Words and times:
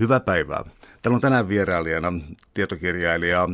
Hyvää 0.00 0.20
päivää. 0.20 0.64
Täällä 1.02 1.14
on 1.14 1.20
tänään 1.20 1.48
vierailijana 1.48 2.12
tietokirjailija 2.54 3.48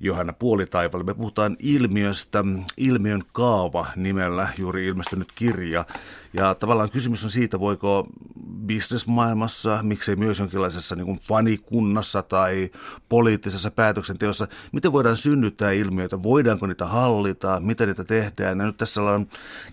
Johanna 0.00 0.32
Puolitaivalle. 0.32 1.04
Me 1.04 1.14
puhutaan 1.14 1.56
ilmiöstä, 1.58 2.44
ilmiön 2.76 3.22
kaava 3.32 3.86
nimellä 3.96 4.48
juuri 4.58 4.86
ilmestynyt 4.86 5.28
kirja. 5.34 5.84
Ja 6.32 6.54
tavallaan 6.54 6.90
kysymys 6.90 7.24
on 7.24 7.30
siitä, 7.30 7.60
voiko 7.60 8.06
bisnesmaailmassa, 8.66 9.78
miksei 9.82 10.16
myös 10.16 10.38
jonkinlaisessa 10.38 10.96
niin 10.96 11.20
fanikunnassa 11.20 12.22
tai 12.22 12.70
poliittisessa 13.08 13.70
päätöksenteossa, 13.70 14.48
miten 14.72 14.92
voidaan 14.92 15.16
synnyttää 15.16 15.72
ilmiöitä, 15.72 16.22
voidaanko 16.22 16.66
niitä 16.66 16.86
hallita, 16.86 17.60
miten 17.60 17.88
niitä 17.88 18.04
tehdään. 18.04 18.58
Ja 18.58 18.66
nyt 18.66 18.76
tässä 18.76 19.02
on 19.02 19.26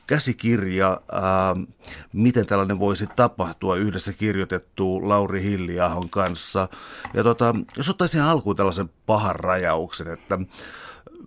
käsikirja, 0.07 1.01
ää, 1.11 1.55
miten 2.13 2.45
tällainen 2.45 2.79
voisi 2.79 3.07
tapahtua, 3.15 3.75
yhdessä 3.75 4.13
kirjoitettu 4.13 5.09
Lauri 5.09 5.43
Hilliahon 5.43 6.09
kanssa. 6.13 6.67
Ja 7.13 7.23
tota, 7.23 7.55
jos 7.77 7.89
ottaisin 7.89 8.21
alkuun 8.21 8.55
tällaisen 8.55 8.89
pahan 9.05 9.35
rajauksen, 9.35 10.07
että 10.07 10.39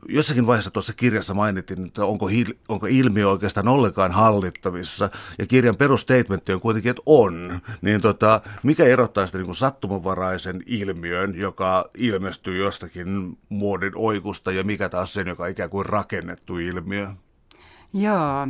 jossakin 0.09 0.47
vaiheessa 0.47 0.71
tuossa 0.71 0.93
kirjassa 0.93 1.35
mainittiin, 1.35 1.87
että 1.87 2.05
onko, 2.05 2.27
hil, 2.27 2.55
onko 2.69 2.87
ilmiö 2.87 3.29
oikeastaan 3.29 3.69
ollenkaan 3.69 4.13
hallittavissa, 4.13 5.11
ja 5.39 5.47
kirjan 5.47 5.77
perustatementti 5.77 6.53
on 6.53 6.61
kuitenkin, 6.61 6.91
että 6.91 7.03
on. 7.07 7.61
Niin 7.83 8.01
tota, 8.01 8.41
mikä 8.63 8.85
erottaa 8.85 9.27
sitä 9.27 9.39
niin 9.39 9.55
sattumanvaraisen 9.55 10.63
ilmiön, 10.67 11.35
joka 11.39 11.91
ilmestyy 11.99 12.57
jostakin 12.65 13.39
muodin 13.49 13.93
oikusta, 13.97 14.53
ja 14.53 14.65
mikä 14.65 14.89
taas 14.89 15.15
sen, 15.15 15.27
joka 15.27 15.43
on 15.45 15.51
ikään 15.51 15.71
kuin 15.71 15.87
rakennettu 15.87 16.59
ilmiö? 16.59 17.09
Joo, 17.93 18.47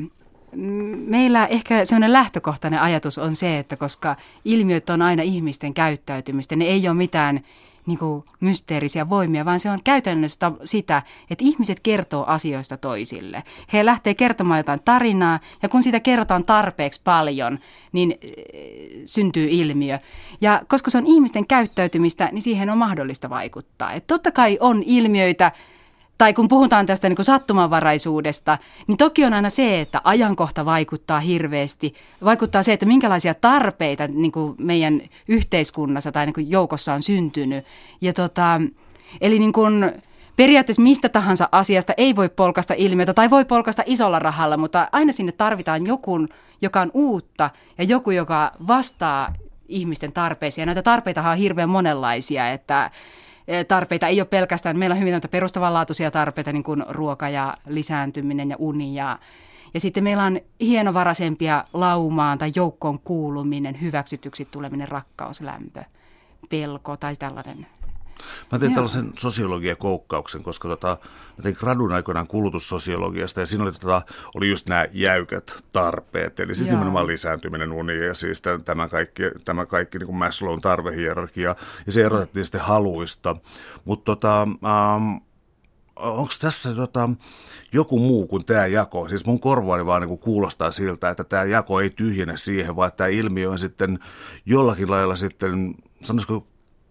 meillä 1.07 1.47
ehkä 1.47 1.85
sellainen 1.85 2.13
lähtökohtainen 2.13 2.81
ajatus 2.81 3.19
on 3.19 3.37
se, 3.37 3.59
että 3.59 3.77
koska 3.77 4.17
ilmiöt 4.45 4.91
on 4.91 5.03
aina 5.03 5.23
ihmisten 5.23 5.75
käyttäytymistä, 5.75 6.57
ne 6.57 6.65
ei 6.65 6.89
ole 6.89 6.97
mitään 6.97 7.41
niin 7.87 7.99
kuin 7.99 8.25
mysteerisiä 8.41 9.09
voimia, 9.09 9.45
vaan 9.45 9.61
se 9.61 9.71
on 9.71 9.81
käytännössä 9.85 10.53
sitä, 10.65 11.03
että 11.31 11.45
ihmiset 11.45 11.81
kertoo 11.81 12.25
asioista 12.25 12.77
toisille. 12.77 13.43
He 13.73 13.85
lähtee 13.85 14.15
kertomaan 14.15 14.59
jotain 14.59 14.81
tarinaa, 14.85 15.41
ja 15.63 15.69
kun 15.69 15.83
sitä 15.83 16.01
kerrotaan 16.01 16.45
tarpeeksi 16.45 17.01
paljon, 17.05 17.59
niin 17.93 18.19
äh, 18.25 18.31
syntyy 19.05 19.49
ilmiö. 19.51 19.99
Ja 20.41 20.63
koska 20.69 20.91
se 20.91 20.99
on 20.99 21.07
ihmisten 21.07 21.47
käyttäytymistä, 21.47 22.29
niin 22.33 22.43
siihen 22.43 22.71
on 22.71 22.79
mahdollista 22.79 23.31
vaikuttaa. 23.31 23.93
Et 23.93 24.07
totta 24.07 24.31
kai 24.31 24.59
on 24.61 24.83
ilmiöitä, 24.87 25.53
tai 26.19 26.35
kun 26.35 26.49
puhutaan 26.49 26.87
tästä 26.87 27.09
niin 27.09 27.17
kuin 27.17 27.27
sattumanvaraisuudesta, 27.27 28.59
niin 28.87 28.99
toki 28.99 29.25
on 29.25 29.35
aina 29.35 29.51
se, 29.51 29.81
että 29.81 30.01
ajankohta 30.05 30.65
vaikuttaa 30.65 31.21
hirveästi. 31.21 31.95
Vaikuttaa 32.25 32.63
se, 32.63 32.73
että 32.73 32.87
minkälaisia 32.87 33.35
tarpeita 33.35 34.07
niin 34.09 34.33
kuin 34.33 34.55
meidän 34.59 35.03
yhteiskunnassa 35.29 36.13
tai 36.13 36.27
niin 36.27 36.35
kuin 36.35 36.51
joukossa 36.51 36.95
on 36.95 37.03
syntynyt. 37.03 37.65
Ja 38.01 38.13
tota, 38.13 38.61
eli 39.21 39.39
niin 39.39 39.53
kuin, 39.53 39.93
periaatteessa 40.37 40.83
mistä 40.83 41.09
tahansa 41.09 41.49
asiasta 41.53 41.93
ei 41.97 42.17
voi 42.17 42.29
polkasta 42.29 42.75
ilmiötä 42.77 43.15
tai 43.15 43.31
voi 43.31 43.45
polkasta 43.45 43.83
isolla 43.87 44.19
rahalla, 44.19 44.57
mutta 44.57 44.89
aina 44.93 45.13
sinne 45.13 45.33
tarvitaan 45.33 45.87
joku, 45.87 46.27
joka 46.63 46.81
on 46.81 46.91
uutta 46.95 47.51
ja 47.79 47.85
joku, 47.85 48.11
joka 48.11 48.53
vastaa 48.67 49.33
ihmisten 49.69 50.13
tarpeisiin. 50.13 50.63
Ja 50.63 50.67
näitä 50.67 50.83
tarpeita 50.83 51.31
on 51.31 51.37
hirveän 51.37 51.69
monenlaisia, 51.69 52.51
että 52.53 52.91
tarpeita. 53.69 54.07
Ei 54.07 54.21
ole 54.21 54.27
pelkästään, 54.27 54.79
meillä 54.79 54.95
on 54.95 55.01
hyvin 55.01 55.21
perustavanlaatuisia 55.31 56.11
tarpeita, 56.11 56.53
niin 56.53 56.63
kuin 56.63 56.85
ruoka 56.89 57.29
ja 57.29 57.55
lisääntyminen 57.67 58.51
ja 58.51 58.57
uni 58.59 58.95
ja 58.95 59.19
ja 59.75 59.81
sitten 59.81 60.05
meillä 60.05 60.25
on 60.25 60.41
hienovaraisempia 60.61 61.65
laumaan 61.73 62.39
tai 62.39 62.53
joukkoon 62.55 62.99
kuuluminen, 62.99 63.81
hyväksytyksi 63.81 64.49
tuleminen, 64.51 64.89
rakkaus, 64.89 65.41
lämpö, 65.41 65.85
pelko 66.49 66.97
tai 66.97 67.17
tällainen 67.17 67.67
Mä 68.53 68.59
tein 68.59 68.71
Joo. 68.71 68.75
tällaisen 68.75 69.13
sosiologiakoukkauksen, 69.19 70.43
koska 70.43 70.69
tota, 70.69 70.99
mä 71.37 71.43
tein 71.43 71.57
gradun 71.59 71.93
aikoinaan 71.93 72.27
kulutussosiologiasta 72.27 73.41
ja 73.41 73.47
siinä 73.47 73.65
oli, 73.65 73.73
tota, 73.73 74.03
oli 74.35 74.49
just 74.49 74.69
nämä 74.69 74.87
jäykät 74.93 75.65
tarpeet, 75.73 76.41
eli 76.41 76.55
siis 76.55 76.69
Joo. 76.69 76.75
nimenomaan 76.75 77.07
lisääntyminen, 77.07 77.73
uni 77.73 78.05
ja 78.07 78.15
siis 78.15 78.43
tämä 78.65 78.89
kaikki, 78.89 79.23
tämä 79.45 79.67
kaikki 79.67 79.99
niin 79.99 80.07
kuin 80.07 80.17
Maslown 80.17 80.61
tarvehierarkia 80.61 81.55
ja 81.87 81.93
se 81.93 82.05
erotettiin 82.05 82.45
sitten 82.45 82.61
haluista. 82.61 83.37
Mutta 83.85 84.05
tota, 84.05 84.43
ähm, 84.43 85.17
onko 85.97 86.33
tässä 86.41 86.75
tota, 86.75 87.11
joku 87.73 87.99
muu 87.99 88.27
kuin 88.27 88.45
tämä 88.45 88.67
jako? 88.67 89.09
Siis 89.09 89.27
mun 89.27 89.41
korvaani 89.41 89.87
vaan 89.87 90.03
niin 90.03 90.19
kuulostaa 90.19 90.71
siltä, 90.71 91.11
että 91.11 91.25
tämä 91.25 91.45
jako 91.45 91.81
ei 91.81 91.91
tyhjene 91.91 92.37
siihen, 92.37 92.77
vaan 92.77 92.93
tämä 92.97 93.09
ilmiö 93.09 93.51
on 93.51 93.59
sitten 93.59 93.99
jollakin 94.47 94.91
lailla 94.91 95.17
sitten, 95.17 95.75
sanoisiko 96.03 96.47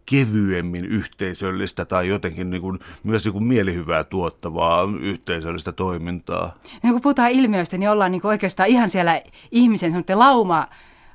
kevyemmin 0.06 0.86
yhteisöllistä 0.86 1.86
tai 1.86 2.08
jotenkin 2.08 2.50
niin 2.50 2.62
kuin, 2.62 2.80
myös 3.04 3.26
niin 3.26 3.34
kuin 3.34 3.44
mielihyvää 3.44 4.04
tuottavaa 4.04 4.84
yhteisöllistä 5.02 5.72
toimintaa. 5.72 6.56
Ja 6.84 6.92
kun 6.92 7.02
puhutaan 7.02 7.32
ilmiöistä, 7.32 7.78
niin 7.78 7.90
ollaan 7.90 8.12
niin 8.12 8.22
kuin 8.22 8.30
oikeastaan 8.30 8.70
ihan 8.70 8.90
siellä 8.90 9.22
ihmisen 9.52 10.04
lauma, 10.14 10.68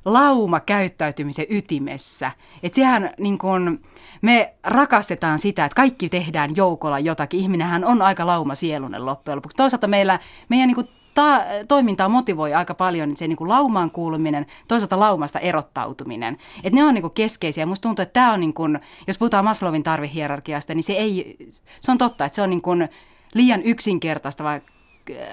lauma 0.05 0.59
käyttäytymisen 0.59 1.45
ytimessä. 1.49 2.31
Että 2.63 2.75
sehän 2.75 3.13
niin 3.19 3.37
kuin, 3.37 3.81
me 4.21 4.53
rakastetaan 4.63 5.39
sitä, 5.39 5.65
että 5.65 5.75
kaikki 5.75 6.09
tehdään 6.09 6.55
joukolla 6.55 6.99
jotakin. 6.99 7.39
Ihminenhän 7.39 7.85
on 7.85 8.01
aika 8.01 8.25
lauma 8.25 8.55
sielunen 8.55 9.05
loppujen 9.05 9.35
lopuksi. 9.35 9.57
Toisaalta 9.57 9.87
meillä, 9.87 10.19
meidän 10.49 10.67
niin 10.67 10.75
kuin 10.75 10.89
ta- 11.13 11.41
toimintaa 11.67 12.09
motivoi 12.09 12.53
aika 12.53 12.73
paljon 12.73 13.09
niin 13.09 13.17
se 13.17 13.27
niin 13.27 13.37
kuin 13.37 13.49
laumaan 13.49 13.91
kuuluminen, 13.91 14.45
toisaalta 14.67 14.99
laumasta 14.99 15.39
erottautuminen. 15.39 16.37
Et 16.63 16.73
ne 16.73 16.83
on 16.83 16.93
niin 16.93 17.01
kuin 17.01 17.13
keskeisiä. 17.13 17.65
Musta 17.65 17.83
tuntuu, 17.83 18.03
että 18.03 18.13
tämä 18.13 18.33
on, 18.33 18.39
niin 18.39 18.53
kuin, 18.53 18.79
jos 19.07 19.17
puhutaan 19.17 19.45
Maslowin 19.45 19.83
tarvehierarkiasta, 19.83 20.73
niin 20.73 20.83
se, 20.83 20.93
ei, 20.93 21.37
se 21.79 21.91
on 21.91 21.97
totta, 21.97 22.25
että 22.25 22.35
se 22.35 22.41
on 22.41 22.49
niin 22.49 22.61
kuin 22.61 22.89
liian 23.33 23.61
yksinkertaista, 23.63 24.43
vai 24.43 24.61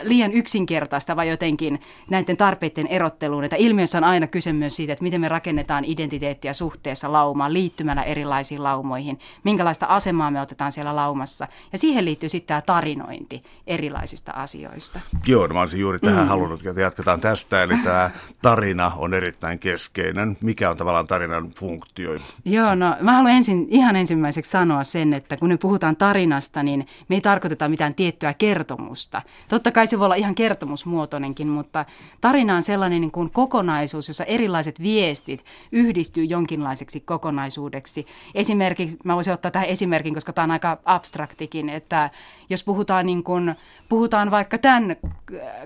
liian 0.03 0.33
yksinkertaista 0.33 1.17
vai 1.17 1.29
jotenkin 1.29 1.81
näiden 2.11 2.37
tarpeiden 2.37 2.87
erotteluun. 2.87 3.45
Että 3.45 3.57
ilmiössä 3.57 3.99
on 3.99 4.05
aina 4.05 4.27
kyse 4.27 4.53
myös 4.53 4.77
siitä, 4.77 4.93
että 4.93 5.03
miten 5.03 5.21
me 5.21 5.29
rakennetaan 5.29 5.85
identiteettiä 5.85 6.53
suhteessa 6.53 7.13
laumaan 7.13 7.53
liittymällä 7.53 8.03
erilaisiin 8.03 8.63
laumoihin, 8.63 9.19
minkälaista 9.45 9.87
asemaa 9.87 10.31
me 10.31 10.41
otetaan 10.41 10.73
siellä 10.73 10.97
laumassa. 10.97 11.49
Ja 11.73 11.79
siihen 11.79 12.05
liittyy 12.05 12.29
sitten 12.29 12.49
tämä 12.49 12.61
tarinointi 12.61 13.43
erilaisista 13.67 14.33
asioista. 14.33 15.01
Joo, 15.27 15.47
no 15.47 15.55
mä 15.55 15.61
olisin 15.61 15.81
juuri 15.81 15.99
tähän 15.99 16.25
mm. 16.25 16.29
halunnut, 16.29 16.67
että 16.67 16.81
jatketaan 16.81 17.21
tästä. 17.21 17.63
Eli 17.63 17.77
tämä 17.85 18.11
tarina 18.43 18.93
on 18.97 19.15
erittäin 19.15 19.59
keskeinen. 19.59 20.37
Mikä 20.43 20.71
on 20.71 20.77
tavallaan 20.77 21.07
tarinan 21.07 21.51
funktio? 21.51 22.11
Joo, 22.45 22.75
no 22.75 22.97
mä 23.01 23.13
haluan 23.13 23.35
ensin, 23.35 23.67
ihan 23.71 23.97
ensimmäiseksi 23.97 24.51
sanoa 24.51 24.85
sen, 24.85 25.15
että 25.15 25.37
kun 25.37 25.49
me 25.49 25.57
puhutaan 25.57 25.97
tarinasta, 25.97 26.63
niin 26.63 26.87
me 27.09 27.17
ei 27.17 27.21
tarkoiteta 27.21 27.69
mitään 27.69 27.95
tiettyä 27.95 28.35
kertomusta. 28.35 29.23
Totta 29.59 29.73
kai 29.73 29.87
se 29.87 29.99
voi 29.99 30.05
olla 30.05 30.15
ihan 30.15 30.35
kertomusmuotoinenkin, 30.35 31.49
mutta 31.49 31.85
tarina 32.21 32.57
on 32.57 32.63
sellainen 32.63 33.01
niin 33.01 33.11
kuin 33.11 33.31
kokonaisuus, 33.31 34.09
jossa 34.09 34.25
erilaiset 34.25 34.83
viestit 34.83 35.45
yhdistyy 35.73 36.25
jonkinlaiseksi 36.25 37.01
kokonaisuudeksi. 37.01 38.07
Esimerkiksi, 38.35 38.97
mä 39.05 39.15
voisin 39.15 39.33
ottaa 39.33 39.51
tähän 39.51 39.69
esimerkin, 39.69 40.15
koska 40.15 40.33
tämä 40.33 40.45
on 40.45 40.51
aika 40.51 40.79
abstraktikin, 40.85 41.69
että 41.69 42.11
jos 42.51 42.65
puhutaan, 42.65 43.07
niin 43.07 43.23
kuin, 43.23 43.55
puhutaan 43.89 44.31
vaikka 44.31 44.59
tämän 44.59 44.97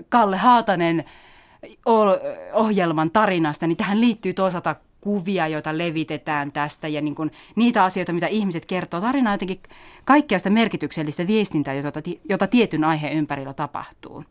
Kalle 0.09 0.37
Haatanen 0.37 1.03
ohjelman 2.53 3.11
tarinasta, 3.11 3.67
niin 3.67 3.77
tähän 3.77 4.01
liittyy 4.01 4.33
toisaalta 4.33 4.75
kuvia, 5.03 5.47
joita 5.47 5.77
levitetään 5.77 6.51
tästä 6.51 6.87
ja 6.87 7.01
niin 7.01 7.15
kuin 7.15 7.31
niitä 7.55 7.83
asioita, 7.83 8.13
mitä 8.13 8.27
ihmiset 8.27 8.65
kertoo. 8.65 9.01
Tarina 9.01 9.29
on 9.29 9.33
jotenkin 9.33 9.59
kaikkea 10.05 10.37
sitä 10.37 10.49
merkityksellistä 10.49 11.27
viestintää, 11.27 11.73
jota, 11.73 12.01
jota 12.29 12.47
tietyn 12.47 12.83
aiheen 12.83 13.13
ympärillä 13.13 13.53
tapahtuu. 13.53 14.23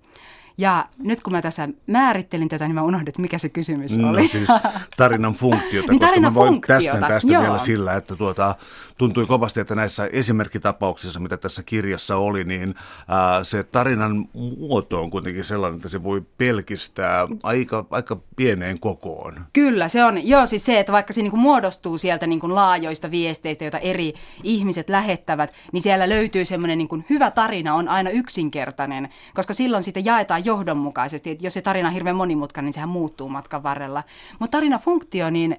Ja 0.58 0.88
nyt 0.98 1.22
kun 1.22 1.32
mä 1.32 1.42
tässä 1.42 1.68
määrittelin 1.86 2.48
tätä, 2.48 2.64
niin 2.64 2.74
mä 2.74 2.82
unohdin, 2.82 3.08
että 3.08 3.22
mikä 3.22 3.38
se 3.38 3.48
kysymys 3.48 3.98
no, 3.98 4.08
oli. 4.08 4.28
siis 4.28 4.48
tarinan 4.96 5.34
funktiota, 5.34 5.92
niin, 5.92 6.00
koska 6.00 6.06
tarinan 6.06 6.32
mä 6.32 6.38
voin 6.38 6.60
tästä, 6.60 7.00
tästä 7.08 7.28
vielä 7.28 7.58
sillä, 7.58 7.94
että 7.94 8.16
tuota, 8.16 8.54
tuntui 8.98 9.26
kovasti, 9.26 9.60
että 9.60 9.74
näissä 9.74 10.08
esimerkkitapauksissa, 10.12 11.20
mitä 11.20 11.36
tässä 11.36 11.62
kirjassa 11.62 12.16
oli, 12.16 12.44
niin 12.44 12.74
ää, 13.08 13.44
se 13.44 13.62
tarinan 13.62 14.28
muoto 14.58 15.02
on 15.02 15.10
kuitenkin 15.10 15.44
sellainen, 15.44 15.76
että 15.76 15.88
se 15.88 16.02
voi 16.02 16.22
pelkistää 16.38 17.26
aika, 17.42 17.84
aika 17.90 18.16
pieneen 18.36 18.80
kokoon. 18.80 19.34
Kyllä, 19.52 19.88
se 19.88 20.04
on. 20.04 20.28
Joo, 20.28 20.46
siis 20.46 20.64
se, 20.64 20.80
että 20.80 20.92
vaikka 20.92 21.12
se 21.12 21.22
niin 21.22 21.38
muodostuu 21.38 21.98
sieltä 21.98 22.26
niin 22.26 22.40
kuin 22.40 22.54
laajoista 22.54 23.10
viesteistä, 23.10 23.64
joita 23.64 23.78
eri 23.78 24.14
ihmiset 24.42 24.88
lähettävät, 24.88 25.52
niin 25.72 25.82
siellä 25.82 26.08
löytyy 26.08 26.44
semmoinen 26.44 26.78
niin 26.78 27.04
hyvä 27.10 27.30
tarina 27.30 27.74
on 27.74 27.88
aina 27.88 28.10
yksinkertainen, 28.10 29.08
koska 29.34 29.54
silloin 29.54 29.82
sitä 29.82 30.00
jaetaan 30.00 30.41
johdonmukaisesti. 30.44 31.30
Että 31.30 31.46
jos 31.46 31.54
se 31.54 31.62
tarina 31.62 31.88
on 31.88 31.94
hirveän 31.94 32.16
monimutkainen, 32.16 32.66
niin 32.66 32.74
sehän 32.74 32.88
muuttuu 32.88 33.28
matkan 33.28 33.62
varrella. 33.62 34.04
Mutta 34.38 34.56
tarinafunktio, 34.56 35.30
niin 35.30 35.56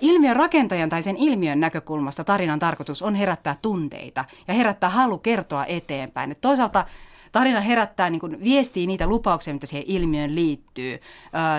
Ilmiön 0.00 0.36
rakentajan 0.36 0.88
tai 0.88 1.02
sen 1.02 1.16
ilmiön 1.16 1.60
näkökulmasta 1.60 2.24
tarinan 2.24 2.58
tarkoitus 2.58 3.02
on 3.02 3.14
herättää 3.14 3.56
tunteita 3.62 4.24
ja 4.48 4.54
herättää 4.54 4.90
halu 4.90 5.18
kertoa 5.18 5.64
eteenpäin. 5.64 6.30
Et 6.30 6.40
toisaalta 6.40 6.84
Tarina 7.32 7.60
herättää, 7.60 8.10
niin 8.10 8.20
kuin, 8.20 8.44
viestii 8.44 8.86
niitä 8.86 9.06
lupauksia, 9.06 9.54
mitä 9.54 9.66
siihen 9.66 9.84
ilmiöön 9.86 10.34
liittyy. 10.34 11.00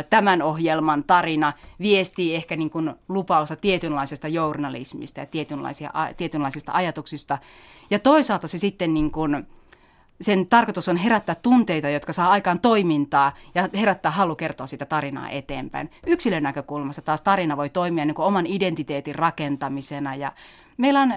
Tämän 0.09 0.41
ohjelman 0.41 1.03
tarina 1.03 1.53
viestii 1.79 2.35
ehkä 2.35 2.55
niin 2.55 2.69
kuin, 2.69 2.93
lupausta 3.09 3.55
tietynlaisesta 3.55 4.27
journalismista 4.27 5.19
ja 5.19 5.25
tietynlaisia, 5.25 5.91
tietynlaisista 6.17 6.71
ajatuksista. 6.71 7.37
Ja 7.89 7.99
toisaalta 7.99 8.47
se 8.47 8.57
sitten 8.57 8.93
niin 8.93 9.11
kuin, 9.11 9.47
sen 10.21 10.47
tarkoitus 10.47 10.89
on 10.89 10.97
herättää 10.97 11.35
tunteita, 11.35 11.89
jotka 11.89 12.13
saa 12.13 12.29
aikaan 12.29 12.59
toimintaa 12.59 13.31
ja 13.55 13.69
herättää 13.75 14.11
halu 14.11 14.35
kertoa 14.35 14.67
sitä 14.67 14.85
tarinaa 14.85 15.29
eteenpäin. 15.29 15.91
Yksilön 16.07 16.43
näkökulmasta 16.43 17.01
taas 17.01 17.21
tarina 17.21 17.57
voi 17.57 17.69
toimia 17.69 18.05
niin 18.05 18.15
kuin 18.15 18.25
oman 18.25 18.45
identiteetin 18.45 19.15
rakentamisena 19.15 20.15
ja 20.15 20.31
meillä 20.77 21.01
on 21.01 21.13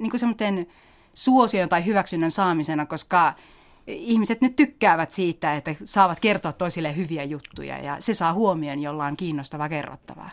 niin 0.00 0.10
kuin 0.10 0.66
suosion 1.14 1.68
tai 1.68 1.84
hyväksynnän 1.84 2.30
saamisena, 2.30 2.86
koska 2.86 3.34
ihmiset 3.86 4.40
nyt 4.40 4.56
tykkäävät 4.56 5.10
siitä, 5.10 5.54
että 5.54 5.74
saavat 5.84 6.20
kertoa 6.20 6.52
toisille 6.52 6.96
hyviä 6.96 7.24
juttuja 7.24 7.78
ja 7.78 7.96
se 7.98 8.14
saa 8.14 8.32
huomioon, 8.32 8.78
jolla 8.78 9.06
on 9.06 9.16
kiinnostavaa 9.16 9.68
kerrottavaa. 9.68 10.28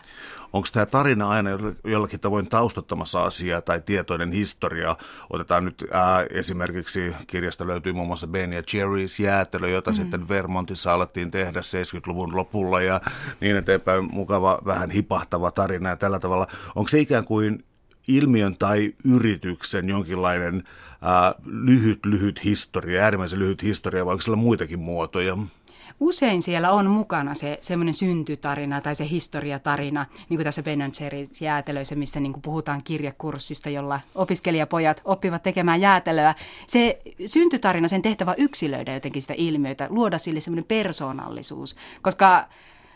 Onko 0.52 0.68
tämä 0.72 0.86
tarina 0.86 1.28
aina 1.28 1.50
jollakin 1.84 2.20
tavoin 2.20 2.48
taustattamassa 2.48 3.24
asiaa 3.24 3.60
tai 3.60 3.80
tietoinen 3.80 4.32
historia? 4.32 4.96
Otetaan 5.30 5.64
nyt 5.64 5.84
ää, 5.92 6.26
esimerkiksi 6.30 7.14
kirjasta 7.26 7.66
löytyy 7.66 7.92
muun 7.92 8.06
muassa 8.06 8.26
Ben 8.26 8.52
ja 8.52 8.60
Jerry's 8.60 9.22
jäätelö, 9.22 9.68
jota 9.68 9.90
mm. 9.90 9.94
sitten 9.94 10.28
Vermontissa 10.28 10.92
alettiin 10.92 11.30
tehdä 11.30 11.60
70-luvun 11.60 12.36
lopulla 12.36 12.80
ja 12.80 13.00
niin 13.40 13.56
eteenpäin. 13.56 14.04
Mukava, 14.14 14.58
vähän 14.64 14.90
hipahtava 14.90 15.50
tarina 15.50 15.88
ja 15.88 15.96
tällä 15.96 16.18
tavalla. 16.18 16.46
Onko 16.74 16.88
se 16.88 17.00
ikään 17.00 17.24
kuin 17.24 17.64
ilmiön 18.08 18.56
tai 18.56 18.92
yrityksen 19.04 19.88
jonkinlainen 19.88 20.62
ää, 21.02 21.34
lyhyt, 21.44 22.06
lyhyt 22.06 22.44
historia, 22.44 23.02
äärimmäisen 23.02 23.38
lyhyt 23.38 23.62
historia, 23.62 24.06
vai 24.06 24.12
onko 24.12 24.22
sillä 24.22 24.36
muitakin 24.36 24.80
muotoja? 24.80 25.38
Usein 26.00 26.42
siellä 26.42 26.72
on 26.72 26.86
mukana 26.86 27.34
se 27.34 27.58
semmoinen 27.60 27.94
syntytarina 27.94 28.80
tai 28.80 28.94
se 28.94 29.08
historiatarina, 29.08 30.06
niin 30.28 30.38
kuin 30.38 30.44
tässä 30.44 30.62
Ben 30.62 30.80
Jerry's 30.80 31.36
jäätelöissä, 31.40 31.94
missä 31.94 32.20
niin 32.20 32.32
kuin 32.32 32.42
puhutaan 32.42 32.82
kirjakurssista, 32.82 33.70
jolla 33.70 34.00
opiskelijapojat 34.14 35.00
oppivat 35.04 35.42
tekemään 35.42 35.80
jäätelöä. 35.80 36.34
Se 36.66 36.98
syntytarina, 37.26 37.88
sen 37.88 38.02
tehtävä 38.02 38.34
yksilöidä 38.38 38.94
jotenkin 38.94 39.22
sitä 39.22 39.34
ilmiötä, 39.36 39.86
luoda 39.90 40.18
sille 40.18 40.40
semmoinen 40.40 40.64
persoonallisuus, 40.64 41.76
koska 42.02 42.48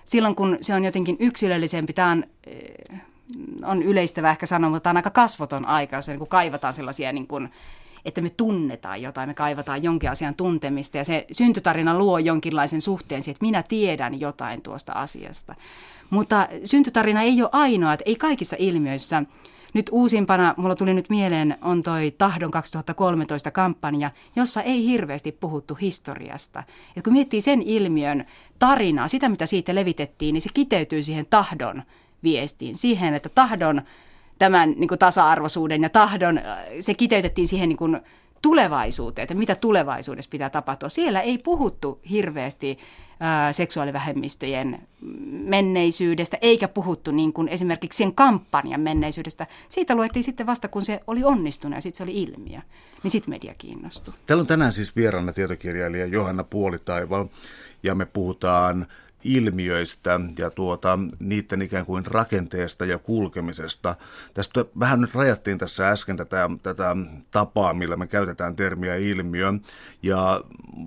silloin 0.05 0.35
kun 0.35 0.59
se 0.61 0.75
on 0.75 0.85
jotenkin 0.85 1.17
yksilöllisempi, 1.21 1.93
tämä 1.93 2.11
on 2.11 2.25
on 3.65 3.83
yleistävä 3.83 4.31
ehkä 4.31 4.47
sanoa, 4.47 4.71
mutta 4.71 4.83
tämä 4.83 4.91
on 4.91 4.97
aika 4.97 5.11
kasvoton 5.11 5.65
aika, 5.65 5.97
jos 5.97 6.09
niin 6.09 6.19
kuin 6.19 6.29
kaivataan 6.29 6.73
sellaisia, 6.73 7.13
niin 7.13 7.27
kuin, 7.27 7.49
että 8.07 8.21
me 8.21 8.31
tunnetaan 8.31 9.03
jotain, 9.03 9.29
me 9.29 9.35
kaivataan 9.35 9.83
jonkin 9.83 10.11
asian 10.11 10.35
tuntemista 10.35 10.97
ja 10.97 11.05
se 11.05 11.27
syntytarina 11.33 11.99
luo 11.99 12.19
jonkinlaisen 12.19 12.81
suhteen 12.81 13.23
siihen, 13.23 13.35
että 13.35 13.47
minä 13.47 13.63
tiedän 13.63 14.21
jotain 14.21 14.63
tuosta 14.63 14.93
asiasta. 14.93 15.55
Mutta 16.11 16.49
syntytarina 16.65 17.23
ei 17.23 17.43
ole 17.43 17.51
ainoa, 17.53 17.93
että 17.93 18.05
ei 18.07 18.17
kaikissa 18.17 18.57
ilmiöissä 18.59 19.23
nyt 19.75 19.91
uusimpana, 19.93 20.55
mulla 20.57 20.77
tuli 20.77 20.95
nyt 20.95 21.11
mieleen, 21.11 21.59
on 21.63 21.83
toi 21.83 22.15
Tahdon 22.19 22.51
2013 22.51 23.51
kampanja, 23.51 24.11
jossa 24.37 24.63
ei 24.63 24.85
hirveästi 24.85 25.33
puhuttu 25.33 25.75
historiasta. 25.75 26.63
Et 26.97 27.05
kun 27.05 27.13
miettii 27.13 27.41
sen 27.41 27.63
ilmiön 27.63 28.25
tarinaa, 28.59 29.09
sitä 29.09 29.29
mitä 29.29 29.47
siitä 29.47 29.75
levitettiin, 29.75 30.33
niin 30.33 30.43
se 30.43 30.51
kiteytyy 30.55 31.03
siihen 31.03 31.27
tahdon 31.31 31.83
viestiin, 32.23 32.75
siihen, 32.75 33.15
että 33.15 33.29
tahdon 33.29 33.83
tämän 34.39 34.75
niin 34.77 34.89
kuin 34.89 34.99
tasa-arvoisuuden 34.99 35.83
ja 35.83 35.89
tahdon, 35.89 36.41
se 36.81 36.95
kiteytettiin 36.95 37.49
siihen 37.49 37.69
niin 37.69 37.77
kuin 37.77 38.01
tulevaisuuteen, 38.43 39.23
että 39.23 39.35
mitä 39.35 39.55
tulevaisuudessa 39.55 40.31
pitää 40.31 40.51
tapahtua. 40.51 40.89
Siellä 40.89 41.21
ei 41.21 41.39
puhuttu 41.39 42.01
hirveästi 42.11 42.79
ää, 43.21 43.53
seksuaalivähemmistöjen 43.53 44.79
menneisyydestä, 45.31 46.39
eikä 46.41 46.69
puhuttu 46.69 47.11
niin 47.11 47.33
kuin 47.33 47.49
esimerkiksi 47.49 47.97
sen 47.97 48.15
kampanjan 48.15 48.81
menneisyydestä. 48.81 49.47
Siitä 49.69 49.95
luettiin 49.95 50.25
sitten 50.25 50.47
vasta, 50.47 50.69
kun 50.69 50.85
se 50.85 51.01
oli 51.07 51.25
onnistunut 51.25 51.77
ja 51.77 51.81
sitten 51.81 51.97
se 51.97 52.03
oli 52.03 52.23
ilmiö. 52.23 52.61
Niin 53.03 53.11
sitten 53.11 53.31
media 53.35 53.55
kiinnostui. 53.59 54.15
Täällä 54.27 54.41
on 54.41 54.47
tänään 54.47 54.73
siis 54.73 54.97
vieraana 54.97 55.33
tietokirjailija 55.33 56.07
Johanna 56.07 56.45
Puolitaival 56.45 57.27
ja 57.83 57.95
me 57.95 58.07
puhutaan 58.07 58.87
ilmiöistä 59.25 60.21
ja 60.39 60.51
tuota, 60.51 60.99
niiden 61.19 61.63
ikään 61.63 61.87
kuin 61.87 62.07
rakenteesta 62.07 62.85
ja 62.85 62.99
kulkemisesta. 62.99 63.95
Tästä 64.35 64.65
vähän 64.81 65.01
nyt 65.01 65.15
rajattiin 65.15 65.59
tässä 65.59 65.91
äsken 65.91 66.17
tätä, 66.17 66.51
tätä 66.63 66.97
tapaa, 67.31 67.75
millä 67.75 67.97
me 67.97 68.07
käytetään 68.07 68.57
termiä 68.57 68.97
ilmiö. 68.97 69.53
Ja 70.03 70.41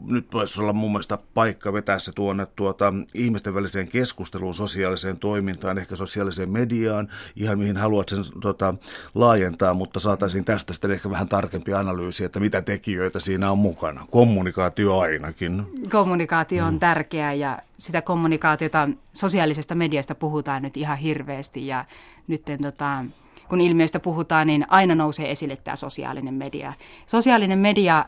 nyt 0.05 0.33
voisi 0.33 0.61
olla 0.61 0.73
mun 0.73 0.91
mielestä 0.91 1.17
paikka 1.33 1.73
vetää 1.73 1.99
se 1.99 2.11
tuonne 2.11 2.45
tuota, 2.45 2.93
ihmisten 3.13 3.55
väliseen 3.55 3.87
keskusteluun, 3.87 4.53
sosiaaliseen 4.53 5.17
toimintaan, 5.17 5.77
ehkä 5.77 5.95
sosiaaliseen 5.95 6.49
mediaan, 6.49 7.09
ihan 7.35 7.59
mihin 7.59 7.77
haluat 7.77 8.09
sen 8.09 8.19
tuota, 8.41 8.73
laajentaa, 9.15 9.73
mutta 9.73 9.99
saataisiin 9.99 10.45
tästä 10.45 10.73
sitten 10.73 10.91
ehkä 10.91 11.09
vähän 11.09 11.29
tarkempi 11.29 11.73
analyysi, 11.73 12.23
että 12.23 12.39
mitä 12.39 12.61
tekijöitä 12.61 13.19
siinä 13.19 13.51
on 13.51 13.57
mukana. 13.57 14.05
Kommunikaatio 14.11 14.99
ainakin. 14.99 15.63
Kommunikaatio 15.91 16.65
on 16.65 16.73
mm. 16.73 16.79
tärkeää 16.79 17.33
ja 17.33 17.59
sitä 17.79 18.01
kommunikaatiota 18.01 18.89
sosiaalisesta 19.13 19.75
mediasta 19.75 20.15
puhutaan 20.15 20.61
nyt 20.61 20.77
ihan 20.77 20.97
hirveästi 20.97 21.67
ja 21.67 21.85
nyt 22.27 22.43
tota, 22.61 23.05
kun 23.49 23.61
ilmiöistä 23.61 23.99
puhutaan, 23.99 24.47
niin 24.47 24.65
aina 24.69 24.95
nousee 24.95 25.31
esille 25.31 25.55
tämä 25.55 25.75
sosiaalinen 25.75 26.33
media. 26.33 26.73
Sosiaalinen 27.05 27.59
media 27.59 28.05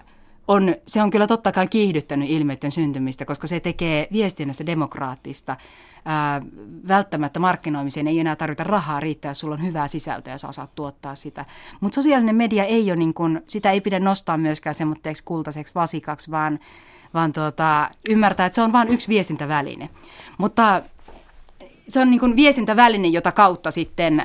on, 0.47 0.75
se 0.87 1.01
on 1.01 1.11
kyllä 1.11 1.27
totta 1.27 1.51
kai 1.51 1.67
kiihdyttänyt 1.67 2.29
ilmiöiden 2.29 2.71
syntymistä, 2.71 3.25
koska 3.25 3.47
se 3.47 3.59
tekee 3.59 4.07
viestinnästä 4.11 4.65
demokraattista. 4.65 5.57
Ää, 6.05 6.41
välttämättä 6.87 7.39
markkinoimiseen 7.39 8.07
ei 8.07 8.19
enää 8.19 8.35
tarvita 8.35 8.63
rahaa, 8.63 8.99
riittää, 8.99 9.29
jos 9.29 9.39
sulla 9.39 9.55
on 9.55 9.63
hyvää 9.63 9.87
sisältöä 9.87 10.33
ja 10.33 10.37
sä 10.37 10.47
osaat 10.47 10.75
tuottaa 10.75 11.15
sitä. 11.15 11.45
Mutta 11.81 11.95
sosiaalinen 11.95 12.35
media 12.35 12.63
ei 12.63 12.91
ole 12.91 12.95
niin 12.95 13.13
kuin, 13.13 13.41
sitä 13.47 13.71
ei 13.71 13.81
pidä 13.81 13.99
nostaa 13.99 14.37
myöskään 14.37 14.73
semmoitteeksi 14.73 15.23
kultaiseksi 15.23 15.75
vasikaksi, 15.75 16.31
vaan 16.31 16.59
vaan 17.13 17.33
tuota, 17.33 17.89
ymmärtää, 18.09 18.45
että 18.45 18.55
se 18.55 18.61
on 18.61 18.73
vain 18.73 18.89
yksi 18.89 19.07
viestintäväline. 19.07 19.89
Mutta 20.37 20.81
se 21.87 21.99
on 21.99 22.09
niin 22.09 22.19
kuin 22.19 22.35
viestintäväline, 22.35 23.07
jota 23.07 23.31
kautta 23.31 23.71
sitten 23.71 24.23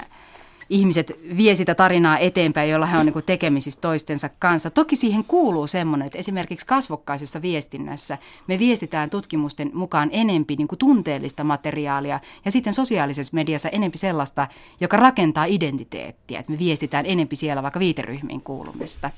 ihmiset 0.70 1.12
vie 1.36 1.54
sitä 1.54 1.74
tarinaa 1.74 2.18
eteenpäin, 2.18 2.70
jolla 2.70 2.86
he 2.86 2.98
on 2.98 3.06
niin 3.06 3.24
tekemisissä 3.26 3.80
toistensa 3.80 4.30
kanssa. 4.38 4.70
Toki 4.70 4.96
siihen 4.96 5.24
kuuluu 5.24 5.66
semmoinen, 5.66 6.06
että 6.06 6.18
esimerkiksi 6.18 6.66
kasvokkaisessa 6.66 7.42
viestinnässä 7.42 8.18
me 8.46 8.58
viestitään 8.58 9.10
tutkimusten 9.10 9.70
mukaan 9.74 10.08
enempi 10.12 10.56
niin 10.56 10.68
tunteellista 10.78 11.44
materiaalia 11.44 12.20
ja 12.44 12.50
sitten 12.50 12.72
sosiaalisessa 12.72 13.34
mediassa 13.34 13.68
enempi 13.68 13.98
sellaista, 13.98 14.48
joka 14.80 14.96
rakentaa 14.96 15.44
identiteettiä. 15.44 16.38
Että 16.40 16.52
me 16.52 16.58
viestitään 16.58 17.06
enempi 17.06 17.36
siellä 17.36 17.62
vaikka 17.62 17.80
viiteryhmiin 17.80 18.42
kuulumista. 18.42 19.10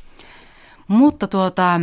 Mutta 0.88 1.26
tuota, 1.26 1.80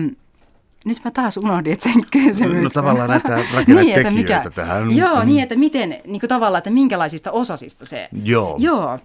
nyt 0.85 1.01
mä 1.05 1.11
taas 1.11 1.37
unohdin 1.37 1.77
sen 1.81 2.01
kysymyksen. 2.11 2.63
No 2.63 2.69
tavallaan 2.69 3.09
näitä 3.09 3.29
rakennetekijöitä 3.53 4.09
niin, 4.09 4.21
mikä, 4.21 4.51
tähän. 4.55 4.95
Joo, 4.95 5.19
mm. 5.19 5.25
niin 5.25 5.43
että 5.43 5.55
miten, 5.55 5.89
niin 6.05 6.19
kuin 6.19 6.29
tavallaan, 6.29 6.57
että 6.57 6.69
minkälaisista 6.69 7.31
osasista 7.31 7.85
se. 7.85 8.09
Joo. 8.23 8.55
Joo. 8.59 8.99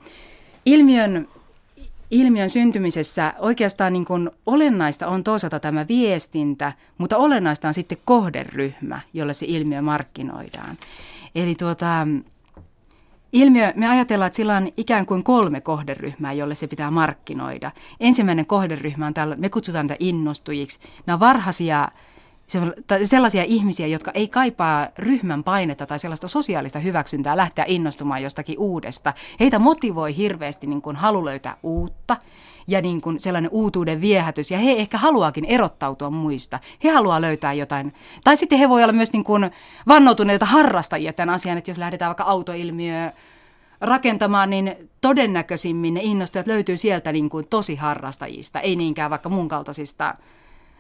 Ilmiön, 0.67 1.29
ilmiön 2.11 2.51
syntymisessä 2.51 3.35
oikeastaan 3.39 3.93
niin 3.93 4.05
kuin 4.05 4.31
olennaista 4.47 5.07
on 5.07 5.25
toisaalta 5.25 5.61
tämä 5.61 5.89
viestintä, 5.89 6.73
mutta 6.99 7.17
olennaista 7.17 7.69
on 7.69 7.75
sitten 7.75 7.99
kohderyhmä, 8.05 9.01
jolle 9.13 9.33
se 9.33 9.47
ilmiö 9.49 9.83
markkinoidaan. 9.83 10.77
Eli 11.35 11.55
tuota, 11.55 12.07
Ilmiö, 13.33 13.73
me 13.77 13.89
ajatellaan, 13.89 14.27
että 14.27 14.37
sillä 14.37 14.57
on 14.57 14.69
ikään 14.77 15.07
kuin 15.07 15.25
kolme 15.25 15.61
kohderyhmää, 15.61 16.33
jolle 16.33 16.55
se 16.55 16.67
pitää 16.67 16.91
markkinoida. 16.91 17.71
Ensimmäinen 18.01 18.47
kohderyhmä 18.47 19.07
on 19.07 19.15
tällä, 19.15 19.37
me 19.37 19.49
kutsutaan 19.49 19.87
niitä 19.87 19.97
innostujiksi. 19.99 20.79
Nämä 21.07 21.15
on 21.15 21.21
varhaisia 21.21 21.89
sellaisia 23.05 23.45
ihmisiä, 23.45 23.87
jotka 23.87 24.11
ei 24.15 24.29
kaipaa 24.29 24.89
ryhmän 24.99 25.45
painetta 25.45 25.87
tai 25.87 25.99
sellaista 25.99 26.29
sosiaalista 26.29 26.79
hyväksyntää 26.79 27.37
lähteä 27.37 27.65
innostumaan 27.69 28.23
jostakin 28.23 28.59
uudesta. 28.59 29.15
Heitä 29.41 29.59
motivoi 29.59 30.17
hirveästi 30.17 30.67
niin 30.67 30.83
kuin 30.83 30.97
halu 30.97 31.25
löytää 31.25 31.57
uutta 31.63 32.17
ja 32.71 32.81
niin 32.81 33.00
kuin 33.00 33.21
sellainen 33.21 33.50
uutuuden 33.50 34.00
viehätys. 34.00 34.50
Ja 34.50 34.59
he 34.59 34.73
ehkä 34.73 34.99
haluakin 34.99 35.45
erottautua 35.45 36.11
muista. 36.11 36.59
He 36.85 36.91
haluaa 36.91 37.21
löytää 37.21 37.53
jotain. 37.53 37.95
Tai 38.25 38.37
sitten 38.37 38.59
he 38.59 38.69
voi 38.69 38.83
olla 38.83 38.93
myös 38.93 39.12
niin 39.12 39.25
kuin 39.25 39.50
vannoutuneita 39.89 40.47
harrastajia 40.47 41.12
tämän 41.12 41.35
asian, 41.35 41.59
että 41.59 41.71
jos 41.71 41.79
lähdetään 41.79 42.09
vaikka 42.09 42.25
autoilmiö 42.25 43.12
rakentamaan, 43.81 44.50
niin 44.50 44.77
todennäköisimmin 45.00 45.95
ne 45.95 46.00
innostujat 46.03 46.47
löytyy 46.47 46.77
sieltä 46.77 47.12
niin 47.12 47.29
kuin 47.29 47.49
tosi 47.50 47.77
harrastajista, 47.77 48.61
ei 48.61 48.77
niinkään 48.77 49.11
vaikka 49.11 49.29
mun 49.29 49.49
kaltaisista 49.49 50.15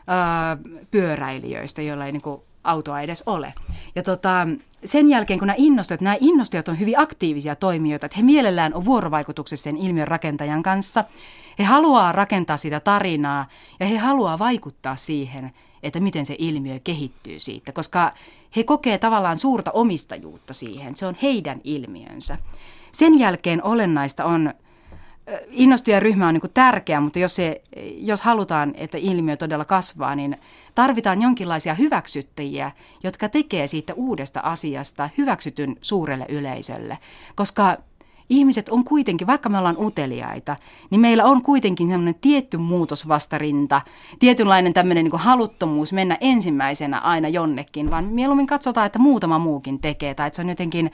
öö, 0.08 0.74
pyöräilijöistä, 0.90 1.82
joilla 1.82 2.06
ei 2.06 2.12
niin 2.12 2.22
kuin 2.22 2.40
autoa 2.64 3.00
edes 3.00 3.22
ole. 3.26 3.54
Ja 3.94 4.02
tota, 4.02 4.48
sen 4.84 5.08
jälkeen, 5.08 5.38
kun 5.38 5.46
nämä 5.46 5.56
innostujat, 5.58 6.00
nämä 6.00 6.16
innostujat 6.20 6.68
on 6.68 6.80
hyvin 6.80 6.98
aktiivisia 6.98 7.56
toimijoita, 7.56 8.06
että 8.06 8.18
he 8.18 8.22
mielellään 8.22 8.74
on 8.74 8.84
vuorovaikutuksessa 8.84 9.64
sen 9.64 9.76
ilmiön 9.76 10.08
rakentajan 10.08 10.62
kanssa. 10.62 11.04
He 11.60 11.64
haluaa 11.64 12.12
rakentaa 12.12 12.56
sitä 12.56 12.80
tarinaa 12.80 13.46
ja 13.80 13.86
he 13.86 13.96
haluaa 13.96 14.38
vaikuttaa 14.38 14.96
siihen, 14.96 15.52
että 15.82 16.00
miten 16.00 16.26
se 16.26 16.36
ilmiö 16.38 16.78
kehittyy 16.84 17.38
siitä, 17.38 17.72
koska 17.72 18.12
he 18.56 18.64
kokee 18.64 18.98
tavallaan 18.98 19.38
suurta 19.38 19.70
omistajuutta 19.70 20.54
siihen. 20.54 20.96
Se 20.96 21.06
on 21.06 21.16
heidän 21.22 21.60
ilmiönsä. 21.64 22.38
Sen 22.92 23.18
jälkeen 23.18 23.64
olennaista 23.64 24.24
on, 24.24 24.54
innostujaryhmä 25.50 26.28
on 26.28 26.34
niin 26.34 26.50
tärkeä, 26.54 27.00
mutta 27.00 27.18
jos, 27.18 27.36
se, 27.36 27.62
jos 27.96 28.22
halutaan, 28.22 28.72
että 28.76 28.98
ilmiö 28.98 29.36
todella 29.36 29.64
kasvaa, 29.64 30.14
niin 30.14 30.36
tarvitaan 30.74 31.22
jonkinlaisia 31.22 31.74
hyväksyttäjiä, 31.74 32.70
jotka 33.02 33.28
tekee 33.28 33.66
siitä 33.66 33.94
uudesta 33.94 34.40
asiasta 34.40 35.08
hyväksytyn 35.18 35.76
suurelle 35.82 36.26
yleisölle. 36.28 36.98
Koska 37.34 37.76
ihmiset 38.30 38.68
on 38.68 38.84
kuitenkin, 38.84 39.26
vaikka 39.26 39.48
me 39.48 39.58
ollaan 39.58 39.78
uteliaita, 39.78 40.56
niin 40.90 41.00
meillä 41.00 41.24
on 41.24 41.42
kuitenkin 41.42 41.88
semmoinen 41.88 42.14
tietty 42.20 42.56
muutosvastarinta, 42.56 43.80
tietynlainen 44.18 44.72
tämmöinen 44.72 45.04
niin 45.04 45.20
haluttomuus 45.20 45.92
mennä 45.92 46.18
ensimmäisenä 46.20 46.98
aina 46.98 47.28
jonnekin, 47.28 47.90
vaan 47.90 48.04
mieluummin 48.04 48.46
katsotaan, 48.46 48.86
että 48.86 48.98
muutama 48.98 49.38
muukin 49.38 49.80
tekee 49.80 50.14
tai 50.14 50.26
että 50.26 50.36
se 50.36 50.42
on 50.42 50.48
jotenkin 50.48 50.90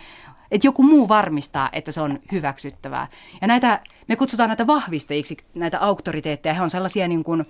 että 0.50 0.66
joku 0.66 0.82
muu 0.82 1.08
varmistaa, 1.08 1.68
että 1.72 1.92
se 1.92 2.00
on 2.00 2.18
hyväksyttävää. 2.32 3.08
Ja 3.40 3.46
näitä, 3.46 3.80
me 4.08 4.16
kutsutaan 4.16 4.48
näitä 4.48 4.66
vahvistajiksi, 4.66 5.36
näitä 5.54 5.80
auktoriteetteja. 5.80 6.54
He 6.54 6.62
on 6.62 6.70
sellaisia 6.70 7.08
niin 7.08 7.24
kuin 7.24 7.44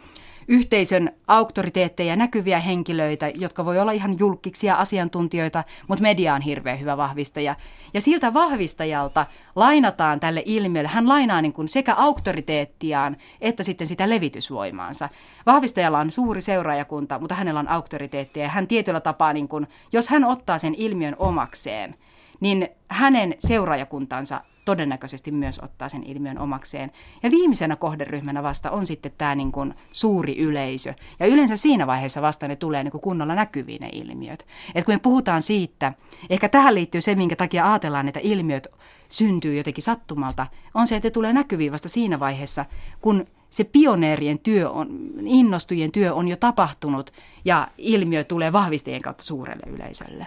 yhteisön 0.48 1.12
auktoriteetteja, 1.26 2.16
näkyviä 2.16 2.58
henkilöitä, 2.60 3.28
jotka 3.34 3.64
voi 3.64 3.78
olla 3.78 3.92
ihan 3.92 4.16
julkiksi 4.18 4.70
asiantuntijoita, 4.70 5.64
mutta 5.88 6.02
media 6.02 6.34
on 6.34 6.42
hirveän 6.42 6.80
hyvä 6.80 6.96
vahvistaja. 6.96 7.54
Ja 7.94 8.00
siltä 8.00 8.34
vahvistajalta 8.34 9.26
lainataan 9.56 10.20
tälle 10.20 10.42
ilmiölle, 10.46 10.88
hän 10.88 11.08
lainaa 11.08 11.42
niin 11.42 11.52
kuin 11.52 11.68
sekä 11.68 11.94
auktoriteettiaan 11.94 13.16
että 13.40 13.62
sitten 13.62 13.86
sitä 13.86 14.10
levitysvoimaansa. 14.10 15.08
Vahvistajalla 15.46 15.98
on 15.98 16.12
suuri 16.12 16.40
seuraajakunta, 16.40 17.18
mutta 17.18 17.34
hänellä 17.34 17.60
on 17.60 17.68
auktoriteettia 17.68 18.42
ja 18.42 18.48
hän 18.48 18.66
tietyllä 18.66 19.00
tapaa, 19.00 19.32
niin 19.32 19.48
kuin, 19.48 19.66
jos 19.92 20.08
hän 20.08 20.24
ottaa 20.24 20.58
sen 20.58 20.74
ilmiön 20.74 21.16
omakseen, 21.18 21.94
niin 22.40 22.68
hänen 22.88 23.34
seuraajakuntansa 23.38 24.40
todennäköisesti 24.66 25.30
myös 25.30 25.60
ottaa 25.62 25.88
sen 25.88 26.02
ilmiön 26.02 26.38
omakseen. 26.38 26.92
Ja 27.22 27.30
viimeisenä 27.30 27.76
kohderyhmänä 27.76 28.42
vasta 28.42 28.70
on 28.70 28.86
sitten 28.86 29.12
tämä 29.18 29.34
niin 29.34 29.52
kuin 29.52 29.74
suuri 29.92 30.38
yleisö. 30.38 30.94
Ja 31.20 31.26
yleensä 31.26 31.56
siinä 31.56 31.86
vaiheessa 31.86 32.22
vasta 32.22 32.48
ne 32.48 32.56
tulee 32.56 32.84
niin 32.84 32.92
kuin 32.92 33.00
kunnolla 33.00 33.34
näkyviin 33.34 33.80
ne 33.80 33.88
ilmiöt. 33.92 34.46
Et 34.74 34.84
kun 34.84 34.94
me 34.94 34.98
puhutaan 34.98 35.42
siitä, 35.42 35.92
ehkä 36.30 36.48
tähän 36.48 36.74
liittyy 36.74 37.00
se, 37.00 37.14
minkä 37.14 37.36
takia 37.36 37.72
ajatellaan, 37.72 38.08
että 38.08 38.20
ilmiöt 38.22 38.66
syntyy 39.08 39.56
jotenkin 39.56 39.84
sattumalta, 39.84 40.46
on 40.74 40.86
se, 40.86 40.96
että 40.96 41.06
ne 41.06 41.10
tulee 41.10 41.32
näkyviin 41.32 41.72
vasta 41.72 41.88
siinä 41.88 42.20
vaiheessa, 42.20 42.64
kun 43.00 43.26
se 43.50 43.64
pioneerien 43.64 44.38
työ 44.38 44.70
on, 44.70 44.88
innostujien 45.24 45.92
työ 45.92 46.14
on 46.14 46.28
jo 46.28 46.36
tapahtunut 46.36 47.12
ja 47.44 47.68
ilmiö 47.78 48.24
tulee 48.24 48.52
vahvistajien 48.52 49.02
kautta 49.02 49.24
suurelle 49.24 49.72
yleisölle. 49.74 50.26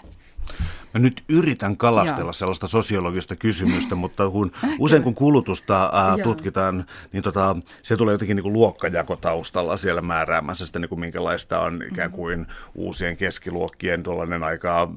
Mä 0.94 1.00
nyt 1.00 1.24
yritän 1.30 1.78
kalastella 1.78 2.24
Joo. 2.24 2.34
sellaista 2.34 2.68
sosiologista 2.68 3.36
kysymystä, 3.36 3.96
mutta 4.04 4.30
kun, 4.30 4.52
usein 4.80 5.04
kun 5.04 5.16
kulutusta 5.16 5.90
ää, 5.94 6.18
tutkitaan, 6.24 6.86
niin 7.12 7.24
tota, 7.24 7.56
se 7.82 7.98
tulee 7.98 8.12
jotenkin 8.12 8.36
niin 8.36 8.44
kuin 8.44 8.54
luokkajako 8.54 9.16
taustalla 9.16 9.78
siellä 9.78 10.02
määräämässä 10.02 10.66
sitä, 10.66 10.80
niin 10.80 10.90
kuin 10.90 11.00
minkälaista 11.00 11.60
on 11.60 11.84
ikään 11.92 12.12
kuin 12.12 12.48
uusien 12.76 13.18
keskiluokkien 13.18 14.04
tuollainen 14.04 14.44
aika 14.44 14.90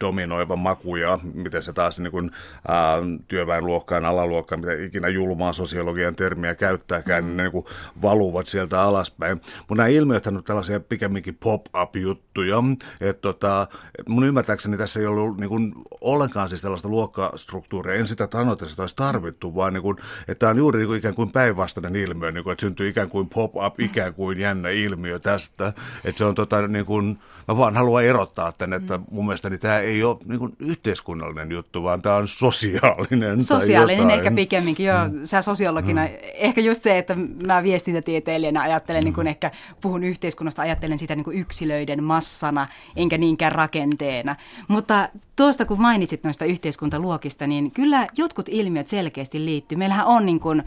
dominoiva 0.00 0.56
maku 0.56 0.96
ja 0.96 1.18
miten 1.34 1.62
se 1.62 1.72
taas 1.72 2.00
niin 2.00 2.10
kuin, 2.10 2.30
ää, 2.68 2.96
työväenluokkaan, 3.28 4.04
alaluokkaan, 4.04 4.60
mitä 4.60 4.72
ikinä 4.72 5.08
julmaa 5.08 5.52
sosiologian 5.52 6.16
termiä 6.16 6.54
käyttääkään, 6.54 7.24
niin 7.24 7.36
ne 7.36 7.42
niin 7.42 7.52
kuin 7.52 7.64
valuvat 8.02 8.46
sieltä 8.46 8.82
alaspäin. 8.82 9.40
Mutta 9.58 9.74
nämä 9.74 9.86
ilmiöt 9.86 10.26
on 10.26 10.44
tällaisia 10.44 10.80
pikemminkin 10.80 11.38
pop-up-juttuja, 11.40 12.56
että 13.00 13.20
tota, 13.20 13.66
mun 14.08 14.24
ymmärtääkseni 14.24 14.76
tässä 14.76 15.00
ei 15.00 15.06
ollut 15.06 15.39
niin 15.40 15.48
kuin 15.48 15.74
ollenkaan 16.00 16.48
siis 16.48 16.62
tällaista 16.62 16.88
luokkastruktuuria. 16.88 17.94
En 17.94 18.06
sitä 18.06 18.28
sano, 18.32 18.52
että 18.52 18.66
sitä 18.66 18.82
olisi 18.82 18.96
tarvittu, 18.96 19.54
vaan 19.54 19.72
niin 19.72 19.82
kuin, 19.82 19.96
että 20.20 20.38
tämä 20.38 20.50
on 20.50 20.58
juuri 20.58 20.78
niin 20.78 20.86
kuin 20.88 20.98
ikään 20.98 21.14
kuin 21.14 21.32
päinvastainen 21.32 21.96
ilmiö, 21.96 22.32
niin 22.32 22.44
kuin, 22.44 22.52
että 22.52 22.60
syntyy 22.60 22.88
ikään 22.88 23.08
kuin 23.08 23.28
pop-up, 23.28 23.80
ikään 23.80 24.14
kuin 24.14 24.38
jännä 24.38 24.68
ilmiö 24.68 25.18
tästä. 25.18 25.72
Että 26.04 26.18
se 26.18 26.24
on 26.24 26.34
tota, 26.34 26.68
niin 26.68 26.86
kuin, 26.86 27.18
mä 27.50 27.56
vaan 27.56 27.76
haluan 27.76 28.04
erottaa 28.04 28.52
tämän, 28.52 28.82
että 28.82 29.00
mun 29.10 29.26
mielestäni 29.26 29.58
tämä 29.58 29.78
ei 29.78 30.04
ole 30.04 30.16
niin 30.24 30.38
kuin 30.38 30.56
yhteiskunnallinen 30.58 31.50
juttu, 31.50 31.82
vaan 31.82 32.02
tämä 32.02 32.16
on 32.16 32.28
sosiaalinen 32.28 33.44
Sosiaalinen 33.44 34.06
tai 34.06 34.16
ehkä 34.16 34.30
pikemminkin, 34.30 34.86
joo, 34.86 35.08
mm. 35.12 35.20
sä 35.24 35.42
sosiologina. 35.42 36.02
Mm. 36.02 36.08
Ehkä 36.34 36.60
just 36.60 36.82
se, 36.82 36.98
että 36.98 37.16
mä 37.46 37.62
viestintätieteilijänä 37.62 38.62
ajattelen, 38.62 39.02
mm. 39.02 39.04
niin 39.04 39.14
kuin 39.14 39.26
ehkä 39.26 39.50
puhun 39.80 40.04
yhteiskunnasta, 40.04 40.62
ajattelen 40.62 40.98
sitä 40.98 41.16
niin 41.16 41.24
kuin 41.24 41.38
yksilöiden 41.38 42.04
massana, 42.04 42.68
enkä 42.96 43.18
niinkään 43.18 43.52
rakenteena. 43.52 44.36
Mutta 44.68 45.08
tuosta 45.36 45.64
kun 45.64 45.80
mainitsit 45.80 46.24
noista 46.24 46.44
yhteiskuntaluokista, 46.44 47.46
niin 47.46 47.70
kyllä 47.70 48.06
jotkut 48.16 48.48
ilmiöt 48.48 48.88
selkeästi 48.88 49.44
liittyy. 49.44 49.78
Meillähän 49.78 50.06
on 50.06 50.26
niin 50.26 50.40
kuin, 50.40 50.62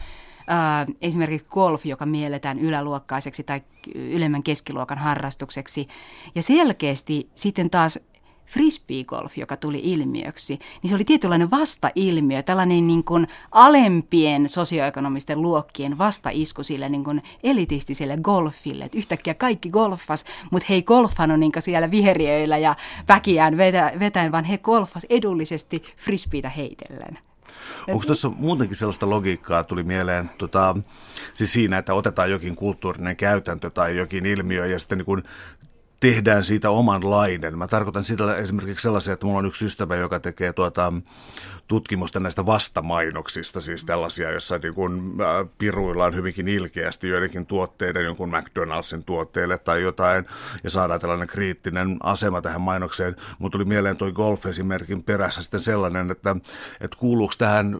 äh, 0.50 0.96
esimerkiksi 1.02 1.48
golf, 1.50 1.86
joka 1.86 2.06
mielletään 2.06 2.60
yläluokkaiseksi 2.60 3.44
tai 3.44 3.62
ylemmän 3.96 4.44
keskiluokan 4.44 4.98
harrastukseksi. 4.98 5.88
Ja 6.36 6.44
selkeästi 6.44 7.30
sitten 7.36 7.70
taas 7.70 8.00
frisbeegolf, 8.46 9.38
joka 9.38 9.58
tuli 9.58 9.82
ilmiöksi, 9.84 10.60
niin 10.82 10.90
se 10.90 10.96
oli 10.96 11.06
tietynlainen 11.06 11.52
vastailmiö, 11.52 12.44
tällainen 12.44 12.88
niin 12.88 13.04
kuin 13.04 13.28
alempien 13.52 14.50
sosioekonomisten 14.50 15.42
luokkien 15.42 15.98
vastaisku 15.98 16.64
sille 16.64 16.90
niin 16.90 17.04
kuin 17.04 17.24
elitistiselle 17.44 18.18
golfille. 18.18 18.86
Et 18.86 18.96
yhtäkkiä 18.96 19.34
kaikki 19.34 19.70
golfas, 19.70 20.26
mutta 20.52 20.66
he 20.70 20.76
ei 20.76 20.84
golfannut 20.84 21.40
niin 21.40 21.52
siellä 21.60 21.92
viheriöillä 21.92 22.58
ja 22.58 22.76
väkiään 23.08 23.58
vetäen, 24.00 24.32
vaan 24.32 24.46
he 24.46 24.58
golfas 24.58 25.06
edullisesti 25.10 25.82
frisbeitä 25.98 26.50
heitellen. 26.50 27.20
Onko 27.88 28.06
tuossa 28.06 28.30
muutenkin 28.30 28.78
sellaista 28.78 29.10
logiikkaa 29.10 29.64
tuli 29.64 29.84
mieleen, 29.84 30.30
tota, 30.38 30.76
siis 31.34 31.54
siinä, 31.54 31.78
että 31.78 31.94
otetaan 31.94 32.32
jokin 32.32 32.56
kulttuurinen 32.56 33.16
käytäntö 33.16 33.70
tai 33.70 33.98
jokin 33.98 34.26
ilmiö 34.26 34.66
ja 34.66 34.80
sitten 34.80 34.98
niin 34.98 35.06
kuin 35.06 35.24
tehdään 36.04 36.46
siitä 36.46 36.70
omanlainen. 36.70 37.58
Mä 37.58 37.68
tarkoitan 37.68 38.06
sitä 38.06 38.36
esimerkiksi 38.36 38.84
sellaisia, 38.84 39.14
että 39.14 39.26
mulla 39.26 39.40
on 39.40 39.46
yksi 39.46 39.66
ystävä, 39.66 39.96
joka 39.96 40.20
tekee 40.20 40.54
tuota, 40.54 40.94
tutkimusta 41.68 42.20
näistä 42.20 42.46
vastamainoksista, 42.46 43.62
siis 43.62 43.86
tällaisia, 43.86 44.32
joissa 44.32 44.58
niin 44.58 44.74
kun, 44.74 45.18
äh, 45.22 45.50
piruillaan 45.58 46.16
hyvinkin 46.16 46.48
ilkeästi 46.48 47.10
joidenkin 47.10 47.46
tuotteiden, 47.46 48.06
jonkun 48.06 48.30
McDonaldsin 48.30 49.04
tuotteille 49.04 49.58
tai 49.58 49.82
jotain, 49.82 50.26
ja 50.64 50.70
saadaan 50.70 51.00
tällainen 51.00 51.28
kriittinen 51.28 51.98
asema 52.04 52.42
tähän 52.42 52.62
mainokseen. 52.62 53.16
Mutta 53.40 53.58
tuli 53.58 53.66
mieleen 53.66 53.98
tuo 53.98 54.12
golf-esimerkin 54.12 55.04
perässä 55.04 55.42
sitten 55.42 55.60
sellainen, 55.60 56.12
että, 56.12 56.36
että 56.82 56.98
kuuluuko 57.00 57.34
tähän 57.38 57.80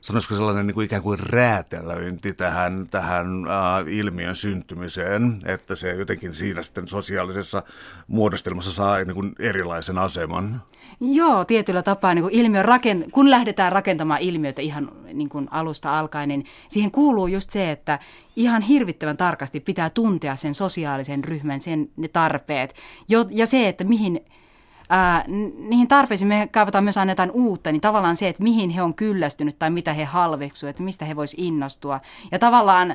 sanoisiko 0.00 0.34
sellainen 0.34 0.66
niin 0.66 0.74
kuin 0.74 0.84
ikään 0.84 1.02
kuin 1.02 1.18
räätälöinti 1.18 2.32
tähän, 2.32 2.88
tähän 2.90 3.26
äh, 3.26 3.92
ilmiön 3.92 4.36
syntymiseen, 4.36 5.42
että 5.46 5.74
se 5.74 5.94
jotenkin 5.94 6.34
siinä 6.34 6.62
sitten 6.62 6.88
sosiaalisessa 6.88 7.62
muodostelmassa 8.06 8.72
saa 8.72 9.04
niin 9.04 9.14
kuin 9.14 9.32
erilaisen 9.38 9.98
aseman? 9.98 10.62
Joo, 11.00 11.44
tietyllä 11.44 11.82
tapaa 11.82 12.14
niin 12.14 12.22
kuin 12.22 12.34
ilmiön 12.34 12.64
rakent- 12.64 13.10
kun 13.10 13.30
lähdetään 13.30 13.72
rakentamaan 13.72 14.20
ilmiötä 14.20 14.62
ihan 14.62 14.92
niin 15.12 15.28
kuin 15.28 15.48
alusta 15.50 15.98
alkaen, 15.98 16.28
niin 16.28 16.44
siihen 16.68 16.90
kuuluu 16.90 17.26
just 17.26 17.50
se, 17.50 17.70
että 17.70 17.98
ihan 18.36 18.62
hirvittävän 18.62 19.16
tarkasti 19.16 19.60
pitää 19.60 19.90
tuntea 19.90 20.36
sen 20.36 20.54
sosiaalisen 20.54 21.24
ryhmän, 21.24 21.60
sen 21.60 21.88
ne 21.96 22.08
tarpeet 22.08 22.74
jo, 23.08 23.26
ja 23.30 23.46
se, 23.46 23.68
että 23.68 23.84
mihin 23.84 24.20
ää, 24.88 25.24
niihin 25.58 25.88
tarpeisiin 25.88 26.28
me 26.28 26.48
kaivataan 26.52 26.84
myös 26.84 26.98
aina 26.98 27.12
jotain 27.12 27.30
uutta, 27.30 27.72
niin 27.72 27.80
tavallaan 27.80 28.16
se, 28.16 28.28
että 28.28 28.42
mihin 28.42 28.70
he 28.70 28.82
on 28.82 28.94
kyllästynyt 28.94 29.58
tai 29.58 29.70
mitä 29.70 29.92
he 29.92 30.04
halveksuvat, 30.04 30.70
että 30.70 30.82
mistä 30.82 31.04
he 31.04 31.16
voisivat 31.16 31.44
innostua. 31.44 32.00
Ja 32.32 32.38
tavallaan 32.38 32.94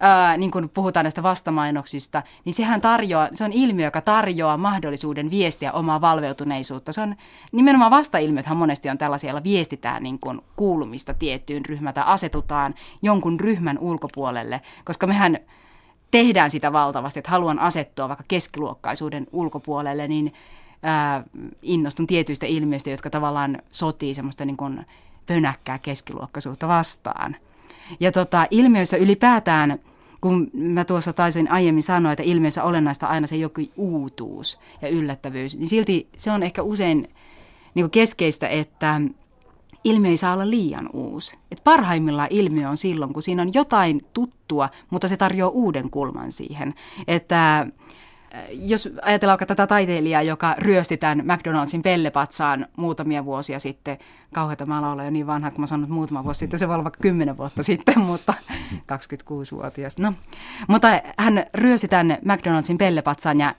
Ää, 0.00 0.36
niin 0.36 0.50
kun 0.50 0.70
puhutaan 0.74 1.04
näistä 1.04 1.22
vastamainoksista, 1.22 2.22
niin 2.44 2.52
sehän 2.52 2.80
tarjoaa, 2.80 3.28
se 3.32 3.44
on 3.44 3.52
ilmiö, 3.52 3.86
joka 3.86 4.00
tarjoaa 4.00 4.56
mahdollisuuden 4.56 5.30
viestiä 5.30 5.72
omaa 5.72 6.00
valveutuneisuutta. 6.00 6.92
Se 6.92 7.00
on 7.00 7.14
nimenomaan 7.52 7.90
vastailmiöthän 7.90 8.56
monesti 8.56 8.88
on 8.88 8.98
tällaisia, 8.98 9.30
joilla 9.30 9.44
viestitään 9.44 10.02
niin 10.02 10.18
kun 10.18 10.42
kuulumista 10.56 11.14
tiettyyn 11.14 11.64
ryhmään 11.64 11.94
tai 11.94 12.04
asetutaan 12.06 12.74
jonkun 13.02 13.40
ryhmän 13.40 13.78
ulkopuolelle, 13.78 14.60
koska 14.84 15.06
mehän 15.06 15.38
tehdään 16.10 16.50
sitä 16.50 16.72
valtavasti, 16.72 17.18
että 17.18 17.30
haluan 17.30 17.58
asettua 17.58 18.08
vaikka 18.08 18.24
keskiluokkaisuuden 18.28 19.26
ulkopuolelle, 19.32 20.08
niin 20.08 20.32
ää, 20.84 21.24
innostun 21.62 22.06
tietyistä 22.06 22.46
ilmiöistä, 22.46 22.90
jotka 22.90 23.10
tavallaan 23.10 23.62
sotii 23.72 24.14
semmoista 24.14 24.44
niin 24.44 24.56
kuin 24.56 24.86
pönäkkää 25.26 25.78
keskiluokkaisuutta 25.78 26.68
vastaan. 26.68 27.36
Ja 28.00 28.12
tota, 28.12 28.46
ilmiöissä 28.50 28.96
ylipäätään, 28.96 29.78
kun 30.20 30.50
mä 30.52 30.84
tuossa 30.84 31.12
taisin 31.12 31.50
aiemmin 31.50 31.82
sanoa, 31.82 32.12
että 32.12 32.22
ilmiöissä 32.22 32.64
olennaista 32.64 33.06
aina 33.06 33.26
se 33.26 33.36
joku 33.36 33.60
uutuus 33.76 34.58
ja 34.82 34.88
yllättävyys, 34.88 35.56
niin 35.56 35.68
silti 35.68 36.08
se 36.16 36.30
on 36.30 36.42
ehkä 36.42 36.62
usein 36.62 37.08
niin 37.74 37.90
keskeistä, 37.90 38.48
että 38.48 39.00
ilmiö 39.84 40.10
ei 40.10 40.16
saa 40.16 40.34
olla 40.34 40.50
liian 40.50 40.90
uusi. 40.92 41.38
Et 41.50 41.60
parhaimmillaan 41.64 42.28
ilmiö 42.30 42.68
on 42.68 42.76
silloin, 42.76 43.12
kun 43.12 43.22
siinä 43.22 43.42
on 43.42 43.54
jotain 43.54 44.06
tuttua, 44.14 44.68
mutta 44.90 45.08
se 45.08 45.16
tarjoaa 45.16 45.50
uuden 45.50 45.90
kulman 45.90 46.32
siihen. 46.32 46.74
Että 47.08 47.66
jos 48.52 48.88
ajatellaan 49.02 49.38
vaikka 49.38 49.46
tätä 49.46 49.66
taiteilijaa, 49.66 50.22
joka 50.22 50.54
ryösti 50.58 50.96
tämän 50.96 51.22
McDonaldsin 51.26 51.82
pellepatsaan 51.82 52.66
muutamia 52.76 53.24
vuosia 53.24 53.58
sitten, 53.58 53.98
kauheita 54.34 54.66
mä 54.66 54.78
jo 55.04 55.10
niin 55.10 55.26
vanha, 55.26 55.50
kun 55.50 55.60
mä 55.60 55.66
sanon 55.66 55.90
muutama 55.90 56.24
vuosi 56.24 56.38
sitten, 56.38 56.58
se 56.58 56.68
voi 56.68 56.74
olla 56.74 56.84
vaikka 56.84 57.00
10 57.00 57.36
vuotta 57.36 57.62
sitten, 57.72 58.00
mutta 58.00 58.34
26-vuotias. 58.74 59.98
No. 59.98 60.12
Mutta 60.68 60.88
hän 61.18 61.44
ryösti 61.54 61.88
tämän 61.88 62.18
McDonaldsin 62.24 62.78
pellepatsaan 62.78 63.40
ja 63.40 63.54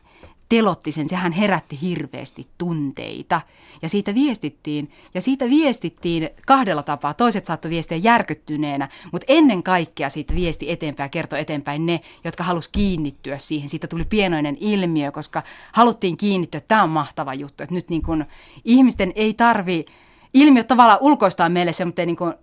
telotti 0.49 0.91
sen, 0.91 1.09
sehän 1.09 1.31
herätti 1.31 1.79
hirveästi 1.81 2.47
tunteita. 2.57 3.41
Ja 3.81 3.89
siitä 3.89 4.15
viestittiin, 4.15 4.91
ja 5.13 5.21
siitä 5.21 5.49
viestittiin 5.49 6.29
kahdella 6.47 6.83
tapaa. 6.83 7.13
Toiset 7.13 7.45
saattoi 7.45 7.71
viestiä 7.71 7.97
järkyttyneenä, 7.97 8.89
mutta 9.11 9.25
ennen 9.27 9.63
kaikkea 9.63 10.09
siitä 10.09 10.35
viesti 10.35 10.71
eteenpäin, 10.71 11.09
kertoi 11.09 11.39
eteenpäin 11.39 11.85
ne, 11.85 12.01
jotka 12.23 12.43
halusi 12.43 12.69
kiinnittyä 12.71 13.37
siihen. 13.37 13.69
Siitä 13.69 13.87
tuli 13.87 14.05
pienoinen 14.05 14.57
ilmiö, 14.59 15.11
koska 15.11 15.43
haluttiin 15.71 16.17
kiinnittyä, 16.17 16.57
että 16.57 16.67
tämä 16.67 16.83
on 16.83 16.89
mahtava 16.89 17.33
juttu, 17.33 17.63
että 17.63 17.75
nyt 17.75 17.89
niin 17.89 18.03
kun 18.03 18.25
ihmisten 18.65 19.11
ei 19.15 19.33
tarvi, 19.33 19.85
ilmiö 20.33 20.63
tavallaan 20.63 20.99
ulkoistaa 21.01 21.49
meille 21.49 21.73
se, 21.73 21.85
mutta 21.85 22.01
ei 22.01 22.05
niin 22.05 22.17
kun, 22.17 22.33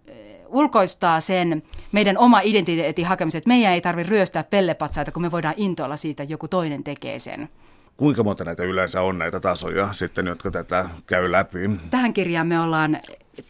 ulkoistaa 0.52 1.20
sen 1.20 1.62
meidän 1.92 2.18
oma 2.18 2.40
identiteetin 2.40 3.06
hakemisen, 3.06 3.38
että 3.38 3.48
meidän 3.48 3.72
ei 3.72 3.80
tarvitse 3.80 4.10
ryöstää 4.10 4.44
pellepatsaita, 4.44 5.12
kun 5.12 5.22
me 5.22 5.30
voidaan 5.30 5.54
intoilla 5.56 5.96
siitä, 5.96 6.22
että 6.22 6.32
joku 6.32 6.48
toinen 6.48 6.84
tekee 6.84 7.18
sen. 7.18 7.48
Kuinka 7.96 8.24
monta 8.24 8.44
näitä 8.44 8.62
yleensä 8.62 9.02
on 9.02 9.18
näitä 9.18 9.40
tasoja 9.40 9.92
sitten, 9.92 10.26
jotka 10.26 10.50
tätä 10.50 10.88
käy 11.06 11.32
läpi? 11.32 11.70
Tähän 11.90 12.12
kirjaan 12.12 12.46
me 12.46 12.60
ollaan 12.60 12.98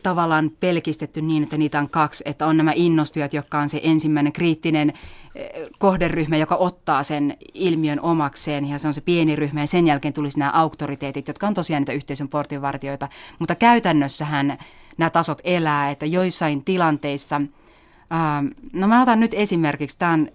tavallaan 0.02 0.50
pelkistetty 0.60 1.22
niin, 1.22 1.42
että 1.42 1.56
niitä 1.56 1.78
on 1.78 1.90
kaksi, 1.90 2.24
että 2.26 2.46
on 2.46 2.56
nämä 2.56 2.72
innostujat, 2.74 3.32
jotka 3.32 3.58
on 3.58 3.68
se 3.68 3.80
ensimmäinen 3.82 4.32
kriittinen 4.32 4.92
eh, 5.34 5.50
kohderyhmä, 5.78 6.36
joka 6.36 6.56
ottaa 6.56 7.02
sen 7.02 7.36
ilmiön 7.54 8.00
omakseen. 8.00 8.68
Ja 8.68 8.78
se 8.78 8.86
on 8.86 8.94
se 8.94 9.00
pieni 9.00 9.36
ryhmä 9.36 9.60
ja 9.60 9.66
sen 9.66 9.86
jälkeen 9.86 10.14
tulisi 10.14 10.38
nämä 10.38 10.50
auktoriteetit, 10.50 11.28
jotka 11.28 11.46
on 11.46 11.54
tosiaan 11.54 11.80
niitä 11.80 11.92
yhteisön 11.92 12.28
portinvartioita, 12.28 13.08
mutta 13.38 13.54
käytännössähän 13.54 14.58
nämä 14.98 15.10
tasot 15.10 15.40
elää, 15.44 15.90
että 15.90 16.06
joissain 16.06 16.64
tilanteissa, 16.64 17.40
no 18.72 18.88
mä 18.88 19.02
otan 19.02 19.20
nyt 19.20 19.34
esimerkiksi, 19.34 19.98
tämä 19.98 20.12
on 20.12 20.28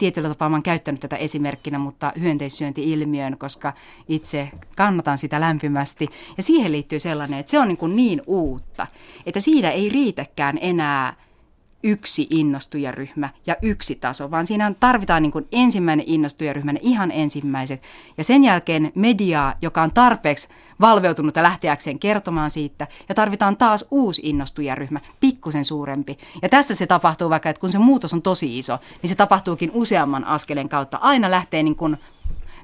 tietyllä 0.00 0.28
tapaa 0.28 0.48
olen 0.48 0.62
käyttänyt 0.62 1.00
tätä 1.00 1.16
esimerkkinä, 1.16 1.78
mutta 1.78 2.12
hyönteissyönti-ilmiön, 2.20 3.38
koska 3.38 3.72
itse 4.08 4.48
kannatan 4.76 5.18
sitä 5.18 5.40
lämpimästi. 5.40 6.06
Ja 6.36 6.42
siihen 6.42 6.72
liittyy 6.72 6.98
sellainen, 6.98 7.38
että 7.38 7.50
se 7.50 7.58
on 7.58 7.68
niin, 7.68 7.76
kuin 7.76 7.96
niin 7.96 8.22
uutta, 8.26 8.86
että 9.26 9.40
siinä 9.40 9.70
ei 9.70 9.88
riitäkään 9.88 10.58
enää 10.60 11.14
yksi 11.82 12.26
innostujaryhmä 12.30 13.28
ja 13.46 13.56
yksi 13.62 13.94
taso, 13.94 14.30
vaan 14.30 14.46
siinä 14.46 14.74
tarvitaan 14.80 15.22
niin 15.22 15.32
kuin 15.32 15.46
ensimmäinen 15.52 16.06
innostujaryhmä, 16.08 16.72
ne 16.72 16.80
ihan 16.82 17.10
ensimmäiset, 17.10 17.82
ja 18.18 18.24
sen 18.24 18.44
jälkeen 18.44 18.92
mediaa, 18.94 19.54
joka 19.62 19.82
on 19.82 19.92
tarpeeksi 19.92 20.48
valveutunut 20.80 21.36
ja 21.36 21.42
lähteäkseen 21.42 21.98
kertomaan 21.98 22.50
siitä, 22.50 22.86
ja 23.08 23.14
tarvitaan 23.14 23.56
taas 23.56 23.84
uusi 23.90 24.22
innostujaryhmä, 24.24 25.00
pikkusen 25.20 25.64
suurempi. 25.64 26.18
Ja 26.42 26.48
tässä 26.48 26.74
se 26.74 26.86
tapahtuu 26.86 27.30
vaikka, 27.30 27.50
että 27.50 27.60
kun 27.60 27.72
se 27.72 27.78
muutos 27.78 28.14
on 28.14 28.22
tosi 28.22 28.58
iso, 28.58 28.78
niin 29.02 29.10
se 29.10 29.14
tapahtuukin 29.14 29.70
useamman 29.74 30.24
askeleen 30.24 30.68
kautta. 30.68 30.96
Aina 30.96 31.30
lähtee 31.30 31.62
niin 31.62 31.76
kuin 31.76 31.96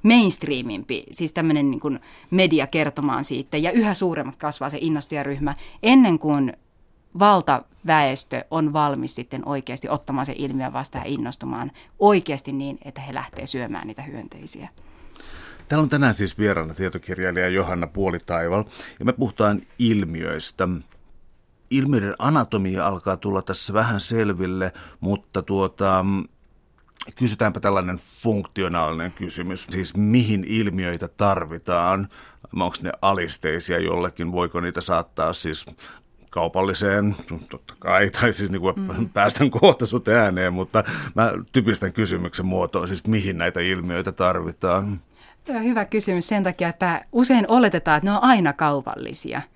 mainstreamimpi, 0.02 1.04
siis 1.10 1.32
tämmöinen 1.32 1.70
niin 1.70 2.00
media 2.30 2.66
kertomaan 2.66 3.24
siitä, 3.24 3.56
ja 3.56 3.72
yhä 3.72 3.94
suuremmat 3.94 4.36
kasvaa 4.36 4.70
se 4.70 4.78
innostujaryhmä, 4.80 5.54
ennen 5.82 6.18
kuin 6.18 6.52
valtaväestö 7.18 8.44
on 8.50 8.72
valmis 8.72 9.14
sitten 9.14 9.48
oikeasti 9.48 9.88
ottamaan 9.88 10.26
se 10.26 10.34
ilmiö 10.36 10.72
vastaan 10.72 11.04
ja 11.04 11.12
innostumaan 11.12 11.72
oikeasti 11.98 12.52
niin, 12.52 12.78
että 12.84 13.00
he 13.00 13.14
lähtee 13.14 13.46
syömään 13.46 13.86
niitä 13.86 14.02
hyönteisiä. 14.02 14.68
Täällä 15.68 15.82
on 15.82 15.88
tänään 15.88 16.14
siis 16.14 16.38
vieraana 16.38 16.74
tietokirjailija 16.74 17.48
Johanna 17.48 17.86
Puolitaival 17.86 18.64
ja 18.98 19.04
me 19.04 19.12
puhutaan 19.12 19.62
ilmiöistä. 19.78 20.68
Ilmiöiden 21.70 22.14
anatomia 22.18 22.86
alkaa 22.86 23.16
tulla 23.16 23.42
tässä 23.42 23.72
vähän 23.72 24.00
selville, 24.00 24.72
mutta 25.00 25.42
tuota, 25.42 26.04
kysytäänpä 27.16 27.60
tällainen 27.60 28.00
funktionaalinen 28.22 29.12
kysymys. 29.12 29.66
Siis 29.70 29.96
mihin 29.96 30.44
ilmiöitä 30.44 31.08
tarvitaan? 31.08 32.08
Onko 32.52 32.76
ne 32.82 32.92
alisteisia 33.02 33.78
jollekin? 33.78 34.32
Voiko 34.32 34.60
niitä 34.60 34.80
saattaa 34.80 35.32
siis 35.32 35.66
kaupalliseen, 36.36 37.16
totta 37.48 37.74
kai, 37.78 38.10
tai 38.20 38.32
siis 38.32 38.50
niin 38.50 38.60
kuin 38.60 38.74
mm. 38.76 39.08
päästän 39.08 39.50
kohta 39.50 39.86
sut 39.86 40.08
ääneen, 40.08 40.52
mutta 40.52 40.84
mä 41.14 41.32
typistän 41.52 41.92
kysymyksen 41.92 42.46
muotoon, 42.46 42.88
siis 42.88 43.06
mihin 43.06 43.38
näitä 43.38 43.60
ilmiöitä 43.60 44.12
tarvitaan. 44.12 45.00
Tämä 45.44 45.58
on 45.58 45.64
hyvä 45.64 45.84
kysymys 45.84 46.28
sen 46.28 46.42
takia, 46.42 46.68
että 46.68 47.04
usein 47.12 47.44
oletetaan, 47.48 47.96
että 47.96 48.10
ne 48.10 48.16
on 48.16 48.22
aina 48.22 48.52
kaupallisia– 48.52 49.42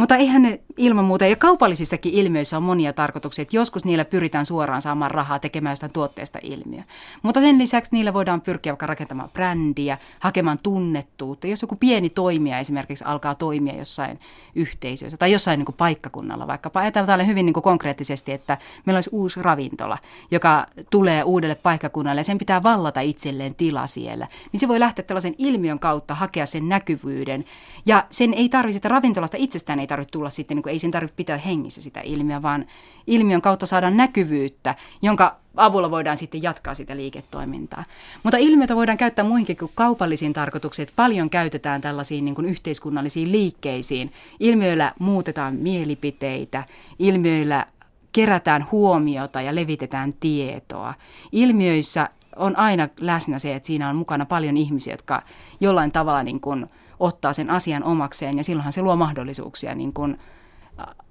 mutta 0.00 0.16
eihän 0.16 0.42
ne 0.42 0.60
ilman 0.76 1.04
muuta, 1.04 1.26
ja 1.26 1.36
kaupallisissakin 1.36 2.14
ilmiöissä 2.14 2.56
on 2.56 2.62
monia 2.62 2.92
tarkoituksia, 2.92 3.42
että 3.42 3.56
joskus 3.56 3.84
niillä 3.84 4.04
pyritään 4.04 4.46
suoraan 4.46 4.82
saamaan 4.82 5.10
rahaa 5.10 5.38
tekemään 5.38 5.72
jostain 5.72 5.92
tuotteesta 5.92 6.38
ilmiö. 6.42 6.82
Mutta 7.22 7.40
sen 7.40 7.58
lisäksi 7.58 7.90
niillä 7.92 8.14
voidaan 8.14 8.40
pyrkiä 8.40 8.72
vaikka 8.72 8.86
rakentamaan 8.86 9.28
brändiä, 9.32 9.98
hakemaan 10.20 10.58
tunnettuutta. 10.62 11.46
Jos 11.46 11.62
joku 11.62 11.76
pieni 11.76 12.10
toimija 12.10 12.58
esimerkiksi 12.58 13.04
alkaa 13.04 13.34
toimia 13.34 13.76
jossain 13.76 14.20
yhteisössä 14.54 15.16
tai 15.16 15.32
jossain 15.32 15.58
niin 15.58 15.66
kuin 15.66 15.76
paikkakunnalla, 15.76 16.46
vaikkapa 16.46 16.80
ajatellaan 16.80 17.26
hyvin 17.26 17.46
niin 17.46 17.54
kuin 17.54 17.64
konkreettisesti, 17.64 18.32
että 18.32 18.58
meillä 18.86 18.96
olisi 18.96 19.10
uusi 19.12 19.42
ravintola, 19.42 19.98
joka 20.30 20.66
tulee 20.90 21.22
uudelle 21.22 21.54
paikkakunnalle 21.54 22.20
ja 22.20 22.24
sen 22.24 22.38
pitää 22.38 22.62
vallata 22.62 23.00
itselleen 23.00 23.54
tila 23.54 23.86
siellä, 23.86 24.26
niin 24.52 24.60
se 24.60 24.68
voi 24.68 24.80
lähteä 24.80 25.04
tällaisen 25.04 25.34
ilmiön 25.38 25.78
kautta 25.78 26.14
hakea 26.14 26.46
sen 26.46 26.68
näkyvyyden. 26.68 27.44
Ja 27.86 28.04
sen 28.10 28.34
ei 28.34 28.48
tarvitse, 28.48 28.88
ravintolasta 28.88 29.36
itsestään 29.36 29.80
ei 29.80 29.86
tarvitse 29.90 30.12
tulla 30.12 30.30
sitten, 30.30 30.54
niin 30.56 30.62
kuin, 30.62 30.72
ei 30.72 30.78
sen 30.78 30.90
tarvitse 30.90 31.16
pitää 31.16 31.36
hengissä 31.36 31.82
sitä 31.82 32.00
ilmiöä, 32.00 32.42
vaan 32.42 32.66
ilmiön 33.06 33.42
kautta 33.42 33.66
saadaan 33.66 33.96
näkyvyyttä, 33.96 34.74
jonka 35.02 35.36
avulla 35.56 35.90
voidaan 35.90 36.16
sitten 36.16 36.42
jatkaa 36.42 36.74
sitä 36.74 36.96
liiketoimintaa. 36.96 37.84
Mutta 38.22 38.36
ilmiötä 38.36 38.76
voidaan 38.76 38.98
käyttää 38.98 39.24
muihinkin 39.24 39.56
kuin 39.56 39.72
kaupallisiin 39.74 40.32
tarkoituksiin. 40.32 40.82
Että 40.82 40.92
paljon 40.96 41.30
käytetään 41.30 41.80
tällaisiin 41.80 42.24
niin 42.24 42.34
kuin 42.34 42.46
yhteiskunnallisiin 42.46 43.32
liikkeisiin. 43.32 44.12
Ilmiöillä 44.40 44.92
muutetaan 44.98 45.54
mielipiteitä, 45.54 46.64
ilmiöillä 46.98 47.66
kerätään 48.12 48.66
huomiota 48.72 49.40
ja 49.40 49.54
levitetään 49.54 50.14
tietoa. 50.20 50.94
Ilmiöissä 51.32 52.08
on 52.36 52.56
aina 52.56 52.88
läsnä 53.00 53.38
se, 53.38 53.54
että 53.54 53.66
siinä 53.66 53.88
on 53.88 53.96
mukana 53.96 54.26
paljon 54.26 54.56
ihmisiä, 54.56 54.92
jotka 54.92 55.22
jollain 55.60 55.92
tavalla 55.92 56.22
niin 56.22 56.40
kuin– 56.40 56.66
ottaa 57.00 57.32
sen 57.32 57.50
asian 57.50 57.84
omakseen 57.84 58.36
ja 58.36 58.44
silloinhan 58.44 58.72
se 58.72 58.82
luo 58.82 58.96
mahdollisuuksia 58.96 59.74
niin 59.74 59.92
kuin 59.92 60.18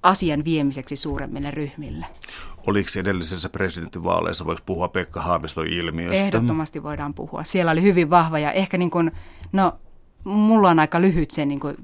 asian 0.04 0.44
viemiseksi 0.44 0.96
suuremmille 0.96 1.52
ryhmille. 1.52 2.06
Oliko 2.68 2.90
edellisessä 3.00 3.50
presidentinvaaleissa, 3.50 4.46
voiko 4.46 4.62
puhua 4.66 4.88
Pekka 4.88 5.22
Haaviston 5.22 5.68
ilmiöstä? 5.68 6.26
Ehdottomasti 6.26 6.84
voidaan 6.84 7.14
puhua. 7.14 7.44
Siellä 7.44 7.72
oli 7.72 7.82
hyvin 7.82 8.10
vahva 8.10 8.40
ja 8.40 8.52
ehkä 8.52 8.78
niin 8.78 8.92
kuin, 8.92 9.12
no 9.52 9.74
mulla 10.24 10.70
on 10.70 10.80
aika 10.80 11.02
lyhyt 11.02 11.32
se 11.32 11.46
niin 11.46 11.60
kuin 11.60 11.76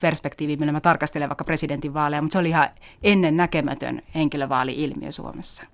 perspektiivi, 0.00 0.56
millä 0.56 0.72
mä 0.72 0.80
tarkastelen 0.80 1.28
vaikka 1.28 1.44
presidentinvaaleja, 1.44 2.22
mutta 2.22 2.32
se 2.32 2.38
oli 2.38 2.48
ihan 2.48 2.68
ennen 3.02 3.36
näkemätön 3.36 4.02
henkilövaali-ilmiö 4.14 5.12
Suomessa. 5.12 5.64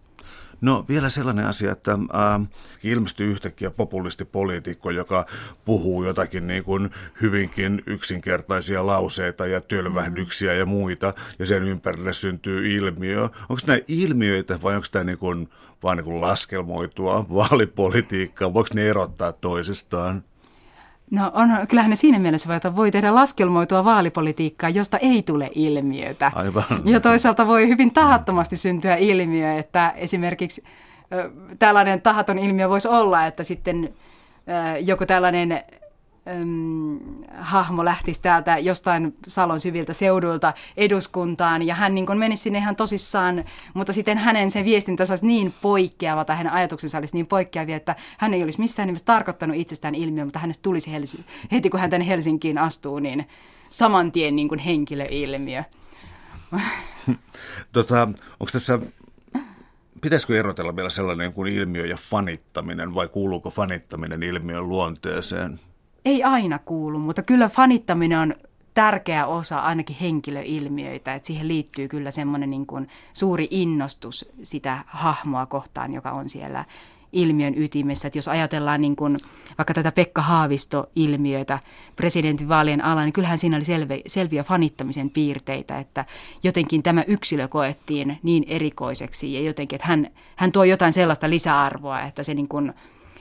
No 0.60 0.84
vielä 0.88 1.08
sellainen 1.08 1.46
asia, 1.46 1.72
että 1.72 1.92
äh, 1.92 2.48
ilmestyy 2.82 3.30
yhtäkkiä 3.30 3.70
populistipoliitikko, 3.70 4.90
joka 4.90 5.26
puhuu 5.64 6.04
jotakin 6.04 6.46
niin 6.46 6.64
kuin 6.64 6.90
hyvinkin 7.22 7.82
yksinkertaisia 7.86 8.86
lauseita 8.86 9.46
ja 9.46 9.60
tölvähdyksiä 9.60 10.52
ja 10.52 10.66
muita, 10.66 11.14
ja 11.38 11.46
sen 11.46 11.62
ympärille 11.62 12.12
syntyy 12.12 12.76
ilmiö. 12.76 13.22
Onko 13.22 13.62
nämä 13.66 13.78
ilmiöitä 13.88 14.58
vai 14.62 14.74
onko 14.74 14.86
tämä 14.90 15.04
niin 15.04 15.18
kuin, 15.18 15.48
vaan 15.82 15.96
niin 15.96 16.04
kuin 16.04 16.20
laskelmoitua 16.20 17.26
vaalipolitiikkaa? 17.34 18.54
Voiko 18.54 18.68
ne 18.74 18.88
erottaa 18.88 19.32
toisistaan? 19.32 20.24
No 21.10 21.30
on, 21.34 21.48
kyllähän 21.68 21.90
ne 21.90 21.96
siinä 21.96 22.18
mielessä 22.18 22.48
voi, 22.48 22.76
voi 22.76 22.90
tehdä 22.90 23.14
laskelmoitua 23.14 23.84
vaalipolitiikkaa, 23.84 24.70
josta 24.70 24.98
ei 24.98 25.22
tule 25.22 25.50
ilmiötä. 25.54 26.32
Aivan. 26.34 26.64
Ja 26.84 27.00
toisaalta 27.00 27.46
voi 27.46 27.68
hyvin 27.68 27.92
tahattomasti 27.92 28.56
syntyä 28.56 28.96
ilmiö, 28.96 29.58
että 29.58 29.92
esimerkiksi 29.96 30.64
tällainen 31.58 32.00
tahaton 32.00 32.38
ilmiö 32.38 32.68
voisi 32.68 32.88
olla, 32.88 33.26
että 33.26 33.42
sitten 33.44 33.94
joku 34.84 35.06
tällainen 35.06 35.62
hahmo 37.38 37.84
lähtisi 37.84 38.22
täältä 38.22 38.58
jostain 38.58 39.16
Salon 39.26 39.60
syviltä 39.60 39.92
seuduilta 39.92 40.54
eduskuntaan 40.76 41.62
ja 41.62 41.74
hän 41.74 41.94
niin 41.94 42.18
menisi 42.18 42.42
sinne 42.42 42.58
ihan 42.58 42.76
tosissaan, 42.76 43.44
mutta 43.74 43.92
sitten 43.92 44.18
hänen 44.18 44.50
se 44.50 44.64
viestintä 44.64 45.06
saisi 45.06 45.26
niin 45.26 45.54
poikkeava 45.62 46.24
tai 46.24 46.36
hänen 46.36 46.52
ajatuksensa 46.52 46.98
olisi 46.98 47.14
niin 47.14 47.26
poikkeavia, 47.26 47.76
että 47.76 47.96
hän 48.18 48.34
ei 48.34 48.42
olisi 48.42 48.60
missään 48.60 48.86
nimessä 48.86 49.06
tarkoittanut 49.06 49.56
itsestään 49.56 49.94
ilmiö, 49.94 50.24
mutta 50.24 50.38
hänestä 50.38 50.62
tulisi 50.62 50.92
Helsi- 50.92 51.24
heti 51.52 51.70
kun 51.70 51.80
hän 51.80 51.90
tänne 51.90 52.06
Helsinkiin 52.06 52.58
astuu, 52.58 52.98
niin 52.98 53.28
saman 53.70 54.12
tien 54.12 54.36
niin 54.36 54.48
kuin 54.48 54.58
henkilöilmiö. 54.58 55.64
tota, 57.72 58.02
onko 58.40 58.50
tässä 58.52 58.78
pitäisikö 60.00 60.38
erotella 60.38 60.76
vielä 60.76 60.90
sellainen 60.90 61.32
kuin 61.32 61.52
ilmiö 61.52 61.86
ja 61.86 61.96
fanittaminen 61.96 62.94
vai 62.94 63.08
kuuluuko 63.08 63.50
fanittaminen 63.50 64.22
ilmiön 64.22 64.68
luonteeseen? 64.68 65.58
Ei 66.06 66.22
aina 66.22 66.58
kuulu, 66.58 66.98
mutta 66.98 67.22
kyllä 67.22 67.48
fanittaminen 67.48 68.18
on 68.18 68.34
tärkeä 68.74 69.26
osa 69.26 69.58
ainakin 69.58 69.96
henkilöilmiöitä, 70.00 71.14
että 71.14 71.26
siihen 71.26 71.48
liittyy 71.48 71.88
kyllä 71.88 72.10
semmoinen 72.10 72.48
niin 72.48 72.66
kuin 72.66 72.88
suuri 73.12 73.48
innostus 73.50 74.32
sitä 74.42 74.78
hahmoa 74.86 75.46
kohtaan, 75.46 75.94
joka 75.94 76.10
on 76.10 76.28
siellä 76.28 76.64
ilmiön 77.12 77.54
ytimessä. 77.56 78.08
Että 78.08 78.18
jos 78.18 78.28
ajatellaan 78.28 78.80
niin 78.80 78.96
kuin 78.96 79.18
vaikka 79.58 79.74
tätä 79.74 79.92
Pekka 79.92 80.22
Haavisto-ilmiötä 80.22 81.58
presidentinvaalien 81.96 82.84
alla, 82.84 83.04
niin 83.04 83.12
kyllähän 83.12 83.38
siinä 83.38 83.56
oli 83.56 83.64
selviä, 83.64 83.98
selviä 84.06 84.44
fanittamisen 84.44 85.10
piirteitä, 85.10 85.78
että 85.78 86.04
jotenkin 86.42 86.82
tämä 86.82 87.04
yksilö 87.06 87.48
koettiin 87.48 88.18
niin 88.22 88.44
erikoiseksi 88.48 89.34
ja 89.34 89.40
jotenkin, 89.40 89.76
että 89.76 89.88
hän, 89.88 90.10
hän 90.36 90.52
tuo 90.52 90.64
jotain 90.64 90.92
sellaista 90.92 91.30
lisäarvoa, 91.30 92.00
että 92.00 92.22
se 92.22 92.34
niin 92.34 92.48
kuin, 92.48 92.72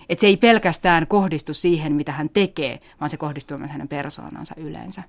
että 0.09 0.21
se 0.21 0.27
ei 0.27 0.37
pelkästään 0.37 1.07
kohdistu 1.07 1.53
siihen, 1.53 1.93
mitä 1.93 2.11
hän 2.11 2.29
tekee, 2.29 2.79
vaan 2.99 3.09
se 3.09 3.17
kohdistuu 3.17 3.57
myös 3.57 3.71
hänen 3.71 3.87
persoonansa 3.87 4.55
yleensä. 4.57 5.03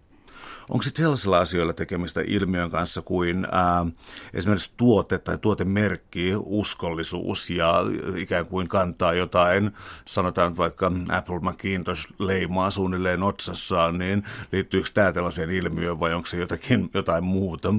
Onko 0.69 0.83
sitten 0.83 1.03
sellaisilla 1.03 1.39
asioilla 1.39 1.73
tekemistä 1.73 2.21
ilmiön 2.27 2.71
kanssa 2.71 3.03
kuin 3.03 3.47
ää, 3.53 3.87
esimerkiksi 4.35 4.73
tuote 4.77 5.19
tai 5.19 5.39
tuotemerkki, 5.39 6.33
uskollisuus 6.45 7.51
ja 7.51 7.75
ikään 8.17 8.47
kuin 8.47 8.69
kantaa 8.69 9.15
jotain, 9.15 9.71
sanotaan 10.05 10.57
vaikka 10.57 10.93
Apple 11.09 11.41
Macintosh 11.41 12.09
leimaa 12.19 12.71
suunnilleen 12.71 13.23
otsassaan, 13.23 13.99
niin 13.99 14.25
liittyykö 14.53 14.89
tämä 14.95 15.13
tällaiseen 15.13 15.51
ilmiöön 15.51 16.01
vai 16.01 16.15
onko 16.15 16.27
se 16.27 16.37
jotakin, 16.37 16.91
jotain 16.95 17.25
muuta? 17.25 17.75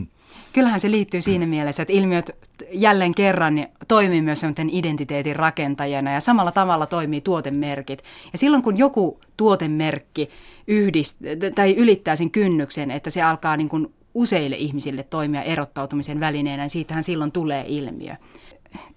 Kyllähän 0.54 0.80
se 0.80 0.92
liittyy 0.92 1.22
siinä 1.22 1.46
mielessä, 1.46 1.82
että 1.82 1.94
ilmiöt 1.94 2.32
jälleen 2.72 3.16
kerran 3.16 3.68
toimii 3.88 4.22
myös 4.22 4.42
identiteetin 4.72 5.36
rakentajana 5.36 6.14
ja 6.14 6.20
samalla 6.20 6.52
tavalla 6.52 6.86
toimii 6.86 7.22
tuotemerkit. 7.22 8.04
Ja 8.32 8.38
silloin 8.38 8.64
kun 8.64 8.78
joku 8.78 9.20
tuotemerkki 9.38 10.30
yhdist, 10.68 11.18
tai 11.56 11.76
ylittää 11.76 12.16
sen 12.16 12.32
kynnyksen, 12.32 12.92
että 12.92 13.10
se 13.10 13.22
alkaa 13.22 13.58
niin 13.58 13.70
kuin 13.70 13.94
useille 14.14 14.56
ihmisille 14.56 15.04
toimia 15.04 15.42
erottautumisen 15.42 16.20
välineenä, 16.20 16.64
niin 16.64 16.70
siitähän 16.70 17.04
silloin 17.04 17.32
tulee 17.32 17.66
ilmiö. 17.68 18.16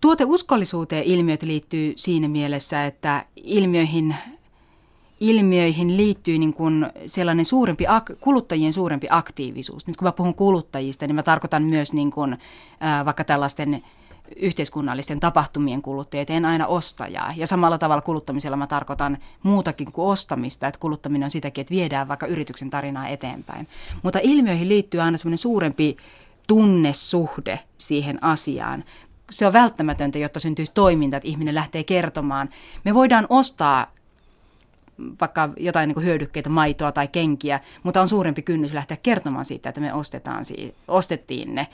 Tuoteuskollisuuteen 0.01 1.05
ilmiöt 1.05 1.43
liittyy 1.43 1.93
siinä 1.97 2.29
mielessä, 2.29 2.87
että 2.87 3.25
ilmiöihin 3.37 4.15
ilmiöihin 5.21 5.97
liittyy 5.97 6.39
niin 6.39 6.55
kuin 6.55 6.87
sellainen 7.07 7.45
suurempi, 7.45 7.85
kuluttajien 8.21 8.73
suurempi 8.73 9.07
aktiivisuus. 9.11 9.87
Nyt 9.87 9.97
kun 9.97 10.09
mä 10.09 10.13
puhun 10.13 10.35
kuluttajista, 10.35 11.07
niin 11.07 11.15
mä 11.15 11.23
tarkoitan 11.23 11.63
myös 11.63 11.93
niin 11.93 12.11
kuin, 12.11 12.39
ää, 12.81 13.05
vaikka 13.05 13.25
tällaisten 13.25 13.83
yhteiskunnallisten 14.37 15.21
tapahtumien 15.21 15.83
kuluttajat, 15.83 16.31
en 16.31 16.45
aina 16.45 16.67
ostajaa. 16.67 17.35
Ja 17.37 17.47
samalla 17.47 17.79
tavalla 17.79 18.03
kuluttamisella 18.03 18.57
mä 18.57 18.67
tarkoitan 18.67 19.19
muutakin 19.43 19.93
kuin 19.93 20.07
ostamista, 20.07 20.67
että 20.67 20.81
kuluttaminen 20.81 21.27
on 21.27 21.31
sitäkin, 21.31 21.63
että 21.63 21.75
viedään 21.75 22.09
vaikka 22.09 22.27
yrityksen 22.27 22.71
tarinaa 22.71 23.09
eteenpäin. 23.09 23.69
Mutta 24.03 24.19
ilmiöihin 24.23 24.69
liittyy 24.69 25.01
aina 25.01 25.19
semmoinen 25.19 25.39
suurempi 25.39 25.95
tunnesuhde 26.47 27.61
siihen 27.79 28.25
asiaan. 28.25 28.85
Se 29.31 29.47
on 29.47 29.53
välttämätöntä, 29.53 30.19
jotta 30.19 30.41
syntyisi 30.41 30.73
toiminta, 30.75 31.17
että 31.17 31.29
ihminen 31.29 31.55
lähtee 31.55 31.85
kertomaan. 31.85 32.49
Me 32.85 32.95
voidaan 32.95 33.27
ostaa 33.29 33.87
vaikka 35.21 35.49
jotain 35.57 35.89
niin 35.89 35.95
kuin 35.95 36.07
hyödykkeitä, 36.07 36.51
maitoa 36.51 36.93
tai 36.93 37.09
kenkiä, 37.09 37.61
mutta 37.83 38.01
on 38.01 38.09
suurempi 38.09 38.43
kynnys 38.43 38.73
lähteä 38.73 38.97
kertomaan 39.03 39.45
siitä, 39.45 39.69
että 39.69 39.81
me 39.81 39.95
ostetaan 39.95 40.45
siitä, 40.45 40.79
ostettiin 40.89 41.55
ne. 41.55 41.67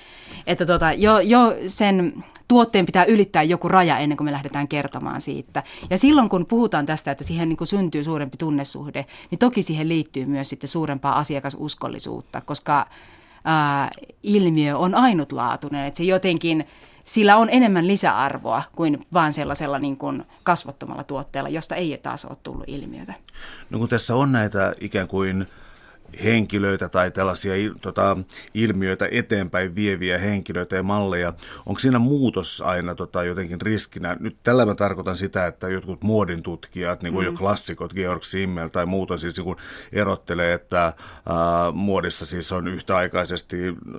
Että 0.47 0.67
tota, 0.67 0.93
jo, 0.93 1.19
jo 1.19 1.57
sen 1.67 2.25
tuotteen 2.49 2.87
pitää 2.87 3.05
ylittää 3.05 3.43
joku 3.43 3.69
raja 3.69 3.99
ennen 3.99 4.17
kuin 4.17 4.25
me 4.25 4.33
lähdetään 4.33 4.69
kertomaan 4.69 5.21
siitä. 5.21 5.62
Ja 5.91 5.99
silloin 5.99 6.29
kun 6.29 6.47
puhutaan 6.47 6.87
tästä, 6.87 7.11
että 7.11 7.25
siihen 7.25 7.49
niin 7.49 7.57
kuin 7.57 7.69
syntyy 7.69 8.05
suurempi 8.05 8.37
tunnesuhde, 8.37 9.05
niin 9.31 9.39
toki 9.39 9.62
siihen 9.62 9.89
liittyy 9.89 10.25
myös 10.25 10.49
sitten 10.49 10.69
suurempaa 10.69 11.19
asiakasuskollisuutta, 11.19 12.41
koska 12.41 12.87
ää, 13.45 13.91
ilmiö 14.23 14.79
on 14.79 14.95
ainutlaatuinen, 14.95 15.87
että 15.87 15.97
se 15.97 16.05
jotenkin 16.05 16.67
sillä 17.07 17.37
on 17.37 17.49
enemmän 17.51 17.87
lisäarvoa 17.87 18.62
kuin 18.77 19.07
vain 19.12 19.33
sellaisella 19.33 19.79
niin 19.79 19.97
kuin 19.97 20.25
kasvottomalla 20.42 21.05
tuotteella, 21.05 21.49
josta 21.49 21.75
ei 21.75 21.99
taas 22.03 22.25
ole 22.25 22.37
tullut 22.42 22.64
ilmiötä. 22.66 23.14
No 23.71 23.79
kun 23.79 23.88
tässä 23.88 24.14
on 24.14 24.33
näitä 24.33 24.75
ikään 24.81 25.09
kuin 25.09 25.47
henkilöitä 26.25 26.88
tai 26.88 27.11
tällaisia 27.11 27.53
tota, 27.81 28.16
ilmiöitä 28.55 29.09
eteenpäin 29.11 29.75
vieviä 29.75 30.19
henkilöitä 30.19 30.77
ja 30.77 30.83
malleja. 30.83 31.33
Onko 31.66 31.79
siinä 31.79 31.99
muutos 31.99 32.61
aina 32.61 32.95
tota, 32.95 33.25
jotenkin 33.25 33.61
riskinä? 33.61 34.16
Nyt 34.21 34.37
tällä 34.42 34.66
mä 34.66 34.75
tarkoitan 34.75 35.16
sitä, 35.16 35.47
että 35.47 35.69
jotkut 35.69 36.03
muodin 36.03 36.42
tutkijat, 36.42 37.03
niin 37.03 37.12
kuin 37.12 37.27
mm. 37.27 37.33
jo 37.33 37.38
klassikot, 37.38 37.95
Georg 37.95 38.23
Simmel 38.23 38.69
tai 38.69 38.87
muuta, 38.87 39.16
siis 39.16 39.37
niin 39.37 39.57
erottelee, 39.92 40.53
että 40.53 40.83
ää, 40.83 40.95
muodissa 41.73 42.27
siis 42.27 42.53
on 42.53 42.69
yhtäaikaisesti 42.69 43.57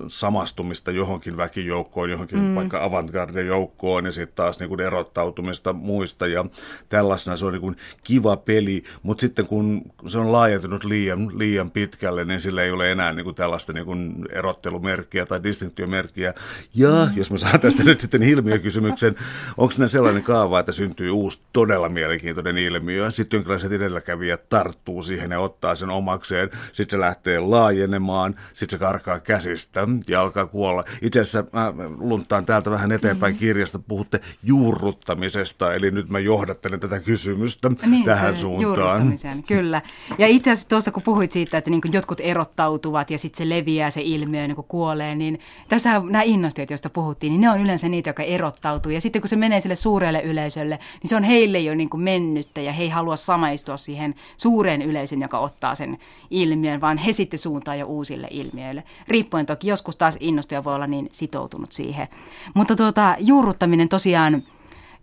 samastumista 0.08 0.90
johonkin 0.90 1.36
väkijoukkoon, 1.36 2.10
johonkin 2.10 2.38
mm. 2.38 2.54
vaikka 2.54 2.84
avantgarde 2.84 3.42
joukkoon 3.42 4.04
ja 4.04 4.12
sitten 4.12 4.36
taas 4.36 4.58
niin 4.58 4.68
kuin 4.68 4.80
erottautumista 4.80 5.72
muista 5.72 6.26
ja 6.26 6.44
tällaisena 6.88 7.36
se 7.36 7.46
on 7.46 7.52
niin 7.52 7.60
kuin 7.60 7.76
kiva 8.04 8.36
peli, 8.36 8.82
mutta 9.02 9.20
sitten 9.20 9.46
kun 9.46 9.82
se 10.06 10.18
on 10.18 10.32
laajentunut 10.32 10.84
liian, 10.84 11.38
liian 11.38 11.70
pitkä 11.70 11.97
pitkälle, 11.98 12.24
niin 12.24 12.40
sillä 12.40 12.62
ei 12.62 12.70
ole 12.70 12.92
enää 12.92 13.12
niin 13.12 13.24
kuin 13.24 13.36
tällaista 13.36 13.72
niin 13.72 13.86
kuin 13.86 14.26
erottelumerkkiä 14.32 15.26
tai 15.26 15.42
distinktiomerkkiä. 15.42 16.34
Ja 16.74 17.08
jos 17.14 17.30
mä 17.30 17.38
saan 17.38 17.60
tästä 17.60 17.84
nyt 17.84 18.00
sitten 18.00 18.22
ilmiökysymyksen, 18.22 19.14
onko 19.56 19.74
ne 19.78 19.88
sellainen 19.88 20.22
kaava, 20.22 20.60
että 20.60 20.72
syntyy 20.72 21.10
uusi 21.10 21.40
todella 21.52 21.88
mielenkiintoinen 21.88 22.58
ilmiö, 22.58 23.10
sitten 23.10 23.38
jonkinlaiset 23.38 23.72
edelläkävijät 23.72 24.48
tarttuu 24.48 25.02
siihen 25.02 25.30
ja 25.30 25.40
ottaa 25.40 25.74
sen 25.74 25.90
omakseen, 25.90 26.50
sitten 26.72 26.96
se 26.96 27.00
lähtee 27.00 27.40
laajenemaan, 27.40 28.34
sitten 28.52 28.78
se 28.78 28.84
karkaa 28.84 29.20
käsistä 29.20 29.88
ja 30.08 30.20
alkaa 30.20 30.46
kuolla. 30.46 30.84
Itse 31.02 31.20
asiassa 31.20 31.44
mä 31.52 31.72
lunttaan 31.98 32.46
täältä 32.46 32.70
vähän 32.70 32.92
eteenpäin 32.92 33.34
mm. 33.34 33.38
kirjasta, 33.38 33.78
puhutte 33.78 34.20
juurruttamisesta, 34.42 35.74
eli 35.74 35.90
nyt 35.90 36.08
mä 36.08 36.18
johdattelen 36.18 36.80
tätä 36.80 37.00
kysymystä 37.00 37.70
niin, 37.86 38.04
tähän 38.04 38.36
suuntaan. 38.36 39.14
Kyllä. 39.46 39.82
Ja 40.18 40.26
itse 40.26 40.50
asiassa 40.50 40.68
tuossa 40.68 40.90
kun 40.90 41.02
puhuit 41.02 41.32
siitä, 41.32 41.58
että 41.58 41.70
niin 41.70 41.80
kuin 41.90 41.98
jotkut 41.98 42.20
erottautuvat 42.20 43.10
ja 43.10 43.18
sitten 43.18 43.38
se 43.38 43.48
leviää 43.48 43.90
se 43.90 44.00
ilmiö 44.04 44.46
niin 44.46 44.54
kuin 44.54 44.66
kuolee, 44.68 45.14
niin 45.14 45.40
tässä 45.68 46.02
nämä 46.04 46.22
innostujat, 46.22 46.70
joista 46.70 46.90
puhuttiin, 46.90 47.30
niin 47.30 47.40
ne 47.40 47.50
on 47.50 47.60
yleensä 47.60 47.88
niitä, 47.88 48.08
jotka 48.08 48.22
erottautuu. 48.22 48.92
Ja 48.92 49.00
sitten 49.00 49.22
kun 49.22 49.28
se 49.28 49.36
menee 49.36 49.60
sille 49.60 49.74
suurelle 49.74 50.22
yleisölle, 50.22 50.78
niin 51.02 51.08
se 51.08 51.16
on 51.16 51.22
heille 51.22 51.58
jo 51.58 51.74
niin 51.74 51.90
kuin 51.90 52.00
mennyttä 52.00 52.60
ja 52.60 52.72
he 52.72 52.82
ei 52.82 52.88
halua 52.88 53.16
samaistua 53.16 53.76
siihen 53.76 54.14
suureen 54.36 54.82
yleisön, 54.82 55.20
joka 55.20 55.38
ottaa 55.38 55.74
sen 55.74 55.98
ilmiön, 56.30 56.80
vaan 56.80 56.98
he 56.98 57.12
sitten 57.12 57.38
suuntaa 57.38 57.76
jo 57.76 57.86
uusille 57.86 58.28
ilmiöille. 58.30 58.82
Riippuen 59.08 59.46
toki, 59.46 59.68
joskus 59.68 59.96
taas 59.96 60.16
innostuja 60.20 60.64
voi 60.64 60.74
olla 60.74 60.86
niin 60.86 61.08
sitoutunut 61.12 61.72
siihen. 61.72 62.08
Mutta 62.54 62.76
tuota, 62.76 63.16
juurruttaminen 63.18 63.88
tosiaan 63.88 64.42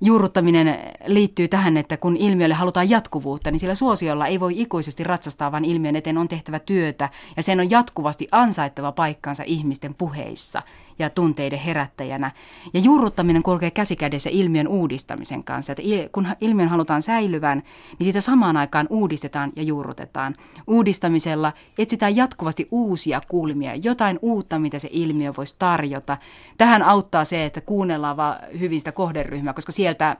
juurruttaminen 0.01 0.79
liittyy 1.05 1.47
tähän, 1.47 1.77
että 1.77 1.97
kun 1.97 2.17
ilmiölle 2.17 2.55
halutaan 2.55 2.89
jatkuvuutta, 2.89 3.51
niin 3.51 3.59
sillä 3.59 3.75
suosiolla 3.75 4.27
ei 4.27 4.39
voi 4.39 4.61
ikuisesti 4.61 5.03
ratsastaa, 5.03 5.51
vaan 5.51 5.65
ilmiön 5.65 5.95
eteen 5.95 6.17
on 6.17 6.27
tehtävä 6.27 6.59
työtä 6.59 7.09
ja 7.37 7.43
sen 7.43 7.59
on 7.59 7.69
jatkuvasti 7.69 8.27
ansaittava 8.31 8.91
paikkansa 8.91 9.43
ihmisten 9.45 9.95
puheissa 9.95 10.61
ja 10.99 11.09
tunteiden 11.09 11.59
herättäjänä. 11.59 12.31
Ja 12.73 12.79
juurruttaminen 12.79 13.43
kulkee 13.43 13.71
käsikädessä 13.71 14.29
ilmiön 14.29 14.67
uudistamisen 14.67 15.43
kanssa. 15.43 15.73
Että 15.73 15.83
kun 16.11 16.27
ilmiön 16.41 16.69
halutaan 16.69 17.01
säilyvän, 17.01 17.63
niin 17.99 18.05
sitä 18.05 18.21
samaan 18.21 18.57
aikaan 18.57 18.87
uudistetaan 18.89 19.51
ja 19.55 19.63
juurrutetaan. 19.63 20.35
Uudistamisella 20.67 21.53
etsitään 21.77 22.15
jatkuvasti 22.15 22.67
uusia 22.71 23.21
kulmia, 23.27 23.75
jotain 23.75 24.19
uutta, 24.21 24.59
mitä 24.59 24.79
se 24.79 24.89
ilmiö 24.91 25.33
voisi 25.37 25.55
tarjota. 25.59 26.17
Tähän 26.57 26.83
auttaa 26.83 27.25
se, 27.25 27.45
että 27.45 27.61
kuunnellaan 27.61 28.17
vaan 28.17 28.37
hyvin 28.59 28.79
sitä 28.79 28.91
kohderyhmää, 28.91 29.53
koska 29.53 29.71
sieltä 29.71 30.17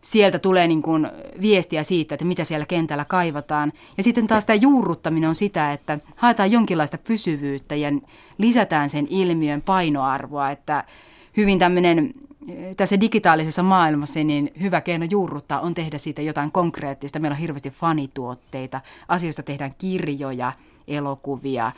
sieltä 0.00 0.38
tulee 0.38 0.66
niin 0.66 0.82
kuin 0.82 1.08
viestiä 1.40 1.82
siitä, 1.82 2.14
että 2.14 2.24
mitä 2.24 2.44
siellä 2.44 2.66
kentällä 2.66 3.04
kaivataan. 3.04 3.72
Ja 3.96 4.02
sitten 4.02 4.26
taas 4.26 4.46
tämä 4.46 4.54
juurruttaminen 4.54 5.28
on 5.28 5.34
sitä, 5.34 5.72
että 5.72 5.98
haetaan 6.16 6.52
jonkinlaista 6.52 6.98
pysyvyyttä 6.98 7.74
ja 7.74 7.88
lisätään 8.38 8.90
sen 8.90 9.06
ilmiön 9.10 9.62
painoarvoa, 9.62 10.50
että 10.50 10.84
hyvin 11.36 11.58
tämmöinen 11.58 12.14
tässä 12.76 13.00
digitaalisessa 13.00 13.62
maailmassa 13.62 14.24
niin 14.24 14.52
hyvä 14.60 14.80
keino 14.80 15.06
juurruttaa 15.10 15.60
on 15.60 15.74
tehdä 15.74 15.98
siitä 15.98 16.22
jotain 16.22 16.52
konkreettista. 16.52 17.18
Meillä 17.18 17.34
on 17.34 17.40
hirveästi 17.40 17.70
fanituotteita, 17.70 18.80
asioista 19.08 19.42
tehdään 19.42 19.72
kirjoja, 19.78 20.52
elokuvia, 20.88 21.72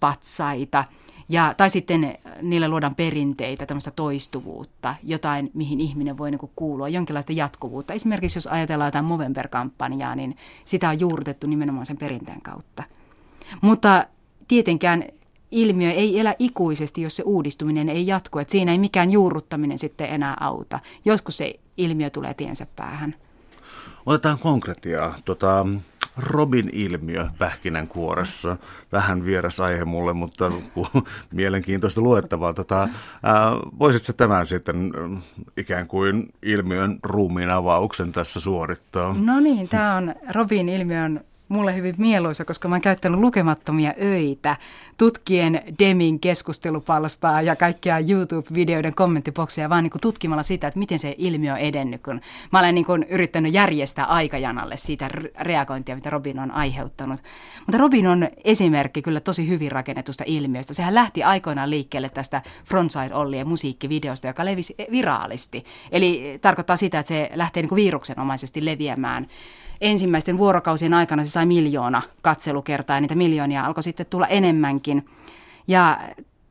patsaita– 0.00 0.84
ja, 1.28 1.54
tai 1.56 1.70
sitten 1.70 2.18
niille 2.42 2.68
luodaan 2.68 2.94
perinteitä, 2.94 3.66
tämmöistä 3.66 3.90
toistuvuutta, 3.90 4.94
jotain, 5.02 5.50
mihin 5.54 5.80
ihminen 5.80 6.18
voi 6.18 6.30
niin 6.30 6.50
kuulua, 6.56 6.88
jonkinlaista 6.88 7.32
jatkuvuutta. 7.32 7.94
Esimerkiksi 7.94 8.36
jos 8.36 8.46
ajatellaan 8.46 8.88
jotain 8.88 9.04
Movember-kampanjaa, 9.04 10.14
niin 10.14 10.36
sitä 10.64 10.88
on 10.88 11.00
juurrutettu 11.00 11.46
nimenomaan 11.46 11.86
sen 11.86 11.96
perinteen 11.96 12.42
kautta. 12.42 12.82
Mutta 13.60 14.06
tietenkään 14.48 15.04
ilmiö 15.50 15.90
ei 15.90 16.20
elä 16.20 16.34
ikuisesti, 16.38 17.02
jos 17.02 17.16
se 17.16 17.22
uudistuminen 17.22 17.88
ei 17.88 18.06
jatku. 18.06 18.38
Että 18.38 18.52
siinä 18.52 18.72
ei 18.72 18.78
mikään 18.78 19.10
juurruttaminen 19.10 19.78
sitten 19.78 20.10
enää 20.10 20.36
auta. 20.40 20.80
Joskus 21.04 21.36
se 21.36 21.54
ilmiö 21.76 22.10
tulee 22.10 22.34
tiensä 22.34 22.66
päähän. 22.76 23.14
Otetaan 24.06 24.38
konkretiaa. 24.38 25.14
Tota, 25.24 25.66
Robin-ilmiö 26.16 27.26
pähkinänkuoressa. 27.38 28.56
Vähän 28.92 29.24
vieras 29.24 29.60
aihe 29.60 29.84
mulle, 29.84 30.12
mutta 30.12 30.52
mielenkiintoista 31.32 32.00
luettavaa. 32.00 32.54
Tota, 32.54 32.88
ää, 33.22 33.50
voisitko 33.78 34.12
tämän 34.12 34.46
sitten 34.46 34.92
ikään 35.56 35.86
kuin 35.86 36.28
ilmiön 36.42 36.98
ruumiin 37.02 37.50
avauksen 37.50 38.12
tässä 38.12 38.40
suorittaa? 38.40 39.14
No 39.24 39.40
niin, 39.40 39.68
tämä 39.68 39.96
on 39.96 40.14
Robin-ilmiön 40.34 41.24
mulle 41.48 41.74
hyvin 41.74 41.94
mieluisa, 41.98 42.44
koska 42.44 42.68
mä 42.68 42.74
oon 42.74 42.80
käyttänyt 42.80 43.20
lukemattomia 43.20 43.94
öitä 44.02 44.56
tutkien 44.98 45.62
Demin 45.78 46.20
keskustelupalstaa 46.20 47.42
ja 47.42 47.56
kaikkia 47.56 47.98
YouTube-videoiden 47.98 48.94
kommenttibokseja 48.94 49.70
vaan 49.70 49.84
niin 49.84 49.92
tutkimalla 50.00 50.42
sitä, 50.42 50.66
että 50.66 50.78
miten 50.78 50.98
se 50.98 51.14
ilmiö 51.18 51.52
on 51.52 51.58
edennyt, 51.58 52.02
kun 52.02 52.20
mä 52.52 52.58
olen 52.58 52.74
niin 52.74 52.86
yrittänyt 53.08 53.52
järjestää 53.52 54.04
aikajanalle 54.04 54.76
siitä 54.76 55.08
reagointia, 55.40 55.94
mitä 55.94 56.10
Robin 56.10 56.38
on 56.38 56.50
aiheuttanut. 56.50 57.20
Mutta 57.66 57.78
Robin 57.78 58.06
on 58.06 58.28
esimerkki 58.44 59.02
kyllä 59.02 59.20
tosi 59.20 59.48
hyvin 59.48 59.72
rakennetusta 59.72 60.24
ilmiöstä. 60.26 60.74
Sehän 60.74 60.94
lähti 60.94 61.22
aikoinaan 61.22 61.70
liikkeelle 61.70 62.08
tästä 62.08 62.42
Frontside 62.64 63.14
Ollien 63.14 63.48
musiikkivideosta, 63.48 64.26
joka 64.26 64.44
levisi 64.44 64.74
viraalisti. 64.90 65.64
Eli 65.92 66.38
tarkoittaa 66.42 66.76
sitä, 66.76 66.98
että 66.98 67.08
se 67.08 67.30
lähtee 67.34 67.62
niin 67.62 67.68
kuin 67.68 67.84
viruksenomaisesti 67.84 68.64
leviämään 68.64 69.26
ensimmäisten 69.80 70.38
vuorokausien 70.38 70.94
aikana 70.94 71.24
se 71.24 71.30
sai 71.30 71.46
miljoona 71.46 72.02
katselukertaa 72.22 72.96
ja 72.96 73.00
niitä 73.00 73.14
miljoonia 73.14 73.64
alkoi 73.64 73.82
sitten 73.82 74.06
tulla 74.06 74.26
enemmänkin. 74.26 75.06
Ja 75.68 76.00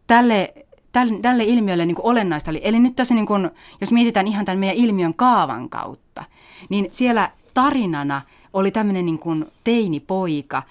tälle, 0.07 0.53
tälle, 0.91 1.19
tälle 1.21 1.43
ilmiölle 1.43 1.85
niin 1.85 1.95
kuin 1.95 2.05
olennaista 2.05 2.51
oli, 2.51 2.61
eli 2.63 2.79
nyt 2.79 2.95
tässä 2.95 3.13
niin 3.13 3.25
kuin, 3.25 3.49
jos 3.81 3.91
mietitään 3.91 4.27
ihan 4.27 4.45
tämän 4.45 4.59
meidän 4.59 4.77
ilmiön 4.77 5.13
kaavan 5.13 5.69
kautta, 5.69 6.23
niin 6.69 6.87
siellä 6.91 7.31
tarinana 7.53 8.21
oli 8.53 8.71
tämmöinen 8.71 9.05
niin 9.05 9.19
kuin 9.19 9.45
teinipoika, 9.63 10.63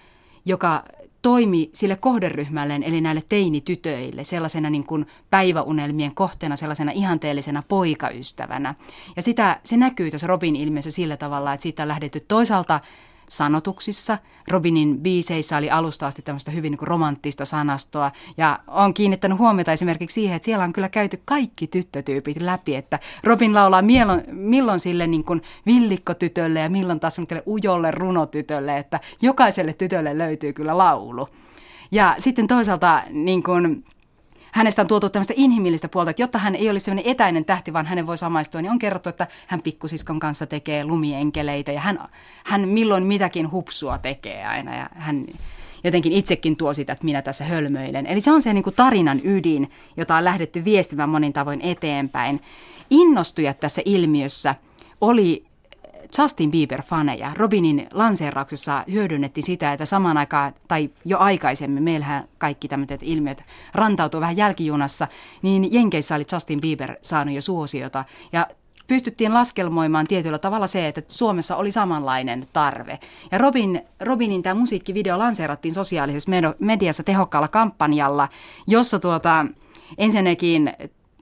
joka 0.45 0.83
toimi 1.24 1.70
sille 1.72 1.96
kohderyhmälleen, 1.96 2.82
eli 2.82 3.00
näille 3.00 3.22
teinitytöille, 3.28 4.24
sellaisena 4.24 4.70
niin 4.70 4.87
kuin 4.87 5.06
päiväunelmien 5.30 6.14
kohteena, 6.14 6.56
sellaisena 6.56 6.92
ihanteellisena 6.92 7.62
poikaystävänä. 7.68 8.74
Ja 9.16 9.22
sitä, 9.22 9.60
se 9.64 9.76
näkyy 9.76 10.10
tuossa 10.10 10.26
Robin 10.26 10.56
ilmiössä 10.56 10.90
sillä 10.90 11.16
tavalla, 11.16 11.52
että 11.52 11.62
siitä 11.62 11.82
on 11.82 11.88
lähdetty 11.88 12.20
toisaalta 12.20 12.80
sanotuksissa. 13.28 14.18
Robinin 14.48 15.00
biiseissä 15.00 15.56
oli 15.56 15.70
alusta 15.70 16.06
asti 16.06 16.22
tämmöistä 16.22 16.50
hyvin 16.50 16.70
niin 16.72 16.88
romanttista 16.88 17.44
sanastoa. 17.44 18.12
Ja 18.37 18.58
on 18.66 18.94
kiinnittänyt 18.94 19.38
huomiota 19.38 19.72
esimerkiksi 19.72 20.14
siihen, 20.14 20.37
että 20.37 20.44
siellä 20.44 20.64
on 20.64 20.72
kyllä 20.72 20.88
käyty 20.88 21.20
kaikki 21.24 21.66
tyttötyypit 21.66 22.40
läpi, 22.40 22.74
että 22.74 22.98
Robin 23.24 23.54
laulaa 23.54 23.82
milloin, 23.82 24.22
milloin 24.30 24.80
sille 24.80 25.06
niin 25.06 25.24
kuin 25.24 25.42
villikkotytölle 25.66 26.60
ja 26.60 26.70
milloin 26.70 27.00
taas 27.00 27.20
ujolle 27.46 27.90
runotytölle, 27.90 28.78
että 28.78 29.00
jokaiselle 29.22 29.72
tytölle 29.72 30.18
löytyy 30.18 30.52
kyllä 30.52 30.78
laulu. 30.78 31.28
Ja 31.92 32.14
sitten 32.18 32.46
toisaalta 32.46 33.02
niin 33.10 33.42
kuin, 33.42 33.84
hänestä 34.55 34.83
on 34.83 34.88
tuotu 34.88 35.11
tämmöistä 35.11 35.35
inhimillistä 35.37 35.88
puolta, 35.88 36.11
että 36.11 36.23
jotta 36.23 36.38
hän 36.38 36.55
ei 36.55 36.71
olisi 36.71 36.85
sellainen 36.85 37.11
etäinen 37.11 37.45
tähti, 37.45 37.73
vaan 37.73 37.87
hänen 37.87 38.07
voi 38.07 38.19
samaistua, 38.19 38.62
niin 38.62 38.71
on 38.71 38.79
kerrottu, 38.79 39.09
että 39.09 39.27
hän 39.47 39.62
pikkusiskon 39.62 40.21
kanssa 40.21 40.47
tekee 40.47 40.85
lumienkeleitä 40.85 41.73
ja 41.73 41.81
hän, 41.81 41.99
hän 42.45 42.69
milloin 42.69 43.07
mitäkin 43.07 43.51
hupsua 43.51 43.99
tekee 43.99 44.47
aina 44.47 44.77
ja 44.77 44.88
hän 44.95 45.27
jotenkin 45.85 46.12
itsekin 46.12 46.57
tuo 46.57 46.75
sitä, 46.75 46.93
että 46.93 47.05
minä 47.05 47.23
tässä 47.23 47.45
hölmöilen. 47.45 48.07
Eli 48.07 48.21
se 48.21 48.33
on 48.33 48.43
se 48.43 48.53
niin 48.53 48.64
kuin 48.64 48.77
tarinan 48.77 49.21
ydin, 49.25 49.71
jota 49.97 50.17
on 50.17 50.25
lähdetty 50.25 50.64
viestimään 50.64 51.09
monin 51.09 51.33
tavoin 51.33 51.61
eteenpäin. 51.61 52.40
Innostujat 52.90 53.61
tässä 53.61 53.83
ilmiössä 53.85 54.55
oli 55.01 55.45
Justin 56.18 56.50
Bieber-faneja. 56.50 57.31
Robinin 57.35 57.88
lanseerauksessa 57.92 58.85
hyödynnettiin 58.92 59.44
sitä, 59.44 59.72
että 59.72 59.85
samaan 59.85 60.16
aikaan, 60.16 60.55
tai 60.68 60.90
jo 61.05 61.18
aikaisemmin, 61.18 61.83
meillähän 61.83 62.29
kaikki 62.38 62.68
tämmöiset 62.68 63.00
ilmiöt 63.03 63.44
rantautuu 63.74 64.20
vähän 64.20 64.37
jälkijunassa, 64.37 65.09
niin 65.42 65.72
Jenkeissä 65.72 66.14
oli 66.14 66.24
Justin 66.33 66.61
Bieber 66.61 66.96
saanut 67.03 67.35
jo 67.35 67.40
suosiota. 67.40 68.05
Ja 68.33 68.46
pystyttiin 68.87 69.35
laskelmoimaan 69.35 70.07
tietyllä 70.07 70.38
tavalla 70.38 70.66
se, 70.66 70.88
että 70.88 71.03
Suomessa 71.09 71.57
oli 71.57 71.72
samanlainen 71.72 72.46
tarve. 72.53 72.98
Ja 73.33 73.38
Robin, 73.38 73.83
Robinin 74.00 74.42
tämä 74.42 74.61
musiikkivideo 74.61 75.18
lanseerattiin 75.18 75.74
sosiaalisessa 75.74 76.31
mediassa 76.59 77.03
tehokkaalla 77.03 77.48
kampanjalla, 77.48 78.29
jossa 78.66 78.98
tuota, 78.98 79.46
ensinnäkin 79.98 80.72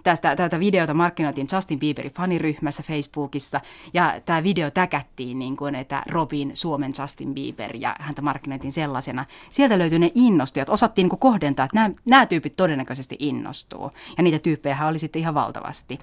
tästä, 0.03 0.37
tätä 0.37 0.61
videota 0.61 0.95
markkinoitiin 0.95 1.47
Justin 1.53 1.81
Bieberin 1.81 2.13
faniryhmässä 2.13 2.83
Facebookissa 2.83 3.61
ja 3.95 4.21
tämä 4.25 4.43
video 4.43 4.71
täkättiin 4.71 5.39
niin 5.39 5.57
kuin, 5.57 5.75
että 5.75 6.03
Robin 6.09 6.51
Suomen 6.55 6.93
Justin 7.01 7.35
Bieber 7.35 7.77
ja 7.77 7.97
häntä 8.01 8.23
markkinoitiin 8.23 8.73
sellaisena. 8.73 9.25
Sieltä 9.51 9.79
löytyi 9.79 9.99
ne 9.99 10.11
innostujat, 10.15 10.69
osattiin 10.69 11.05
niin 11.05 11.11
kuin 11.11 11.21
kohdentaa, 11.21 11.65
että 11.65 11.77
nämä, 11.77 11.91
nämä 12.05 12.27
tyypit 12.27 12.57
todennäköisesti 12.57 13.17
innostuu 13.19 13.91
ja 14.17 14.23
niitä 14.23 14.39
tyyppejä 14.39 14.87
oli 14.87 14.99
sitten 14.99 15.21
ihan 15.21 15.35
valtavasti. 15.35 15.99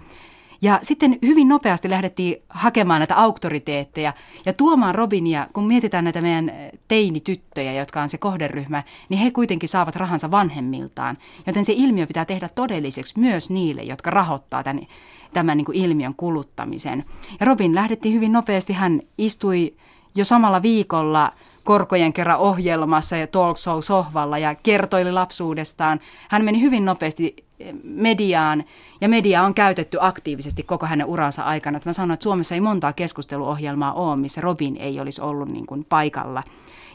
Ja 0.62 0.80
sitten 0.84 1.19
hyvin 1.22 1.48
nopeasti 1.48 1.89
lähdettiin 1.89 2.36
hakemaan 2.50 3.00
näitä 3.00 3.15
auktoriteetteja 3.15 4.13
ja 4.45 4.54
tuomaan 4.54 4.95
Robinia, 4.95 5.48
kun 5.54 5.67
mietitään 5.67 6.04
näitä 6.04 6.22
meidän 6.22 6.52
teinityttöjä, 6.88 7.74
jotka 7.74 8.02
on 8.02 8.10
se 8.10 8.17
kohderyhmä, 8.17 8.84
niin 9.10 9.19
he 9.19 9.32
kuitenkin 9.32 9.69
saavat 9.69 9.95
rahansa 9.95 10.32
vanhemmiltaan. 10.32 11.17
Joten 11.48 11.65
se 11.65 11.74
ilmiö 11.76 12.08
pitää 12.08 12.26
tehdä 12.26 12.50
todelliseksi 12.56 13.19
myös 13.19 13.50
niille, 13.50 13.82
jotka 13.82 14.10
rahoittaa 14.10 14.63
tämän, 14.63 14.88
tämän 15.34 15.58
niin 15.58 15.65
kuin 15.65 15.78
ilmiön 15.78 16.15
kuluttamisen. 16.15 17.06
Ja 17.39 17.45
Robin 17.45 17.76
lähdettiin 17.76 18.15
hyvin 18.15 18.32
nopeasti, 18.32 18.74
hän 18.74 19.02
istui 19.17 19.74
jo 20.15 20.26
samalla 20.26 20.62
viikolla 20.62 21.32
korkojen 21.69 22.13
kerran 22.13 22.39
ohjelmassa 22.39 23.17
ja 23.17 23.27
talk 23.27 23.58
show 23.58 23.79
sohvalla 23.82 24.38
ja 24.38 24.55
kertoili 24.55 25.12
lapsuudestaan. 25.12 25.99
Hän 26.29 26.45
meni 26.45 26.62
hyvin 26.62 26.86
nopeasti 26.86 27.36
mediaan, 27.84 28.63
ja 29.01 29.10
media 29.10 29.43
on 29.43 29.53
käytetty 29.53 29.97
aktiivisesti 30.01 30.63
koko 30.63 30.86
hänen 30.86 31.08
uransa 31.08 31.43
aikana. 31.43 31.77
Että 31.77 31.89
mä 31.89 31.93
sanoin, 31.93 32.13
että 32.13 32.23
Suomessa 32.23 32.55
ei 32.55 32.62
montaa 32.62 32.93
keskusteluohjelmaa 32.93 33.93
ole, 33.93 34.21
missä 34.21 34.41
Robin 34.41 34.77
ei 34.77 34.99
olisi 34.99 35.21
ollut 35.21 35.49
niin 35.49 35.65
kuin 35.65 35.86
paikalla. 35.86 36.43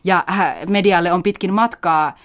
Ja 0.05 0.25
medialle 0.69 1.13
on 1.13 1.23
pitkin 1.23 1.53
matkaa 1.53 2.19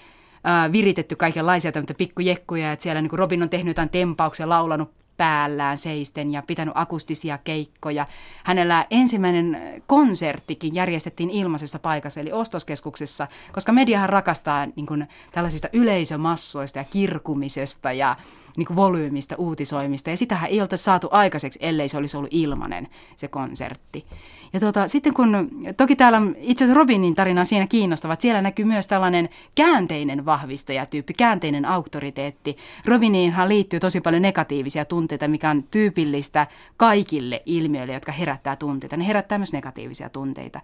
viritetty 0.72 1.16
kaikenlaisia 1.16 1.72
pikkujekkuja, 1.98 2.72
että 2.72 2.84
siellä 2.84 3.02
niin 3.02 3.10
kuin 3.10 3.20
Robin 3.20 3.44
on 3.44 3.50
tehnyt 3.50 3.72
jotain 3.72 3.90
tempauksia, 3.90 4.50
laulanut 4.50 4.92
päällään 5.20 5.78
seisten 5.78 6.32
ja 6.32 6.44
pitänyt 6.48 6.72
akustisia 6.78 7.38
keikkoja. 7.38 8.06
Hänellä 8.44 8.86
ensimmäinen 8.90 9.62
konserttikin 9.88 10.76
järjestettiin 10.76 11.30
ilmaisessa 11.30 11.80
paikassa, 11.80 12.20
eli 12.20 12.32
ostoskeskuksessa, 12.32 13.28
koska 13.52 13.72
mediahan 13.72 14.10
rakastaa 14.10 14.66
niin 14.66 14.86
kuin, 14.86 15.08
tällaisista 15.32 15.70
yleisömassoista 15.74 16.80
ja 16.80 16.86
kirkumisesta 16.92 17.92
ja 17.92 18.16
niin 18.58 18.68
kuin 18.68 18.78
volyymista, 18.78 19.36
uutisoimista. 19.36 20.10
Ja 20.10 20.18
sitähän 20.18 20.50
ei 20.50 20.62
oltaisi 20.62 20.84
saatu 20.84 21.08
aikaiseksi, 21.12 21.60
ellei 21.62 21.90
se 21.90 21.98
olisi 21.98 22.18
ollut 22.18 22.34
ilmanen 22.34 22.88
se 23.16 23.28
konsertti. 23.28 24.06
Ja 24.54 24.60
tota, 24.60 24.88
sitten 24.88 25.14
kun, 25.14 25.50
toki 25.78 25.96
täällä 25.96 26.22
itse 26.38 26.64
asiassa 26.64 26.80
Robinin 26.80 27.16
tarina 27.16 27.42
on 27.42 27.46
siinä 27.46 27.68
kiinnostava, 27.68 28.14
että 28.14 28.22
siellä 28.22 28.42
näkyy 28.42 28.66
myös 28.66 28.88
tällainen 28.88 29.30
käänteinen 29.56 30.26
vahvistajatyyppi, 30.26 31.14
käänteinen 31.14 31.66
auktoriteetti. 31.66 32.58
Robiniinhan 32.86 33.50
liittyy 33.50 33.80
tosi 33.80 34.02
paljon 34.02 34.22
negatiivisia 34.22 34.86
tunteita, 34.86 35.28
mikä 35.28 35.50
on 35.50 35.64
tyypillistä 35.64 36.48
kaikille 36.78 37.44
ilmiöille, 37.46 37.94
jotka 37.94 38.12
herättää 38.12 38.56
tunteita. 38.56 38.98
Ne 38.98 39.08
herättää 39.08 39.38
myös 39.38 39.54
negatiivisia 39.54 40.10
tunteita. 40.10 40.62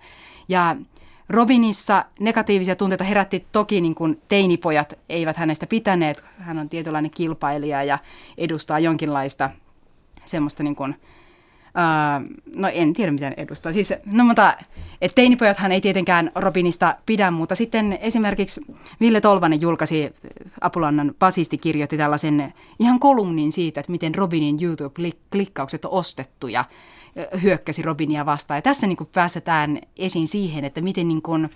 Ja 0.50 0.76
Robinissa 1.30 2.06
negatiivisia 2.20 2.76
tunteita 2.76 3.04
herätti 3.04 3.46
toki 3.52 3.82
niin 3.82 3.96
kuin 3.96 4.22
teinipojat 4.28 4.94
eivät 5.10 5.38
hänestä 5.38 5.68
pitäneet. 5.68 6.24
Hän 6.38 6.60
on 6.60 6.70
tietynlainen 6.70 7.12
kilpailija 7.12 7.84
ja 7.84 8.00
edustaa 8.38 8.80
jonkinlaista 8.80 9.50
semmoista 10.26 10.64
niin 10.64 10.76
kuin, 10.76 10.96
Uh, 11.76 12.38
no 12.56 12.68
en 12.74 12.94
tiedä, 12.94 13.12
miten 13.12 13.34
edustaa. 13.38 13.72
Siis, 13.72 13.94
no 14.06 14.24
mutta 14.24 14.58
et 15.02 15.12
teinipojathan 15.16 15.72
ei 15.72 15.82
tietenkään 15.82 16.32
Robinista 16.36 16.96
pidä, 17.06 17.32
mutta 17.32 17.56
sitten 17.56 17.98
esimerkiksi 18.02 18.62
Ville 19.02 19.22
Tolvanen 19.22 19.62
julkaisi, 19.62 20.14
Apulannan 20.62 21.16
basisti 21.20 21.58
kirjoitti 21.58 21.98
tällaisen 21.98 22.54
ihan 22.80 23.00
kolumnin 23.00 23.52
siitä, 23.52 23.80
että 23.80 23.92
miten 23.92 24.16
Robinin 24.16 24.58
YouTube-klikkaukset 24.62 25.86
on 25.86 25.92
ostettu 25.92 26.48
ja 26.48 26.66
hyökkäsi 27.44 27.82
Robinia 27.82 28.26
vastaan. 28.26 28.58
Ja 28.58 28.62
tässä 28.62 28.88
niin 28.88 28.98
kuin 28.98 29.10
pääsetään 29.14 29.82
esiin 29.98 30.28
siihen, 30.28 30.66
että 30.66 30.82
miten 30.82 31.08
niin 31.08 31.22
kuin, 31.22 31.50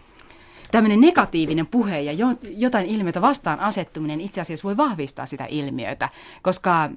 tämmöinen 0.71 1.01
negatiivinen 1.01 1.67
puhe 1.67 2.01
ja 2.01 2.27
jotain 2.57 2.85
ilmiötä 2.85 3.21
vastaan 3.21 3.59
asettuminen 3.59 4.21
itse 4.21 4.41
asiassa 4.41 4.63
voi 4.63 4.77
vahvistaa 4.77 5.25
sitä 5.25 5.45
ilmiötä, 5.45 6.09
koska 6.41 6.89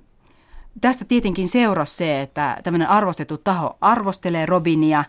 tästä 0.80 1.04
tietenkin 1.04 1.48
seurasi 1.48 1.96
se, 1.96 2.20
että 2.20 2.60
tämmöinen 2.62 2.88
arvostettu 2.88 3.38
taho 3.38 3.76
arvostelee 3.80 4.46
Robinia, 4.46 5.04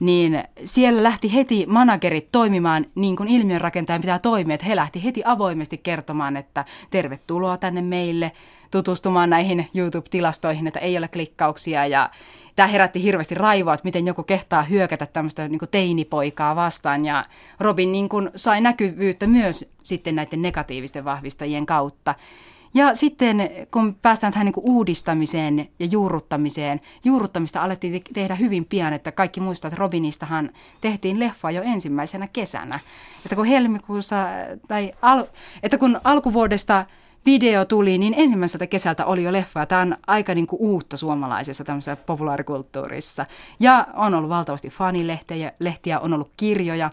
niin 0.00 0.44
siellä 0.64 1.02
lähti 1.02 1.34
heti 1.34 1.66
managerit 1.68 2.28
toimimaan 2.32 2.86
niin 2.94 3.16
kuin 3.16 3.28
ilmiönrakentajan 3.28 4.00
pitää 4.00 4.18
toimia, 4.18 4.54
että 4.54 4.66
he 4.66 4.76
lähti 4.76 5.04
heti 5.04 5.22
avoimesti 5.24 5.78
kertomaan, 5.78 6.36
että 6.36 6.64
tervetuloa 6.90 7.56
tänne 7.56 7.82
meille 7.82 8.32
tutustumaan 8.70 9.30
näihin 9.30 9.68
YouTube-tilastoihin, 9.74 10.66
että 10.66 10.80
ei 10.80 10.98
ole 10.98 11.08
klikkauksia 11.08 11.86
ja 11.86 12.10
tämä 12.56 12.66
herätti 12.66 13.02
hirveästi 13.02 13.34
raivoa, 13.34 13.74
että 13.74 13.84
miten 13.84 14.06
joku 14.06 14.22
kehtaa 14.22 14.62
hyökätä 14.62 15.06
tämmöistä 15.06 15.48
niin 15.48 15.60
teinipoikaa 15.70 16.56
vastaan. 16.56 17.04
Ja 17.04 17.24
Robin 17.60 17.92
niin 17.92 18.08
kuin 18.08 18.30
sai 18.36 18.60
näkyvyyttä 18.60 19.26
myös 19.26 19.70
sitten 19.82 20.14
näiden 20.14 20.42
negatiivisten 20.42 21.04
vahvistajien 21.04 21.66
kautta. 21.66 22.14
Ja 22.74 22.94
sitten 22.94 23.50
kun 23.70 23.94
päästään 24.02 24.32
tähän 24.32 24.44
niin 24.44 24.52
kuin 24.52 24.66
uudistamiseen 24.66 25.68
ja 25.78 25.86
juurruttamiseen, 25.86 26.80
juurruttamista 27.04 27.62
alettiin 27.62 28.02
tehdä 28.12 28.34
hyvin 28.34 28.64
pian, 28.64 28.92
että 28.92 29.12
kaikki 29.12 29.40
muistavat, 29.40 29.72
että 29.72 29.80
Robinistahan 29.80 30.50
tehtiin 30.80 31.20
leffa 31.20 31.50
jo 31.50 31.62
ensimmäisenä 31.62 32.28
kesänä. 32.32 32.80
Että 33.24 33.36
kun 33.36 33.46
helmikuussa, 33.46 34.16
tai 34.68 34.92
al, 35.02 35.24
että 35.62 35.78
kun 35.78 36.00
alkuvuodesta 36.04 36.86
video 37.26 37.64
tuli, 37.64 37.98
niin 37.98 38.14
ensimmäiseltä 38.16 38.66
kesältä 38.66 39.06
oli 39.06 39.22
jo 39.22 39.32
leffa. 39.32 39.66
Tämä 39.66 39.80
on 39.80 39.96
aika 40.06 40.34
niin 40.34 40.46
kuin 40.46 40.60
uutta 40.62 40.96
suomalaisessa 40.96 41.64
tämmöisessä 41.64 41.96
populaarikulttuurissa. 41.96 43.26
Ja 43.60 43.86
on 43.94 44.14
ollut 44.14 44.30
valtavasti 44.30 44.68
fanilehtiä, 44.68 45.52
lehtiä, 45.58 46.00
on 46.00 46.12
ollut 46.12 46.32
kirjoja. 46.36 46.90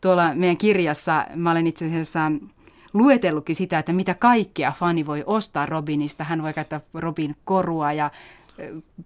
Tuolla 0.00 0.34
meidän 0.34 0.56
kirjassa 0.56 1.26
mä 1.34 1.50
olen 1.50 1.66
itse 1.66 1.86
asiassa 1.86 2.32
luetellutkin 2.98 3.54
sitä, 3.54 3.78
että 3.78 3.92
mitä 3.92 4.14
kaikkea 4.14 4.72
fani 4.72 5.06
voi 5.06 5.24
ostaa 5.26 5.66
Robinista. 5.66 6.24
Hän 6.24 6.42
voi 6.42 6.52
käyttää 6.52 6.80
Robin 6.94 7.34
korua 7.44 7.92
ja 7.92 8.10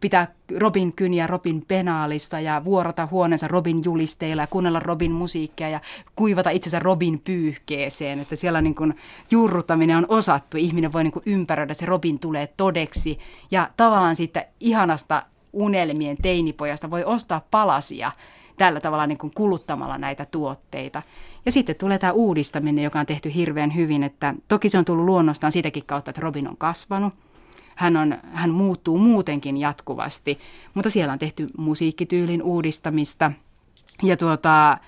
pitää 0.00 0.28
Robin 0.58 0.92
kyniä 0.92 1.26
Robin 1.26 1.64
penaalista 1.68 2.40
ja 2.40 2.62
vuorota 2.64 3.08
huoneensa 3.10 3.48
Robin 3.48 3.84
julisteilla 3.84 4.42
ja 4.42 4.46
kuunnella 4.46 4.80
Robin 4.80 5.12
musiikkia 5.12 5.68
ja 5.68 5.80
kuivata 6.16 6.50
itsensä 6.50 6.78
Robin 6.78 7.20
pyyhkeeseen. 7.20 8.20
Että 8.20 8.36
siellä 8.36 8.62
niin 8.62 8.74
kuin 8.74 8.94
juurruttaminen 9.30 9.96
on 9.96 10.06
osattu. 10.08 10.56
Ihminen 10.56 10.92
voi 10.92 11.04
niin 11.04 11.12
kuin 11.12 11.22
ympäröidä, 11.26 11.74
se 11.74 11.86
Robin 11.86 12.18
tulee 12.18 12.46
todeksi. 12.56 13.18
Ja 13.50 13.70
tavallaan 13.76 14.16
siitä 14.16 14.46
ihanasta 14.60 15.22
unelmien 15.52 16.16
teinipojasta 16.22 16.90
voi 16.90 17.04
ostaa 17.04 17.46
palasia 17.50 18.12
tällä 18.58 18.80
tavalla 18.80 19.06
niin 19.06 19.18
kuin 19.18 19.32
kuluttamalla 19.34 19.98
näitä 19.98 20.24
tuotteita. 20.24 21.02
Ja 21.46 21.52
sitten 21.52 21.76
tulee 21.76 21.98
tämä 21.98 22.12
uudistaminen, 22.12 22.84
joka 22.84 23.00
on 23.00 23.06
tehty 23.06 23.34
hirveän 23.34 23.74
hyvin, 23.74 24.02
että 24.02 24.34
toki 24.48 24.68
se 24.68 24.78
on 24.78 24.84
tullut 24.84 25.04
luonnostaan 25.04 25.52
siitäkin 25.52 25.86
kautta, 25.86 26.10
että 26.10 26.20
Robin 26.20 26.48
on 26.48 26.56
kasvanut. 26.56 27.14
Hän, 27.74 27.96
on, 27.96 28.18
hän 28.32 28.50
muuttuu 28.50 28.98
muutenkin 28.98 29.56
jatkuvasti, 29.56 30.38
mutta 30.74 30.90
siellä 30.90 31.12
on 31.12 31.18
tehty 31.18 31.46
musiikkityylin 31.58 32.42
uudistamista 32.42 33.32
ja 34.02 34.16
tuota, 34.16 34.78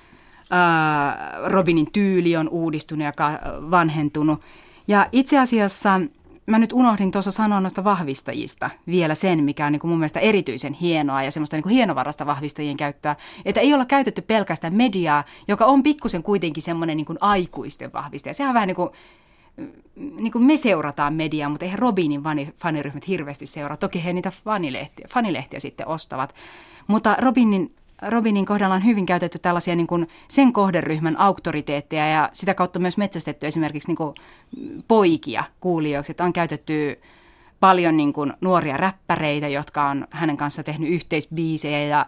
Robinin 1.47 1.93
tyyli 1.93 2.37
on 2.37 2.49
uudistunut 2.49 3.05
ja 3.05 3.13
vanhentunut. 3.71 4.45
Ja 4.89 5.09
itse 5.13 5.39
asiassa 5.39 6.01
mä 6.47 6.59
nyt 6.59 6.73
unohdin 6.73 7.11
tuossa 7.11 7.31
sanoa 7.31 7.61
noista 7.61 7.85
vahvistajista 7.85 8.71
vielä 8.87 9.15
sen, 9.15 9.45
mikä 9.45 9.67
on 9.67 9.73
niin 9.73 9.81
kuin 9.81 9.89
mun 9.89 9.99
mielestä 9.99 10.21
erityisen 10.21 10.73
hienoa 10.73 11.23
ja 11.23 11.31
semmoista 11.31 11.57
niin 11.57 11.63
kuin 11.63 11.75
hienovarasta 11.75 12.27
vahvistajien 12.27 12.77
käyttöä, 12.77 13.17
että 13.45 13.61
ei 13.61 13.75
olla 13.75 13.85
käytetty 13.85 14.23
pelkästään 14.23 14.75
mediaa, 14.75 15.25
joka 15.49 15.65
on 15.65 15.83
pikkusen 15.83 16.23
kuitenkin 16.23 16.63
semmoinen 16.63 16.97
niin 16.97 17.07
kuin 17.07 17.19
aikuisten 17.21 17.93
vahvistaja. 17.93 18.35
Sehän 18.35 18.51
on 18.51 18.55
vähän 18.55 18.67
niin 18.67 18.77
kuin 18.77 18.91
niin 19.97 20.33
kuin 20.33 20.45
me 20.45 20.57
seurataan 20.57 21.15
mediaa, 21.15 21.49
mutta 21.49 21.65
eihän 21.65 21.79
Robinin 21.79 22.23
faniryhmät 22.59 23.09
hirveästi 23.09 23.47
seuraa. 23.47 23.77
Toki 23.77 24.05
he 24.05 24.13
niitä 24.13 24.33
fanilehtiä, 24.45 25.09
fanilehtiä 25.11 25.61
sitten 25.61 25.89
ostavat. 25.89 26.35
Mutta 26.87 27.17
Robinin 27.21 27.75
Robinin 28.09 28.47
kohdalla 28.47 28.75
on 28.75 28.85
hyvin 28.85 29.07
käytetty 29.07 29.39
tällaisia 29.39 29.77
niin 29.77 29.87
kuin 29.87 30.07
sen 30.29 30.53
kohderyhmän 30.53 31.21
auktoriteetteja 31.21 32.09
ja 32.09 32.29
sitä 32.33 32.55
kautta 32.55 32.79
myös 32.79 32.97
metsästetty 32.97 33.47
esimerkiksi 33.47 33.89
niin 33.89 33.97
kuin 33.97 34.15
poikia 34.89 35.45
kuulijoiksi. 35.61 36.13
Että 36.13 36.25
on 36.25 36.33
käytetty 36.33 37.01
paljon 37.61 37.97
niin 37.97 38.13
kuin 38.13 38.33
nuoria 38.41 38.77
räppäreitä, 38.77 39.49
jotka 39.49 39.89
on 39.89 40.07
hänen 40.11 40.37
kanssa 40.37 40.63
tehnyt 40.63 40.91
yhteisbiisejä 40.91 41.85
ja 41.85 42.07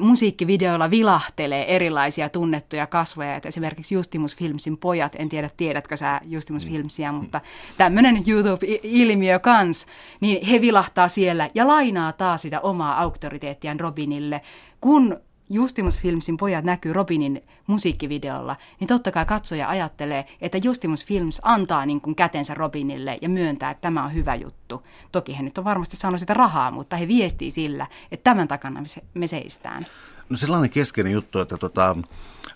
musiikkivideoilla 0.00 0.90
vilahtelee 0.90 1.76
erilaisia 1.76 2.28
tunnettuja 2.28 2.86
kasvoja. 2.86 3.36
Että 3.36 3.48
esimerkiksi 3.48 3.94
Justimus 3.94 4.36
Filmsin 4.36 4.76
pojat, 4.76 5.16
en 5.18 5.28
tiedä 5.28 5.50
tiedätkö 5.56 5.96
sä 5.96 6.20
Justimus 6.24 6.64
mm. 6.64 6.70
Filmsia, 6.70 7.12
mutta 7.12 7.40
tämmöinen 7.78 8.22
YouTube-ilmiö 8.26 9.38
kans, 9.38 9.86
niin 10.20 10.46
he 10.46 10.60
vilahtaa 10.60 11.08
siellä 11.08 11.50
ja 11.54 11.66
lainaa 11.66 12.12
taas 12.12 12.42
sitä 12.42 12.60
omaa 12.60 13.00
auktoriteettiaan 13.00 13.80
Robinille, 13.80 14.40
kun 14.80 15.20
Justimus 15.50 15.98
Filmsin 15.98 16.36
pojat 16.36 16.64
näkyy 16.64 16.92
Robinin 16.92 17.44
musiikkivideolla, 17.66 18.56
niin 18.80 18.88
totta 18.88 19.10
kai 19.10 19.26
katsoja 19.26 19.68
ajattelee, 19.68 20.24
että 20.40 20.58
Justimus 20.62 21.04
Films 21.04 21.40
antaa 21.44 21.86
niin 21.86 22.00
kuin 22.00 22.16
kätensä 22.16 22.54
Robinille 22.54 23.18
ja 23.22 23.28
myöntää, 23.28 23.70
että 23.70 23.80
tämä 23.80 24.04
on 24.04 24.14
hyvä 24.14 24.34
juttu. 24.34 24.82
Toki 25.12 25.38
he 25.38 25.42
nyt 25.42 25.58
on 25.58 25.64
varmasti 25.64 25.96
saanut 25.96 26.20
sitä 26.20 26.34
rahaa, 26.34 26.70
mutta 26.70 26.96
he 26.96 27.08
viestii 27.08 27.50
sillä, 27.50 27.86
että 28.12 28.30
tämän 28.30 28.48
takana 28.48 28.82
me 29.14 29.26
seistään. 29.26 29.86
No 30.28 30.36
sellainen 30.36 30.70
keskeinen 30.70 31.12
juttu, 31.12 31.40
että 31.40 31.56
tota, 31.56 31.96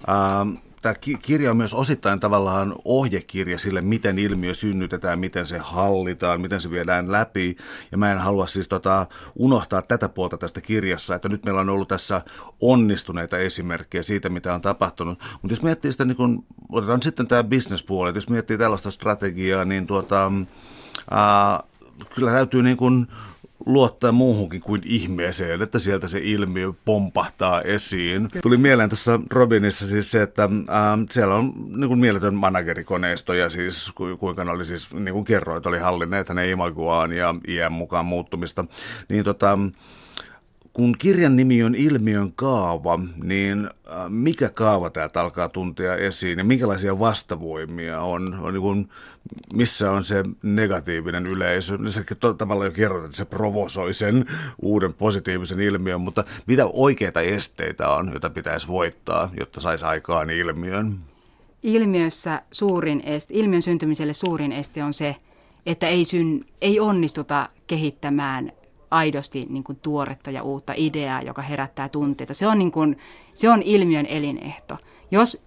äh, 0.09 0.63
tämä 0.83 0.95
kirja 1.23 1.51
on 1.51 1.57
myös 1.57 1.75
osittain 1.75 2.21
tavallaan 2.21 2.75
ohjekirja 2.85 3.59
sille, 3.59 3.81
miten 3.81 4.19
ilmiö 4.19 4.55
synnytetään, 4.55 5.19
miten 5.19 5.47
se 5.47 5.59
hallitaan, 5.59 6.41
miten 6.41 6.61
se 6.61 6.71
viedään 6.71 7.13
läpi. 7.13 7.57
Ja 7.93 7.99
mä 7.99 8.13
en 8.13 8.19
halua 8.19 8.47
siis 8.47 8.69
tota, 8.69 9.07
unohtaa 9.35 9.83
tätä 9.83 10.09
puolta 10.09 10.39
tästä 10.39 10.61
kirjassa, 10.61 11.15
että 11.15 11.29
nyt 11.29 11.45
meillä 11.45 11.61
on 11.61 11.69
ollut 11.69 11.89
tässä 11.89 12.23
onnistuneita 12.61 13.39
esimerkkejä 13.39 14.03
siitä, 14.03 14.29
mitä 14.29 14.55
on 14.55 14.63
tapahtunut. 14.63 15.19
Mutta 15.33 15.53
jos 15.53 15.63
miettii 15.63 15.93
sitä, 15.93 16.05
niin 16.05 16.17
kun, 16.17 16.45
otetaan 16.73 17.03
sitten 17.03 17.27
tämä 17.27 17.45
bisnespuoli, 17.45 18.09
että 18.09 18.17
jos 18.17 18.29
miettii 18.29 18.59
tällaista 18.59 18.91
strategiaa, 18.91 19.65
niin 19.65 19.87
tuota, 19.87 20.33
ää, 21.11 21.63
kyllä 22.15 22.31
täytyy 22.31 22.63
niin 22.63 22.77
kun, 22.77 23.09
luottaa 23.67 24.13
muuhunkin 24.13 24.61
kuin 24.61 24.83
ihmeeseen, 24.85 25.63
että 25.63 25.79
sieltä 25.79 26.09
se 26.09 26.21
ilmiö 26.23 26.73
pompahtaa 26.85 27.63
esiin. 27.63 28.29
Tuli 28.43 28.57
mieleen 28.57 28.91
tässä 28.91 29.21
Robinissa 29.31 29.87
siis 29.87 30.11
se, 30.11 30.23
että 30.23 30.49
ää, 30.69 30.99
siellä 31.11 31.35
on 31.35 31.53
niin 31.77 31.89
kuin 31.89 32.01
mieletön 32.01 32.35
managerikoneisto 32.35 33.35
ja 33.35 33.51
siis 33.51 33.93
ku, 33.95 34.17
kuinka 34.17 34.45
ne 34.45 34.51
oli 34.51 34.65
siis, 34.65 34.95
niin 34.95 35.15
kuin 35.15 35.25
kerroit, 35.25 35.67
oli 35.67 35.79
hallinneet 35.79 36.29
hänen 36.29 36.51
imagoaan 36.51 37.13
ja 37.13 37.35
iän 37.49 37.73
mukaan 37.73 38.05
muuttumista. 38.05 38.65
Niin 39.09 39.25
tota, 39.25 39.59
kun 40.73 40.95
kirjan 40.99 41.37
nimi 41.37 41.63
on 41.63 41.75
Ilmiön 41.75 42.33
kaava, 42.33 43.01
niin 43.23 43.67
äh, 43.67 44.09
mikä 44.09 44.49
kaava 44.49 44.91
täältä 44.91 45.21
alkaa 45.21 45.49
tuntea 45.49 45.97
esiin 45.97 46.39
ja 46.39 46.45
minkälaisia 46.45 46.99
vastavoimia 46.99 48.01
on? 48.01 48.39
on 48.41 48.55
niin 48.55 48.63
kuin, 48.63 48.89
missä 49.55 49.91
on 49.91 50.05
se 50.05 50.25
negatiivinen 50.43 51.27
yleisö? 51.27 51.79
Se 51.89 52.05
tavallaan 52.39 52.67
jo 52.67 52.73
kerrot, 52.73 53.05
että 53.05 53.17
se 53.17 53.25
provosoi 53.25 53.95
sen 53.95 54.27
uuden 54.63 54.95
positiivisen 54.95 55.61
ilmiön, 55.61 56.01
mutta 56.01 56.25
mitä 56.47 56.67
oikeita 56.67 57.21
esteitä 57.21 57.89
on, 57.89 58.09
joita 58.11 58.31
pitäisi 58.31 58.69
voittaa, 58.69 59.31
jotta 59.41 59.61
saisi 59.61 59.85
aikaan 59.85 60.31
ilmiön? 60.31 60.99
Ilmiössä 61.63 62.43
suurin 62.53 63.03
este, 63.05 63.35
ilmiön 63.37 63.63
syntymiselle 63.63 64.13
suurin 64.13 64.53
este 64.53 64.85
on 64.85 64.93
se, 64.93 65.17
että 65.67 65.89
ei, 65.89 66.05
syn, 66.05 66.45
ei 66.61 66.81
onnistuta 66.81 67.49
kehittämään 67.67 68.53
aidosti 68.93 69.47
niin 69.51 69.65
kuin 69.65 69.79
tuoretta 69.83 70.31
ja 70.31 70.43
uutta 70.43 70.73
ideaa, 70.77 71.23
joka 71.23 71.43
herättää 71.43 71.89
tunteita. 71.89 72.35
Se 72.35 72.47
on, 72.47 72.59
niin 72.59 72.73
kuin, 72.73 72.99
se 73.35 73.51
on 73.51 73.63
ilmiön 73.63 74.07
elinehto. 74.07 74.79
Jos 75.11 75.47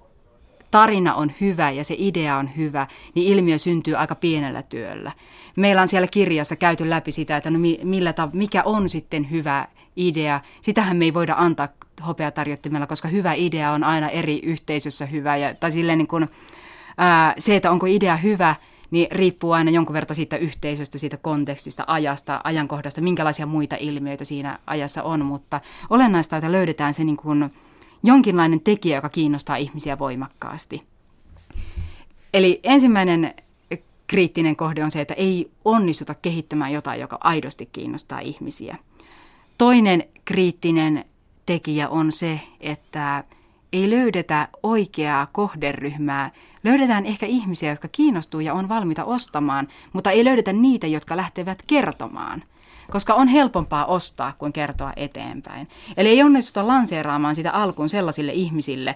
tarina 0.71 1.13
on 1.15 1.31
hyvä 1.41 1.71
ja 1.71 1.83
se 1.83 1.95
idea 1.97 2.37
on 2.37 2.49
hyvä, 2.57 2.87
niin 3.15 3.37
ilmiö 3.37 3.57
syntyy 3.57 3.95
aika 3.95 4.15
pienellä 4.15 4.61
työllä. 4.61 5.11
Meillä 5.55 5.81
on 5.81 5.87
siellä 5.87 6.07
kirjassa 6.07 6.55
käyty 6.55 6.89
läpi 6.89 7.11
sitä, 7.11 7.37
että 7.37 7.49
no 7.49 7.59
millä 7.83 8.11
tav- 8.11 8.33
mikä 8.33 8.63
on 8.63 8.89
sitten 8.89 9.31
hyvä 9.31 9.67
idea. 9.95 10.41
Sitähän 10.61 10.97
me 10.97 11.05
ei 11.05 11.13
voida 11.13 11.35
antaa 11.37 11.67
hopeatarjottimella, 12.07 12.87
koska 12.87 13.07
hyvä 13.07 13.33
idea 13.33 13.71
on 13.71 13.83
aina 13.83 14.09
eri 14.09 14.39
yhteisössä 14.43 15.05
hyvä. 15.05 15.37
Ja, 15.37 15.55
tai 15.55 15.71
silleen 15.71 15.97
niin 15.97 16.07
kuin, 16.07 16.27
ää, 16.97 17.33
se, 17.37 17.55
että 17.55 17.71
onko 17.71 17.85
idea 17.85 18.15
hyvä– 18.15 18.55
niin 18.91 19.07
riippuu 19.11 19.51
aina 19.51 19.71
jonkun 19.71 19.93
verran 19.93 20.15
siitä 20.15 20.37
yhteisöstä, 20.37 20.97
siitä 20.97 21.17
kontekstista, 21.17 21.83
ajasta, 21.87 22.41
ajankohdasta, 22.43 23.01
minkälaisia 23.01 23.45
muita 23.45 23.75
ilmiöitä 23.79 24.25
siinä 24.25 24.59
ajassa 24.67 25.03
on, 25.03 25.25
mutta 25.25 25.61
olennaista, 25.89 26.37
että 26.37 26.51
löydetään 26.51 26.93
se 26.93 27.03
niin 27.03 27.17
kuin 27.17 27.51
jonkinlainen 28.03 28.61
tekijä, 28.61 28.97
joka 28.97 29.09
kiinnostaa 29.09 29.55
ihmisiä 29.55 29.99
voimakkaasti. 29.99 30.81
Eli 32.33 32.59
ensimmäinen 32.63 33.33
kriittinen 34.07 34.55
kohde 34.55 34.83
on 34.83 34.91
se, 34.91 35.01
että 35.01 35.13
ei 35.13 35.51
onnistuta 35.65 36.15
kehittämään 36.21 36.73
jotain, 36.73 37.01
joka 37.01 37.17
aidosti 37.21 37.69
kiinnostaa 37.71 38.19
ihmisiä. 38.19 38.77
Toinen 39.57 40.03
kriittinen 40.25 41.05
tekijä 41.45 41.89
on 41.89 42.11
se, 42.11 42.39
että 42.59 43.23
ei 43.75 43.89
löydetä 43.89 44.47
oikeaa 44.63 45.25
kohderyhmää. 45.25 46.31
Löydetään 46.63 47.05
ehkä 47.05 47.25
ihmisiä, 47.25 47.69
jotka 47.69 47.87
kiinnostuu 47.87 48.39
ja 48.39 48.53
on 48.53 48.69
valmiita 48.69 49.03
ostamaan, 49.03 49.67
mutta 49.93 50.11
ei 50.11 50.25
löydetä 50.25 50.53
niitä, 50.53 50.87
jotka 50.87 51.17
lähtevät 51.17 51.63
kertomaan. 51.67 52.43
Koska 52.91 53.13
on 53.13 53.27
helpompaa 53.27 53.85
ostaa 53.85 54.33
kuin 54.39 54.53
kertoa 54.53 54.93
eteenpäin. 54.95 55.67
Eli 55.97 56.09
ei 56.09 56.23
onnistuta 56.23 56.67
lanseeraamaan 56.67 57.35
sitä 57.35 57.51
alkuun 57.51 57.89
sellaisille 57.89 58.31
ihmisille, 58.31 58.95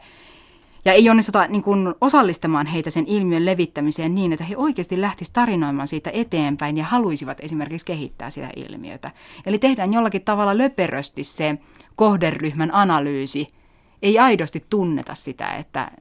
ja 0.85 0.93
ei 0.93 1.09
onnistuta 1.09 1.47
niin 1.47 1.63
kuin 1.63 1.93
osallistamaan 2.01 2.65
heitä 2.65 2.89
sen 2.89 3.05
ilmiön 3.07 3.45
levittämiseen 3.45 4.15
niin, 4.15 4.33
että 4.33 4.45
he 4.45 4.57
oikeasti 4.57 5.01
lähtisivät 5.01 5.33
tarinoimaan 5.33 5.87
siitä 5.87 6.09
eteenpäin 6.13 6.77
ja 6.77 6.83
haluaisivat 6.83 7.39
esimerkiksi 7.39 7.85
kehittää 7.85 8.29
sitä 8.29 8.49
ilmiötä. 8.55 9.11
Eli 9.45 9.59
tehdään 9.59 9.93
jollakin 9.93 10.21
tavalla 10.21 10.57
löperösti 10.57 11.23
se 11.23 11.57
kohderyhmän 11.95 12.73
analyysi. 12.73 13.58
Ei 14.01 14.19
aidosti 14.19 14.65
tunneta 14.69 15.15
sitä, 15.15 15.47
että 15.47 15.91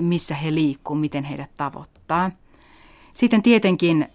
missä 0.00 0.34
he 0.34 0.54
liikkuu, 0.54 0.96
miten 0.96 1.24
heidät 1.24 1.50
tavoittaa. 1.56 2.30
Sitten 3.14 3.42
tietenkin, 3.42 4.08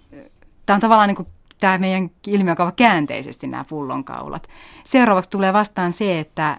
tämä 0.65 0.75
on 0.75 0.81
tavallaan 0.81 1.07
niin 1.07 1.15
kuin 1.15 1.27
tämä 1.59 1.77
meidän 1.77 2.11
ilmiökaava 2.27 2.71
käänteisesti 2.71 3.47
nämä 3.47 3.63
pullonkaulat. 3.63 4.47
Seuraavaksi 4.83 5.29
tulee 5.29 5.53
vastaan 5.53 5.91
se, 5.93 6.19
että 6.19 6.57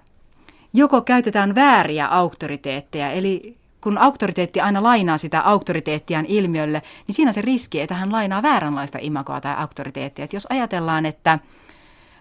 joko 0.72 1.01
käytetään 1.03 1.55
vääriä 1.55 2.07
auktoriteetteja, 2.07 3.11
eli 3.11 3.57
kun 3.80 3.99
auktoriteetti 3.99 4.61
aina 4.61 4.82
lainaa 4.82 5.18
sitä 5.18 5.41
auktoriteettiaan 5.41 6.26
ilmiölle, 6.26 6.82
niin 7.07 7.14
siinä 7.14 7.28
on 7.28 7.35
se 7.35 7.43
riski, 7.43 7.80
että 7.80 7.95
hän 7.95 8.12
lainaa 8.12 8.43
vääränlaista 8.43 8.99
imagoa 9.01 9.41
tai 9.41 9.55
auktoriteettia. 9.57 10.24
Että 10.24 10.37
jos 10.37 10.47
ajatellaan, 10.51 11.07
että 11.07 11.39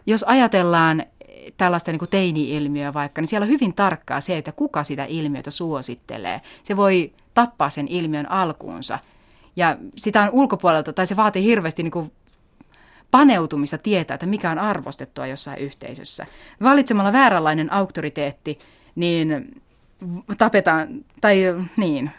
jos 0.05 0.23
ajatellaan 0.23 1.03
tällaista 1.57 1.91
niin 1.91 1.99
kuin 1.99 2.09
teini-ilmiöä 2.09 2.93
vaikka, 2.93 3.21
niin 3.21 3.27
siellä 3.27 3.45
on 3.45 3.49
hyvin 3.49 3.73
tarkkaa 3.73 4.21
se, 4.21 4.37
että 4.37 4.51
kuka 4.51 4.83
sitä 4.83 5.05
ilmiötä 5.05 5.51
suosittelee. 5.51 6.41
Se 6.63 6.77
voi 6.77 7.13
tappaa 7.33 7.69
sen 7.69 7.87
ilmiön 7.87 8.31
alkuunsa. 8.31 8.99
Ja 9.55 9.77
sitä 9.97 10.21
on 10.21 10.29
ulkopuolelta, 10.31 10.93
tai 10.93 11.07
se 11.07 11.15
vaatii 11.15 11.43
hirveästi 11.43 11.83
niin 11.83 11.91
kuin 11.91 12.11
paneutumista 13.11 13.77
tietää, 13.77 14.15
että 14.15 14.25
mikä 14.25 14.51
on 14.51 14.59
arvostettua 14.59 15.27
jossain 15.27 15.59
yhteisössä. 15.59 16.25
Valitsemalla 16.63 17.13
vääränlainen 17.13 17.73
auktoriteetti, 17.73 18.59
niin 18.95 19.61
tapetaan, 20.37 20.87
tai 21.21 21.43
niin, 21.77 22.11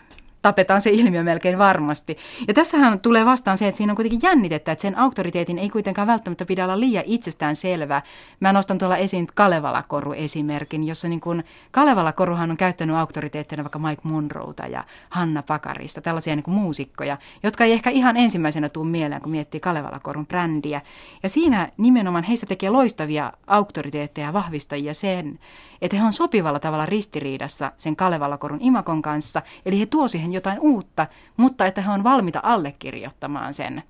tapetaan 0.44 0.80
se 0.80 0.90
ilmiö 0.90 1.22
melkein 1.22 1.58
varmasti. 1.58 2.18
Ja 2.48 2.54
tässähän 2.54 3.00
tulee 3.00 3.24
vastaan 3.24 3.58
se, 3.58 3.68
että 3.68 3.76
siinä 3.76 3.92
on 3.92 3.96
kuitenkin 3.96 4.20
jännitettä, 4.22 4.72
että 4.72 4.82
sen 4.82 4.98
auktoriteetin 4.98 5.58
ei 5.58 5.70
kuitenkaan 5.70 6.06
välttämättä 6.06 6.44
pidä 6.44 6.64
olla 6.64 6.80
liian 6.80 7.04
itsestään 7.06 7.56
selvä. 7.56 8.02
Mä 8.40 8.52
nostan 8.52 8.78
tuolla 8.78 8.96
esiin 8.96 9.26
Kalevala-koru-esimerkin, 9.34 10.84
jossa 10.84 11.08
niin 11.08 11.20
kuin 11.20 11.44
Kalevala-koruhan 11.70 12.50
on 12.50 12.56
käyttänyt 12.56 12.96
auktoriteettina 12.96 13.64
vaikka 13.64 13.78
Mike 13.78 14.02
Monroeta 14.02 14.66
ja 14.66 14.84
Hanna 15.08 15.42
Pakarista, 15.42 16.00
tällaisia 16.00 16.36
niin 16.36 16.44
kuin 16.44 16.54
muusikkoja, 16.54 17.18
jotka 17.42 17.64
ei 17.64 17.72
ehkä 17.72 17.90
ihan 17.90 18.16
ensimmäisenä 18.16 18.68
tule 18.68 18.86
mieleen, 18.86 19.22
kun 19.22 19.32
miettii 19.32 19.60
Kalevala-korun 19.60 20.26
brändiä. 20.26 20.80
Ja 21.22 21.28
siinä 21.28 21.68
nimenomaan 21.76 22.24
heistä 22.24 22.46
tekee 22.46 22.70
loistavia 22.70 23.32
auktoriteetteja 23.46 24.26
ja 24.26 24.32
vahvistajia 24.32 24.94
sen, 24.94 25.38
että 25.82 25.96
he 25.96 26.02
on 26.02 26.12
sopivalla 26.12 26.60
tavalla 26.60 26.86
ristiriidassa 26.86 27.72
sen 27.76 27.96
Kalevala-korun 27.96 28.58
imakon 28.62 29.02
kanssa, 29.02 29.42
eli 29.66 29.80
he 29.80 29.86
tuo 29.86 30.08
siihen 30.08 30.32
jotain 30.34 30.60
uutta, 30.60 31.06
mutta 31.36 31.66
että 31.66 31.80
he 31.80 31.90
on 31.90 32.04
valmiita 32.04 32.40
allekirjoittamaan 32.42 33.54
sen, 33.54 33.82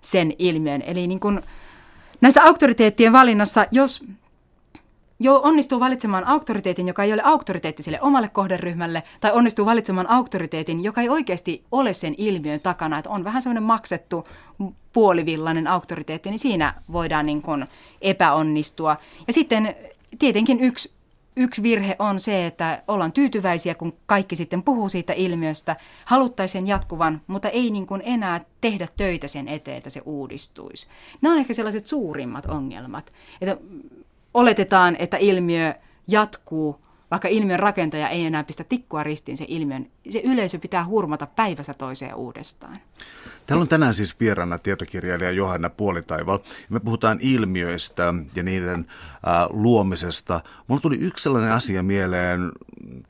sen 0.00 0.32
ilmiön. 0.38 0.82
Eli 0.82 1.06
niin 1.06 1.20
kuin 1.20 1.40
näissä 2.20 2.44
auktoriteettien 2.44 3.12
valinnassa, 3.12 3.66
jos 3.70 4.04
jo 5.22 5.40
onnistuu 5.44 5.80
valitsemaan 5.80 6.26
auktoriteetin, 6.26 6.88
joka 6.88 7.04
ei 7.04 7.12
ole 7.12 7.22
auktoriteetti 7.24 7.82
sille 7.82 8.00
omalle 8.00 8.28
kohderyhmälle, 8.28 9.02
tai 9.20 9.32
onnistuu 9.32 9.66
valitsemaan 9.66 10.10
auktoriteetin, 10.10 10.84
joka 10.84 11.00
ei 11.00 11.08
oikeasti 11.08 11.64
ole 11.72 11.92
sen 11.92 12.14
ilmiön 12.18 12.60
takana, 12.60 12.98
että 12.98 13.10
on 13.10 13.24
vähän 13.24 13.42
semmoinen 13.42 13.62
maksettu 13.62 14.24
puolivillainen 14.92 15.66
auktoriteetti, 15.66 16.30
niin 16.30 16.38
siinä 16.38 16.74
voidaan 16.92 17.26
niin 17.26 17.42
kuin 17.42 17.66
epäonnistua. 18.02 18.96
Ja 19.26 19.32
sitten 19.32 19.74
tietenkin 20.18 20.60
yksi 20.60 20.99
yksi 21.40 21.62
virhe 21.62 21.96
on 21.98 22.20
se, 22.20 22.46
että 22.46 22.82
ollaan 22.88 23.12
tyytyväisiä, 23.12 23.74
kun 23.74 23.96
kaikki 24.06 24.36
sitten 24.36 24.62
puhuu 24.62 24.88
siitä 24.88 25.12
ilmiöstä, 25.12 25.76
haluttaisiin 26.04 26.66
jatkuvan, 26.66 27.20
mutta 27.26 27.48
ei 27.48 27.70
niin 27.70 27.86
kuin 27.86 28.02
enää 28.04 28.44
tehdä 28.60 28.88
töitä 28.96 29.28
sen 29.28 29.48
eteen, 29.48 29.76
että 29.76 29.90
se 29.90 30.02
uudistuisi. 30.04 30.88
Nämä 31.20 31.32
on 31.32 31.38
ehkä 31.38 31.54
sellaiset 31.54 31.86
suurimmat 31.86 32.46
ongelmat, 32.46 33.12
että 33.40 33.56
oletetaan, 34.34 34.96
että 34.98 35.16
ilmiö 35.16 35.74
jatkuu, 36.08 36.80
vaikka 37.10 37.28
ilmiön 37.28 37.60
rakentaja 37.60 38.08
ei 38.08 38.26
enää 38.26 38.44
pistä 38.44 38.64
tikkua 38.64 39.02
ristiin 39.02 39.36
sen 39.36 39.46
ilmiön, 39.50 39.86
se 40.10 40.20
yleisö 40.24 40.58
pitää 40.58 40.84
hurmata 40.84 41.26
päivästä 41.26 41.74
toiseen 41.74 42.14
uudestaan. 42.14 42.78
Täällä 43.46 43.62
on 43.62 43.68
tänään 43.68 43.94
siis 43.94 44.20
vieraana 44.20 44.58
tietokirjailija 44.58 45.30
Johanna 45.30 45.70
Puolitaival. 45.70 46.38
Me 46.68 46.80
puhutaan 46.80 47.18
ilmiöistä 47.20 48.14
ja 48.34 48.42
niiden 48.42 48.86
luomisesta. 49.50 50.40
Mulla 50.66 50.80
tuli 50.80 50.96
yksi 50.96 51.22
sellainen 51.22 51.52
asia 51.52 51.82
mieleen, 51.82 52.52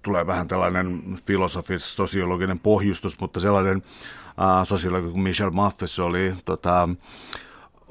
tulee 0.03 0.27
vähän 0.27 0.49
tällainen 0.49 1.03
filosofis-sosiologinen 1.27 2.59
pohjustus, 2.59 3.21
mutta 3.21 3.41
sellainen 3.41 3.83
äh, 4.27 4.67
sosiologi 4.67 5.11
kuin 5.11 5.23
Michel 5.23 5.51
Maffes 5.51 5.99
oli 5.99 6.35
tota, 6.45 6.89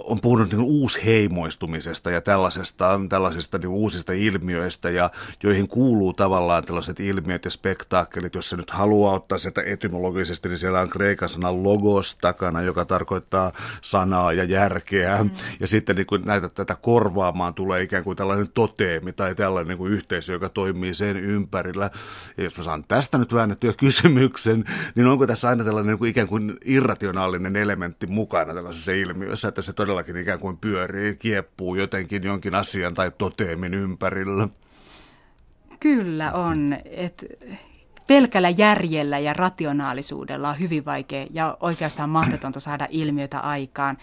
on 0.03 0.21
puhunut 0.21 0.51
niin 0.51 0.61
uusheimoistumisesta 0.61 2.11
ja 2.11 2.21
tällaisesta, 2.21 3.01
tällaisista 3.09 3.57
niin 3.57 3.67
uusista 3.67 4.13
ilmiöistä, 4.13 4.89
ja 4.89 5.09
joihin 5.43 5.67
kuuluu 5.67 6.13
tavallaan 6.13 6.63
tällaiset 6.63 6.99
ilmiöt 6.99 7.45
ja 7.45 7.51
spektaakkelit, 7.51 8.35
jos 8.35 8.49
se 8.49 8.57
nyt 8.57 8.69
haluaa 8.69 9.13
ottaa 9.13 9.37
sitä 9.37 9.63
etymologisesti, 9.65 10.49
niin 10.49 10.57
siellä 10.57 10.79
on 10.79 10.89
kreikan 10.89 11.29
sana 11.29 11.63
logos 11.63 12.15
takana, 12.15 12.61
joka 12.61 12.85
tarkoittaa 12.85 13.51
sanaa 13.81 14.33
ja 14.33 14.43
järkeä, 14.43 15.23
mm. 15.23 15.29
ja 15.59 15.67
sitten 15.67 15.95
niin 15.95 16.07
kuin 16.07 16.21
näitä 16.25 16.49
tätä 16.49 16.75
korvaamaan 16.75 17.53
tulee 17.53 17.81
ikään 17.81 18.03
kuin 18.03 18.17
tällainen 18.17 18.49
toteemi 18.53 19.13
tai 19.13 19.35
tällainen 19.35 19.67
niin 19.67 19.77
kuin 19.77 19.93
yhteisö, 19.93 20.33
joka 20.33 20.49
toimii 20.49 20.93
sen 20.93 21.17
ympärillä. 21.17 21.91
Ja 22.37 22.43
jos 22.43 22.57
mä 22.57 22.63
saan 22.63 22.83
tästä 22.87 23.17
nyt 23.17 23.33
väännettyä 23.33 23.73
kysymyksen, 23.83 24.63
niin 24.95 25.07
onko 25.07 25.27
tässä 25.27 25.49
aina 25.49 25.63
tällainen 25.63 25.87
niin 25.87 25.99
kuin 25.99 26.09
ikään 26.09 26.27
kuin 26.27 26.57
irrationaalinen 26.65 27.55
elementti 27.55 28.07
mukana 28.07 28.53
tällaisessa 28.53 28.91
ilmiössä, 28.91 29.47
että 29.47 29.61
se 29.61 29.73
todella 29.73 29.88
todellakin 29.89 30.17
ikään 30.17 30.39
kuin 30.39 30.57
pyörii, 30.57 31.15
kieppuu 31.15 31.75
jotenkin 31.75 32.23
jonkin 32.23 32.55
asian 32.55 32.93
tai 32.93 33.11
toteemin 33.17 33.73
ympärillä. 33.73 34.47
Kyllä 35.79 36.31
on. 36.31 36.77
Et 36.85 37.25
pelkällä 38.07 38.49
järjellä 38.49 39.19
ja 39.19 39.33
rationaalisuudella 39.33 40.49
on 40.49 40.59
hyvin 40.59 40.85
vaikea 40.85 41.27
ja 41.31 41.57
oikeastaan 41.59 42.09
mahdotonta 42.09 42.59
saada 42.59 42.87
ilmiötä 42.89 43.39
aikaan. 43.39 43.97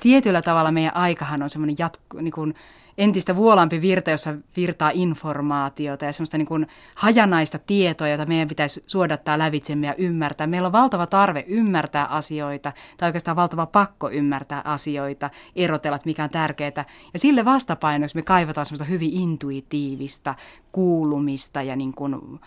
Tietyllä 0.00 0.42
tavalla 0.42 0.72
meidän 0.72 0.96
aikahan 0.96 1.42
on 1.42 1.50
semmoinen 1.50 1.76
jatku, 1.78 2.16
niin 2.16 2.32
kuin, 2.32 2.54
entistä 2.98 3.36
vuolampi 3.36 3.80
virta, 3.80 4.10
jossa 4.10 4.34
virtaa 4.56 4.90
informaatiota 4.94 6.04
ja 6.04 6.12
semmoista 6.12 6.38
niin 6.38 6.46
kuin 6.46 6.66
hajanaista 6.94 7.58
tietoa, 7.58 8.08
jota 8.08 8.26
meidän 8.26 8.48
pitäisi 8.48 8.84
suodattaa 8.86 9.38
lävitsemme 9.38 9.86
ja 9.86 9.94
ymmärtää. 9.98 10.46
Meillä 10.46 10.66
on 10.66 10.72
valtava 10.72 11.06
tarve 11.06 11.44
ymmärtää 11.48 12.06
asioita, 12.06 12.72
tai 12.96 13.08
oikeastaan 13.08 13.36
valtava 13.36 13.66
pakko 13.66 14.10
ymmärtää 14.10 14.62
asioita, 14.64 15.30
erotella, 15.56 15.96
että 15.96 16.08
mikä 16.08 16.24
on 16.24 16.30
tärkeää. 16.30 16.84
Ja 17.12 17.18
sille 17.18 17.44
vastapainoksi 17.44 18.16
me 18.16 18.22
kaivataan 18.22 18.66
semmoista 18.66 18.84
hyvin 18.84 19.10
intuitiivista 19.12 20.34
kuulumista 20.72 21.62
ja 21.62 21.76
niin 21.76 21.94
kuin, 21.94 22.40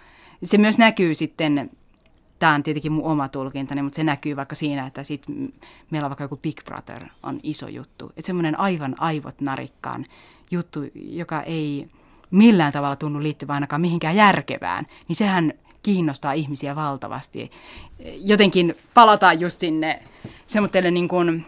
se 0.43 0.57
myös 0.57 0.77
näkyy 0.77 1.15
sitten 1.15 1.69
tämä 2.39 2.53
on 2.53 2.63
tietenkin 2.63 2.91
mun 2.91 3.03
oma 3.03 3.27
tulkintani, 3.27 3.81
mutta 3.81 3.95
se 3.95 4.03
näkyy 4.03 4.35
vaikka 4.35 4.55
siinä, 4.55 4.87
että 4.87 5.03
sit 5.03 5.25
meillä 5.91 6.05
on 6.05 6.09
vaikka 6.09 6.23
joku 6.23 6.37
Big 6.37 6.63
Brother 6.65 7.05
on 7.23 7.39
iso 7.43 7.67
juttu. 7.67 8.05
Että 8.05 8.21
semmoinen 8.21 8.59
aivan 8.59 8.95
aivot 8.97 9.41
narikkaan 9.41 10.05
juttu, 10.51 10.79
joka 10.95 11.41
ei 11.41 11.87
millään 12.31 12.73
tavalla 12.73 12.95
tunnu 12.95 13.23
liittyvän 13.23 13.53
ainakaan 13.53 13.81
mihinkään 13.81 14.15
järkevään, 14.15 14.85
niin 15.07 15.15
sehän 15.15 15.53
kiinnostaa 15.83 16.33
ihmisiä 16.33 16.75
valtavasti. 16.75 17.51
Jotenkin 18.15 18.75
palataan 18.93 19.39
just 19.39 19.59
sinne 19.59 20.03
semmoiselle 20.47 20.91
niin 20.91 21.07
kuin 21.07 21.45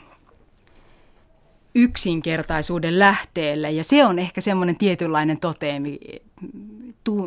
yksinkertaisuuden 1.76 3.00
lähteelle, 3.00 3.72
ja 3.72 3.84
se 3.84 4.06
on 4.06 4.20
ehkä 4.20 4.42
semmoinen 4.42 4.78
tietynlainen 4.78 5.40
toteemi. 5.40 6.00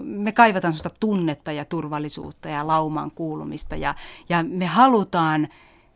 Me 0.02 0.32
kaivataan 0.32 0.72
sellaista 0.72 0.98
tunnetta 1.00 1.52
ja 1.52 1.64
turvallisuutta 1.64 2.48
ja 2.48 2.66
laumaan 2.66 3.10
kuulumista, 3.10 3.76
ja, 3.76 3.94
ja 4.28 4.44
me 4.48 4.66
halutaan 4.66 5.48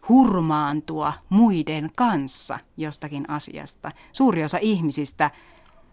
hurmaantua 0.09 1.12
muiden 1.28 1.91
kanssa 1.97 2.59
jostakin 2.76 3.30
asiasta. 3.30 3.93
Suuri 4.12 4.45
osa 4.45 4.59
ihmisistä 4.61 5.30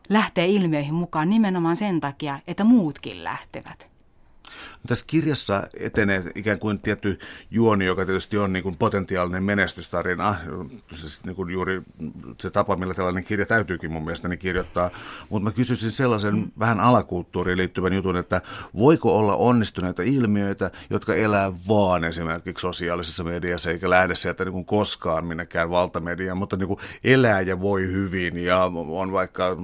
lähtee 0.10 0.48
ilmiöihin 0.48 0.94
mukaan 0.94 1.30
nimenomaan 1.30 1.76
sen 1.76 2.02
takia, 2.02 2.39
että 2.48 2.64
muutkin 2.64 3.24
lähtevät. 3.24 3.93
Tässä 4.88 5.05
kirjassa 5.07 5.64
etenee 5.80 6.24
ikään 6.36 6.59
kuin 6.59 6.80
tietty 6.80 7.20
juoni, 7.51 7.86
joka 7.86 8.05
tietysti 8.05 8.38
on 8.38 8.53
niin 8.53 8.64
kuin 8.64 8.78
potentiaalinen 8.78 9.43
menestystarina. 9.43 10.36
Siis 10.95 11.24
niin 11.24 11.36
kuin 11.36 11.49
juuri 11.49 11.82
se 12.41 12.51
tapa, 12.51 12.76
millä 12.76 12.93
tällainen 12.93 13.24
kirja 13.24 13.45
täytyykin 13.45 13.91
mun 13.91 14.03
mielestäni 14.03 14.38
kirjoittaa. 14.38 14.91
Mutta 15.30 15.49
mä 15.49 15.55
kysyisin 15.55 15.91
sellaisen 15.91 16.53
vähän 16.59 16.80
alakulttuuriin 16.80 17.57
liittyvän 17.57 17.93
jutun, 17.93 18.18
että 18.18 18.41
voiko 18.78 19.18
olla 19.18 19.36
onnistuneita 19.36 20.03
ilmiöitä, 20.03 20.72
jotka 20.89 21.16
elää 21.16 21.51
vaan 21.68 22.03
esimerkiksi 22.03 22.61
sosiaalisessa 22.61 23.24
mediassa, 23.24 23.70
eikä 23.70 23.89
lähde 23.89 24.16
sieltä 24.16 24.45
niin 24.45 24.53
kuin 24.53 24.66
koskaan 24.66 25.26
minnekään 25.26 25.70
valtamediaan, 25.70 26.38
mutta 26.38 26.57
niin 26.57 26.68
kuin 26.68 26.80
elää 27.03 27.41
ja 27.41 27.61
voi 27.61 27.88
hyvin 27.88 28.38
ja 28.38 28.64
on 28.88 29.11
vaikka, 29.11 29.57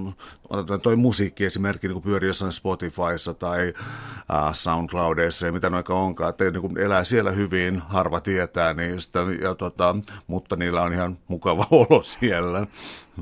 otetaan 0.48 0.80
toi 0.80 0.96
musiikki 0.96 1.44
esimerkki, 1.44 1.88
niin 1.88 1.94
kuin 1.94 2.04
pyörii 2.04 2.26
jossain 2.26 2.52
Spotifyssa 2.52 3.34
tai 3.34 3.68
uh, 3.68 4.54
SoundCloudeissa 4.90 5.46
ja 5.46 5.52
mitä 5.52 5.70
noika 5.70 5.94
onkaan, 5.94 6.30
että 6.30 6.44
niin 6.50 6.78
elää 6.78 7.04
siellä 7.04 7.30
hyvin, 7.30 7.78
harva 7.78 8.20
tietää 8.20 8.74
niistä, 8.74 9.18
ja 9.42 9.54
tota, 9.54 9.96
mutta 10.26 10.56
niillä 10.56 10.82
on 10.82 10.92
ihan 10.92 11.18
mukava 11.28 11.66
olo 11.90 12.02
siellä. 12.02 12.66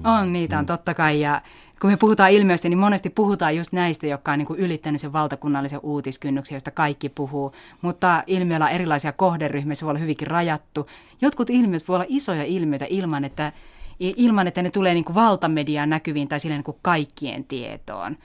On, 0.04 0.32
niitä 0.32 0.58
on 0.58 0.66
totta 0.66 0.94
kai, 0.94 1.20
ja 1.20 1.42
kun 1.80 1.90
me 1.90 1.96
puhutaan 1.96 2.30
ilmiöistä, 2.30 2.68
niin 2.68 2.78
monesti 2.78 3.10
puhutaan 3.10 3.56
just 3.56 3.72
näistä, 3.72 4.06
jotka 4.06 4.32
on 4.32 4.38
niin 4.38 4.46
kuin 4.46 4.60
ylittänyt 4.60 5.00
sen 5.00 5.12
valtakunnallisen 5.12 5.80
uutiskynnyksen, 5.82 6.56
josta 6.56 6.70
kaikki 6.70 7.08
puhuu. 7.08 7.52
Mutta 7.82 8.22
ilmiöillä 8.26 8.66
on 8.66 8.72
erilaisia 8.72 9.12
kohderyhmiä, 9.12 9.74
se 9.74 9.84
voi 9.84 9.90
olla 9.90 10.00
hyvinkin 10.00 10.26
rajattu. 10.26 10.86
Jotkut 11.20 11.50
ilmiöt 11.50 11.88
voi 11.88 11.96
olla 11.96 12.06
isoja 12.08 12.44
ilmiöitä 12.44 12.86
ilman, 12.88 13.24
että, 13.24 13.52
ilman, 14.00 14.46
että 14.46 14.62
ne 14.62 14.70
tulee 14.70 14.94
niin 14.94 15.04
kuin 15.04 15.14
valtamediaan 15.14 15.90
näkyviin 15.90 16.28
tai 16.28 16.40
sille 16.40 16.56
niin 16.56 16.64
kuin 16.64 16.78
kaikkien 16.82 17.44
tietoon. 17.44 18.16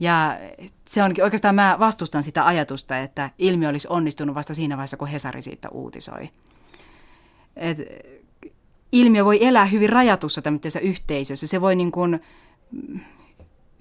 Ja 0.00 0.38
se 0.84 1.02
onkin 1.02 1.24
oikeastaan, 1.24 1.54
mä 1.54 1.76
vastustan 1.78 2.22
sitä 2.22 2.46
ajatusta, 2.46 2.98
että 2.98 3.30
ilmiö 3.38 3.68
olisi 3.68 3.88
onnistunut 3.90 4.34
vasta 4.34 4.54
siinä 4.54 4.76
vaiheessa, 4.76 4.96
kun 4.96 5.08
Hesari 5.08 5.42
siitä 5.42 5.68
uutisoi. 5.68 6.30
Et 7.56 7.78
ilmiö 8.92 9.24
voi 9.24 9.46
elää 9.46 9.64
hyvin 9.64 9.88
rajatussa 9.88 10.42
tämmöisessä 10.42 10.80
yhteisössä. 10.80 11.46
Se 11.46 11.60
voi 11.60 11.76
niin 11.76 11.92
kuin 11.92 12.20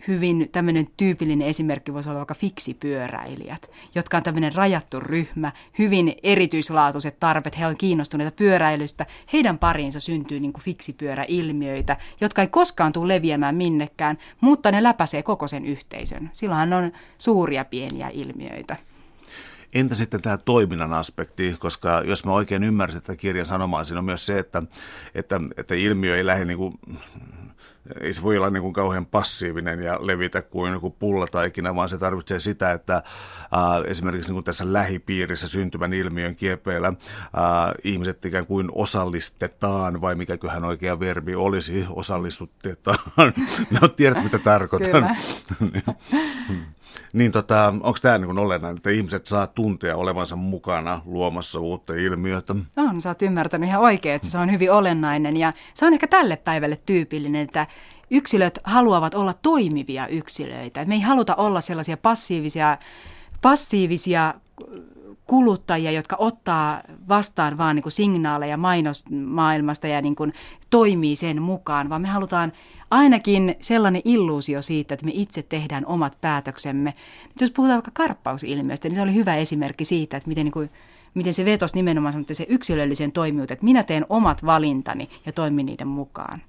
hyvin 0.08 0.50
tämmöinen 0.52 0.88
tyypillinen 0.98 1.48
esimerkki 1.48 1.94
voisi 1.94 2.10
olla 2.10 2.20
vaikka 2.20 2.34
fiksipyöräilijät, 2.34 3.72
jotka 3.96 4.18
on 4.18 4.24
tämmöinen 4.24 4.56
rajattu 4.56 5.00
ryhmä, 5.00 5.52
hyvin 5.80 6.16
erityislaatuiset 6.24 7.20
tarpeet, 7.20 7.60
he 7.60 7.66
ovat 7.66 7.78
kiinnostuneita 7.78 8.36
pyöräilystä. 8.36 9.06
Heidän 9.34 9.58
pariinsa 9.58 10.00
syntyy 10.00 10.40
niin 10.40 10.54
kuin 10.54 10.64
fiksipyöräilmiöitä, 10.64 11.98
jotka 12.22 12.42
ei 12.42 12.48
koskaan 12.48 12.94
tule 12.94 13.14
leviämään 13.14 13.56
minnekään, 13.56 14.18
mutta 14.42 14.72
ne 14.72 14.84
läpäisee 14.84 15.24
koko 15.24 15.48
sen 15.48 15.66
yhteisön. 15.66 16.30
Silloinhan 16.34 16.74
on 16.74 16.92
suuria 17.18 17.66
pieniä 17.66 18.10
ilmiöitä. 18.14 18.76
Entä 19.74 19.96
sitten 19.96 20.22
tämä 20.22 20.38
toiminnan 20.38 20.94
aspekti, 20.94 21.56
koska 21.60 22.02
jos 22.06 22.26
mä 22.26 22.34
oikein 22.34 22.64
ymmärsin 22.64 23.02
tätä 23.02 23.16
kirjan 23.16 23.46
sanomaa, 23.46 23.84
siinä 23.84 24.00
on 24.00 24.06
myös 24.06 24.26
se, 24.26 24.40
että, 24.40 24.64
että, 25.16 25.42
että 25.58 25.76
ilmiö 25.76 26.18
ei 26.18 26.26
lähde 26.26 26.46
niin 26.46 26.58
kuin 26.58 26.80
ei 28.02 28.14
se 28.14 28.22
voi 28.22 28.38
olla 28.38 28.50
niin 28.50 28.62
kuin 28.62 28.74
kauhean 28.74 29.06
passiivinen 29.06 29.82
ja 29.82 29.98
levitä 30.02 30.42
kuin 30.42 30.74
joku 30.74 30.90
pullataikina, 30.90 31.76
vaan 31.76 31.90
se 31.90 31.98
tarvitsee 31.98 32.40
sitä, 32.40 32.72
että 32.72 32.96
äh, 32.96 33.04
esimerkiksi 33.88 34.30
niin 34.30 34.36
kuin 34.36 34.44
tässä 34.44 34.74
lähipiirissä 34.74 35.48
syntymän 35.48 35.94
ilmiön 35.94 36.36
kiepeillä 36.36 36.88
äh, 36.88 36.96
ihmiset 37.84 38.26
ikään 38.26 38.46
kuin 38.46 38.70
osallistetaan, 38.72 40.02
vai 40.02 40.16
mikäköhän 40.16 40.64
oikea 40.64 41.00
verbi 41.00 41.36
olisi, 41.36 41.86
osallistutetaan. 41.90 43.00
no 43.82 43.88
tiedät, 43.88 44.24
mitä 44.24 44.40
tarkoitan. 44.40 45.10
niin 47.14 47.32
tota, 47.32 47.68
onko 47.68 47.98
tämä 48.02 48.18
niin 48.18 48.40
olennainen, 48.40 48.78
että 48.78 48.90
ihmiset 48.90 49.26
saa 49.26 49.48
tuntea 49.48 49.96
olevansa 49.96 50.36
mukana 50.36 51.02
luomassa 51.06 51.60
uutta 51.60 51.94
ilmiötä? 51.94 52.56
On, 52.78 53.02
sä 53.02 53.10
oot 53.10 53.22
ymmärtänyt 53.22 53.70
ihan 53.70 53.82
oikein, 53.82 54.16
että 54.16 54.30
se 54.30 54.38
on 54.38 54.52
hyvin 54.52 54.72
olennainen 54.72 55.38
ja 55.38 55.54
se 55.74 55.86
on 55.86 55.94
ehkä 55.94 56.08
tälle 56.08 56.36
päivälle 56.36 56.80
tyypillinen, 56.86 57.42
että 57.42 57.68
yksilöt 58.12 58.60
haluavat 58.64 59.16
olla 59.16 59.34
toimivia 59.34 60.08
yksilöitä. 60.08 60.86
Me 60.86 60.96
ei 60.96 61.02
haluta 61.02 61.36
olla 61.36 61.62
sellaisia 61.62 61.98
passiivisia, 61.98 62.78
passiivisia 63.42 64.34
kuluttajia, 65.26 65.92
jotka 65.92 66.16
ottaa 66.20 66.82
vastaan 67.10 67.58
vaan 67.58 67.76
niin 67.76 67.84
kuin 67.84 67.94
signaaleja 67.94 68.58
mainosmaailmasta 68.58 69.88
ja 69.88 70.02
niin 70.02 70.16
kuin 70.16 70.34
toimii 70.70 71.16
sen 71.16 71.42
mukaan, 71.42 71.90
vaan 71.90 72.02
me 72.02 72.08
halutaan 72.08 72.52
ainakin 72.92 73.56
sellainen 73.62 74.02
illuusio 74.06 74.62
siitä, 74.62 74.94
että 74.94 75.06
me 75.06 75.12
itse 75.14 75.44
tehdään 75.44 75.86
omat 75.86 76.18
päätöksemme. 76.22 76.94
Nyt 77.24 77.42
jos 77.42 77.52
puhutaan 77.52 77.78
vaikka 77.78 77.92
karppausilmiöstä, 77.94 78.88
niin 78.88 78.96
se 78.96 79.02
oli 79.02 79.14
hyvä 79.14 79.36
esimerkki 79.36 79.86
siitä, 79.86 80.18
että 80.18 80.30
miten, 80.30 80.46
niin 80.46 80.54
kuin, 80.54 80.70
miten 81.14 81.34
se 81.34 81.46
vetosi 81.46 81.76
nimenomaan 81.76 82.26
se 82.32 82.46
yksilöllisen 82.50 83.12
toimijuuteen, 83.12 83.56
että 83.56 83.66
minä 83.66 83.84
teen 83.84 84.06
omat 84.10 84.46
valintani 84.46 85.10
ja 85.26 85.32
toimin 85.32 85.66
niiden 85.66 85.88
mukaan. 85.88 86.42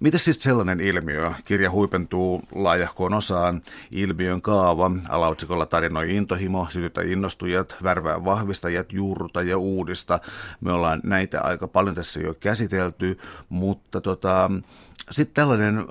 Miten 0.00 0.20
sitten 0.20 0.42
sellainen 0.42 0.80
ilmiö? 0.80 1.32
Kirja 1.44 1.70
huipentuu 1.70 2.42
laajahkoon 2.54 3.14
osaan 3.14 3.62
ilmiön 3.90 4.42
kaava, 4.42 4.90
alaotsikolla 5.08 5.66
tarinoi 5.66 6.16
intohimo, 6.16 6.66
sytytä 6.70 7.02
innostujat, 7.02 7.76
värvää 7.82 8.24
vahvistajat, 8.24 8.92
juurruta 8.92 9.42
ja 9.42 9.58
uudista. 9.58 10.18
Me 10.60 10.72
ollaan 10.72 11.00
näitä 11.04 11.40
aika 11.40 11.68
paljon 11.68 11.94
tässä 11.94 12.20
jo 12.20 12.34
käsitelty, 12.34 13.18
mutta 13.48 14.00
tota, 14.00 14.50
sitten 15.10 15.34
tällainen 15.34 15.86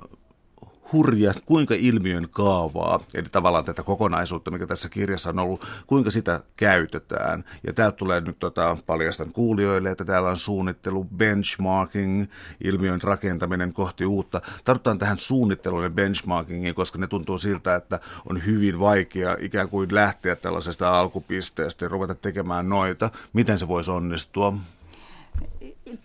hurja, 0.94 1.34
kuinka 1.46 1.74
ilmiön 1.78 2.28
kaavaa, 2.30 3.00
eli 3.14 3.28
tavallaan 3.32 3.66
tätä 3.66 3.84
kokonaisuutta, 3.84 4.52
mikä 4.52 4.68
tässä 4.68 4.90
kirjassa 4.90 5.30
on 5.30 5.40
ollut, 5.40 5.66
kuinka 5.88 6.12
sitä 6.12 6.40
käytetään. 6.56 7.44
Ja 7.68 7.74
täältä 7.74 7.98
tulee 7.98 8.22
nyt 8.22 8.40
tota, 8.40 8.78
paljastan 8.86 9.32
kuulijoille, 9.32 9.92
että 9.92 10.06
täällä 10.06 10.30
on 10.30 10.38
suunnittelu, 10.38 11.08
benchmarking, 11.18 12.26
ilmiön 12.64 13.02
rakentaminen 13.02 13.74
kohti 13.74 14.06
uutta. 14.06 14.42
Tartutaan 14.64 14.98
tähän 14.98 15.18
suunnitteluun 15.18 15.84
ja 15.84 15.90
benchmarkingiin, 15.90 16.76
koska 16.76 17.00
ne 17.00 17.08
tuntuu 17.08 17.38
siltä, 17.38 17.76
että 17.76 18.00
on 18.30 18.46
hyvin 18.46 18.80
vaikea 18.80 19.38
ikään 19.40 19.70
kuin 19.70 19.96
lähteä 19.96 20.36
tällaisesta 20.36 21.00
alkupisteestä 21.00 21.86
ja 21.86 21.90
ruveta 21.90 22.16
tekemään 22.16 22.70
noita. 22.70 23.10
Miten 23.34 23.60
se 23.60 23.68
voisi 23.68 23.92
onnistua? 23.92 24.54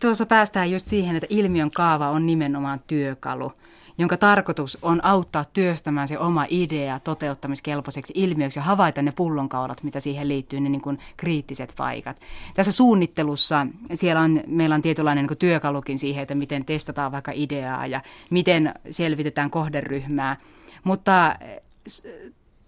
Tuossa 0.01 0.27
päästään 0.27 0.71
just 0.71 0.87
siihen, 0.87 1.17
että 1.17 1.27
ilmiön 1.31 1.71
kaava 1.75 2.11
on 2.11 2.27
nimenomaan 2.27 2.81
työkalu 2.87 3.53
jonka 3.99 4.17
tarkoitus 4.17 4.79
on 4.83 5.05
auttaa 5.05 5.45
työstämään 5.45 6.09
se 6.09 6.19
oma 6.19 6.47
idea 6.49 7.01
toteuttamiskelpoiseksi 7.01 8.13
ilmiöksi 8.17 8.59
ja 8.59 8.63
havaita 8.63 9.03
ne 9.03 9.13
pullonkaulat, 9.13 9.83
mitä 9.83 10.01
siihen 10.01 10.29
liittyy, 10.29 10.61
ne 10.61 10.69
niin 10.69 10.81
kuin 10.81 10.99
kriittiset 11.17 11.75
paikat. 11.77 12.21
Tässä 12.55 12.73
suunnittelussa 12.73 13.67
siellä 13.95 14.23
on, 14.23 14.41
meillä 14.47 14.75
on 14.75 14.83
tietynlainen 14.83 15.27
niin 15.27 15.39
työkalukin 15.39 15.99
siihen, 15.99 16.23
että 16.23 16.35
miten 16.35 16.65
testataan 16.65 17.13
vaikka 17.13 17.33
ideaa 17.35 17.87
ja 17.87 18.03
miten 18.31 18.75
selvitetään 18.91 19.51
kohderyhmää, 19.51 20.37
mutta 20.85 21.37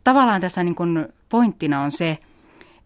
tavallaan 0.04 0.40
tässä 0.40 0.62
niin 0.62 0.74
kuin 0.74 1.08
pointtina 1.28 1.82
on 1.82 1.90
se, 1.90 2.18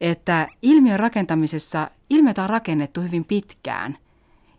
että 0.01 0.49
ilmiön 0.63 1.01
rakentamisessa 1.01 1.91
ilmiötä 2.11 2.43
on 2.43 2.51
rakennettu 2.51 3.01
hyvin 3.01 3.25
pitkään 3.25 3.99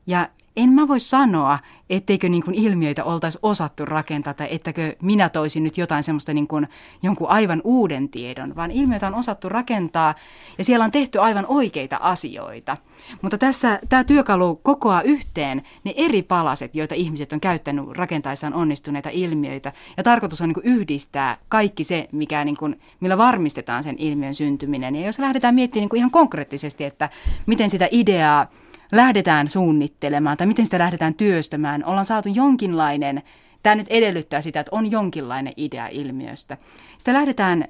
ja 0.08 0.30
en 0.56 0.70
mä 0.70 0.88
voi 0.88 1.00
sanoa, 1.00 1.60
etteikö 1.90 2.30
niin 2.30 2.44
kuin 2.44 2.56
ilmiöitä 2.56 3.04
oltaisi 3.04 3.40
osattu 3.42 3.86
rakentaa 3.86 4.34
tai 4.34 4.48
ettäkö 4.52 4.96
minä 5.02 5.30
toisin 5.30 5.64
nyt 5.64 5.78
jotain 5.78 6.04
semmoista 6.04 6.34
niin 6.34 6.48
kuin 6.48 6.68
jonkun 7.04 7.30
aivan 7.30 7.62
uuden 7.64 8.10
tiedon, 8.10 8.56
vaan 8.56 8.72
ilmiöitä 8.72 9.08
on 9.08 9.16
osattu 9.16 9.50
rakentaa 9.50 10.16
ja 10.58 10.64
siellä 10.64 10.86
on 10.86 10.92
tehty 10.92 11.20
aivan 11.20 11.46
oikeita 11.48 11.98
asioita. 12.02 12.78
Mutta 13.22 13.38
tässä 13.38 13.80
tämä 13.90 14.04
työkalu 14.04 14.56
kokoaa 14.56 15.02
yhteen 15.02 15.64
ne 15.84 15.94
eri 15.98 16.22
palaset, 16.22 16.76
joita 16.76 16.96
ihmiset 16.96 17.34
on 17.34 17.40
käyttänyt 17.40 17.86
rakentaessaan 17.98 18.54
onnistuneita 18.54 19.10
ilmiöitä. 19.14 19.74
Ja 19.98 20.04
tarkoitus 20.04 20.42
on 20.42 20.50
niin 20.50 20.54
kuin 20.54 20.66
yhdistää 20.66 21.38
kaikki 21.50 21.84
se, 21.84 22.10
mikä 22.12 22.46
niin 22.46 22.58
kuin, 22.58 22.80
millä 23.00 23.18
varmistetaan 23.18 23.84
sen 23.84 23.96
ilmiön 23.98 24.34
syntyminen. 24.34 24.96
Ja 24.96 25.06
jos 25.06 25.20
lähdetään 25.20 25.56
miettimään 25.56 25.82
niin 25.82 25.90
kuin 25.90 25.98
ihan 25.98 26.12
konkreettisesti, 26.12 26.84
että 26.84 27.10
miten 27.46 27.70
sitä 27.70 27.88
ideaa 27.92 28.48
lähdetään 28.92 29.50
suunnittelemaan 29.50 30.38
tai 30.38 30.48
miten 30.48 30.66
sitä 30.66 30.80
lähdetään 30.80 31.14
työstämään, 31.14 31.86
ollaan 31.86 32.06
saatu 32.06 32.30
jonkinlainen, 32.30 33.24
tämä 33.64 33.76
nyt 33.76 33.88
edellyttää 33.90 34.42
sitä, 34.42 34.60
että 34.60 34.76
on 34.76 34.92
jonkinlainen 34.92 35.54
idea 35.58 35.88
ilmiöstä. 35.88 36.58
Sitä 36.98 37.14
lähdetään 37.14 37.68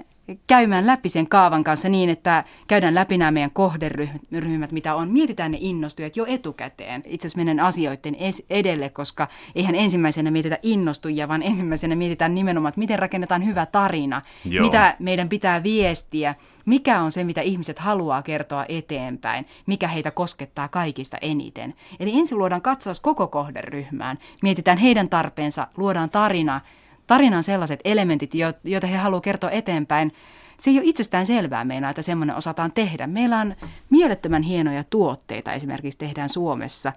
käymään 0.47 0.87
läpi 0.87 1.09
sen 1.09 1.29
kaavan 1.29 1.63
kanssa 1.63 1.89
niin, 1.89 2.09
että 2.09 2.43
käydään 2.67 2.95
läpi 2.95 3.17
nämä 3.17 3.31
meidän 3.31 3.51
kohderyhmät, 3.51 4.71
mitä 4.71 4.95
on. 4.95 5.11
Mietitään 5.11 5.51
ne 5.51 5.57
innostujat 5.61 6.15
jo 6.15 6.25
etukäteen. 6.27 7.03
Itse 7.05 7.27
asiassa 7.27 7.37
menen 7.37 7.59
asioiden 7.59 8.15
edelle, 8.49 8.89
koska 8.89 9.27
eihän 9.55 9.75
ensimmäisenä 9.75 10.31
mietitä 10.31 10.59
innostujia, 10.63 11.27
vaan 11.27 11.43
ensimmäisenä 11.43 11.95
mietitään 11.95 12.35
nimenomaan, 12.35 12.69
että 12.69 12.79
miten 12.79 12.99
rakennetaan 12.99 13.45
hyvä 13.45 13.65
tarina, 13.65 14.21
Joo. 14.45 14.65
mitä 14.65 14.95
meidän 14.99 15.29
pitää 15.29 15.63
viestiä, 15.63 16.35
mikä 16.65 17.01
on 17.01 17.11
se, 17.11 17.23
mitä 17.23 17.41
ihmiset 17.41 17.79
haluaa 17.79 18.21
kertoa 18.21 18.65
eteenpäin, 18.69 19.45
mikä 19.65 19.87
heitä 19.87 20.11
koskettaa 20.11 20.67
kaikista 20.67 21.17
eniten. 21.21 21.73
Eli 21.99 22.19
ensin 22.19 22.37
luodaan 22.37 22.61
katsaus 22.61 22.99
koko 22.99 23.27
kohderyhmään, 23.27 24.17
mietitään 24.41 24.77
heidän 24.77 25.09
tarpeensa, 25.09 25.67
luodaan 25.77 26.09
tarina, 26.09 26.61
tarinan 27.07 27.43
sellaiset 27.43 27.79
elementit, 27.85 28.31
joita 28.63 28.87
he 28.87 28.97
haluavat 28.97 29.23
kertoa 29.23 29.49
eteenpäin, 29.49 30.11
se 30.59 30.69
ei 30.69 30.77
ole 30.77 30.85
itsestään 30.85 31.25
selvää 31.25 31.65
meillä, 31.65 31.89
että 31.89 32.01
semmoinen 32.01 32.35
osataan 32.35 32.71
tehdä. 32.73 33.07
Meillä 33.07 33.39
on 33.39 33.55
mielettömän 33.89 34.41
hienoja 34.41 34.83
tuotteita 34.83 35.53
esimerkiksi 35.53 35.97
tehdään 35.97 36.29
Suomessa, 36.29 36.93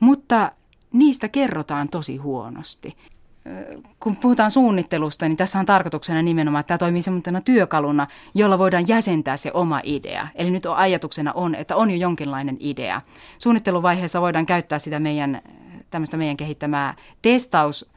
mutta 0.00 0.52
niistä 0.92 1.28
kerrotaan 1.28 1.88
tosi 1.88 2.16
huonosti. 2.16 2.96
Kun 4.00 4.16
puhutaan 4.16 4.50
suunnittelusta, 4.50 5.28
niin 5.28 5.36
tässä 5.36 5.58
on 5.58 5.66
tarkoituksena 5.66 6.22
nimenomaan, 6.22 6.60
että 6.60 6.68
tämä 6.68 6.78
toimii 6.78 7.02
semmoisena 7.02 7.40
työkaluna, 7.40 8.06
jolla 8.34 8.58
voidaan 8.58 8.88
jäsentää 8.88 9.36
se 9.36 9.50
oma 9.54 9.80
idea. 9.82 10.28
Eli 10.34 10.50
nyt 10.50 10.66
on 10.66 10.76
ajatuksena 10.76 11.32
on, 11.32 11.54
että 11.54 11.76
on 11.76 11.90
jo 11.90 11.96
jonkinlainen 11.96 12.56
idea. 12.60 13.00
Suunnitteluvaiheessa 13.38 14.20
voidaan 14.20 14.46
käyttää 14.46 14.78
sitä 14.78 15.00
meidän, 15.00 15.42
tämmöistä 15.90 16.16
meidän 16.16 16.36
kehittämää 16.36 16.94
testaus 17.22 17.90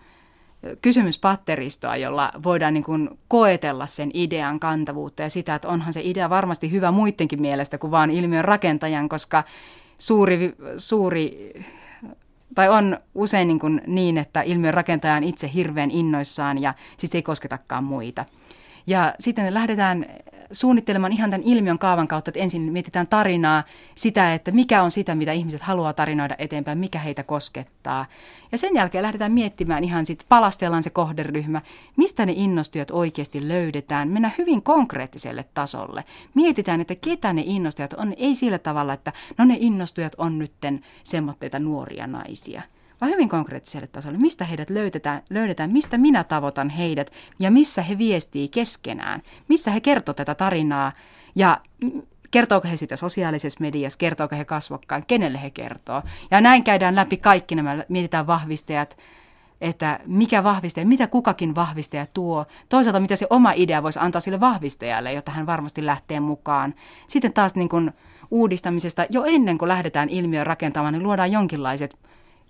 kysymyspatteristoa, 0.81 1.97
jolla 1.97 2.31
voidaan 2.43 2.73
niin 2.73 2.83
kuin 2.83 3.09
koetella 3.27 3.85
sen 3.85 4.11
idean 4.13 4.59
kantavuutta 4.59 5.23
ja 5.23 5.29
sitä, 5.29 5.55
että 5.55 5.67
onhan 5.67 5.93
se 5.93 6.01
idea 6.03 6.29
varmasti 6.29 6.71
hyvä 6.71 6.91
muidenkin 6.91 7.41
mielestä 7.41 7.77
kuin 7.77 7.91
vaan 7.91 8.11
ilmiön 8.11 8.45
rakentajan, 8.45 9.09
koska 9.09 9.43
suuri, 9.97 10.55
suuri 10.77 11.53
tai 12.55 12.69
on 12.69 12.97
usein 13.15 13.47
niin, 13.47 13.59
kuin 13.59 13.81
niin, 13.87 14.17
että 14.17 14.41
ilmiön 14.41 14.73
rakentaja 14.73 15.15
on 15.15 15.23
itse 15.23 15.51
hirveän 15.53 15.91
innoissaan 15.91 16.61
ja 16.61 16.73
siis 16.97 17.15
ei 17.15 17.21
kosketakaan 17.21 17.83
muita. 17.83 18.25
Ja 18.87 19.13
sitten 19.19 19.53
lähdetään 19.53 20.05
suunnittelemaan 20.51 21.13
ihan 21.13 21.29
tämän 21.29 21.47
ilmiön 21.47 21.79
kaavan 21.79 22.07
kautta, 22.07 22.29
että 22.29 22.39
ensin 22.39 22.61
mietitään 22.61 23.07
tarinaa, 23.07 23.63
sitä, 23.95 24.33
että 24.33 24.51
mikä 24.51 24.83
on 24.83 24.91
sitä, 24.91 25.15
mitä 25.15 25.31
ihmiset 25.31 25.61
haluaa 25.61 25.93
tarinoida 25.93 26.35
eteenpäin, 26.37 26.77
mikä 26.77 26.99
heitä 26.99 27.23
koskettaa. 27.23 28.05
Ja 28.51 28.57
sen 28.57 28.75
jälkeen 28.75 29.01
lähdetään 29.01 29.31
miettimään 29.31 29.83
ihan 29.83 30.05
sitten, 30.05 30.27
palastellaan 30.29 30.83
se 30.83 30.89
kohderyhmä, 30.89 31.61
mistä 31.97 32.25
ne 32.25 32.33
innostujat 32.35 32.91
oikeasti 32.91 33.47
löydetään, 33.47 34.09
mennään 34.09 34.33
hyvin 34.37 34.61
konkreettiselle 34.61 35.45
tasolle. 35.53 36.03
Mietitään, 36.33 36.81
että 36.81 36.95
ketä 36.95 37.33
ne 37.33 37.43
innostujat 37.45 37.93
on, 37.93 38.13
ei 38.17 38.35
sillä 38.35 38.59
tavalla, 38.59 38.93
että 38.93 39.13
no 39.37 39.45
ne 39.45 39.57
innostujat 39.59 40.15
on 40.17 40.39
nytten 40.39 40.85
semmoitteita 41.03 41.59
nuoria 41.59 42.07
naisia– 42.07 42.61
vaan 43.01 43.11
hyvin 43.11 43.29
konkreettiselle 43.29 43.87
tasolle. 43.87 44.17
Mistä 44.17 44.45
heidät 44.45 44.69
löydetään, 44.69 45.21
löydetään, 45.29 45.71
mistä 45.71 45.97
minä 45.97 46.23
tavoitan 46.23 46.69
heidät 46.69 47.11
ja 47.39 47.51
missä 47.51 47.81
he 47.81 47.97
viestii 47.97 48.49
keskenään. 48.49 49.21
Missä 49.47 49.71
he 49.71 49.79
kertovat 49.79 50.15
tätä 50.15 50.35
tarinaa 50.35 50.93
ja 51.35 51.61
kertooko 52.31 52.67
he 52.67 52.77
sitä 52.77 52.95
sosiaalisessa 52.95 53.61
mediassa, 53.61 53.97
kertooko 53.97 54.35
he 54.35 54.45
kasvokkain, 54.45 55.03
kenelle 55.07 55.41
he 55.41 55.49
kertoo. 55.49 56.03
Ja 56.31 56.41
näin 56.41 56.63
käydään 56.63 56.95
läpi 56.95 57.17
kaikki 57.17 57.55
nämä, 57.55 57.83
mietitään 57.89 58.27
vahvistajat, 58.27 58.97
että 59.61 59.99
mikä 60.05 60.43
vahvistaja, 60.43 60.85
mitä 60.85 61.07
kukakin 61.07 61.55
vahvistaja 61.55 62.05
tuo. 62.13 62.45
Toisaalta 62.69 62.99
mitä 62.99 63.15
se 63.15 63.27
oma 63.29 63.51
idea 63.55 63.83
voisi 63.83 63.99
antaa 64.01 64.21
sille 64.21 64.39
vahvistajalle, 64.39 65.13
jotta 65.13 65.31
hän 65.31 65.45
varmasti 65.45 65.85
lähtee 65.85 66.19
mukaan. 66.19 66.73
Sitten 67.07 67.33
taas 67.33 67.55
niin 67.55 67.69
kuin 67.69 67.91
uudistamisesta, 68.31 69.05
jo 69.09 69.23
ennen 69.23 69.57
kuin 69.57 69.69
lähdetään 69.69 70.09
ilmiön 70.09 70.47
rakentamaan, 70.47 70.93
niin 70.93 71.03
luodaan 71.03 71.31
jonkinlaiset 71.31 71.99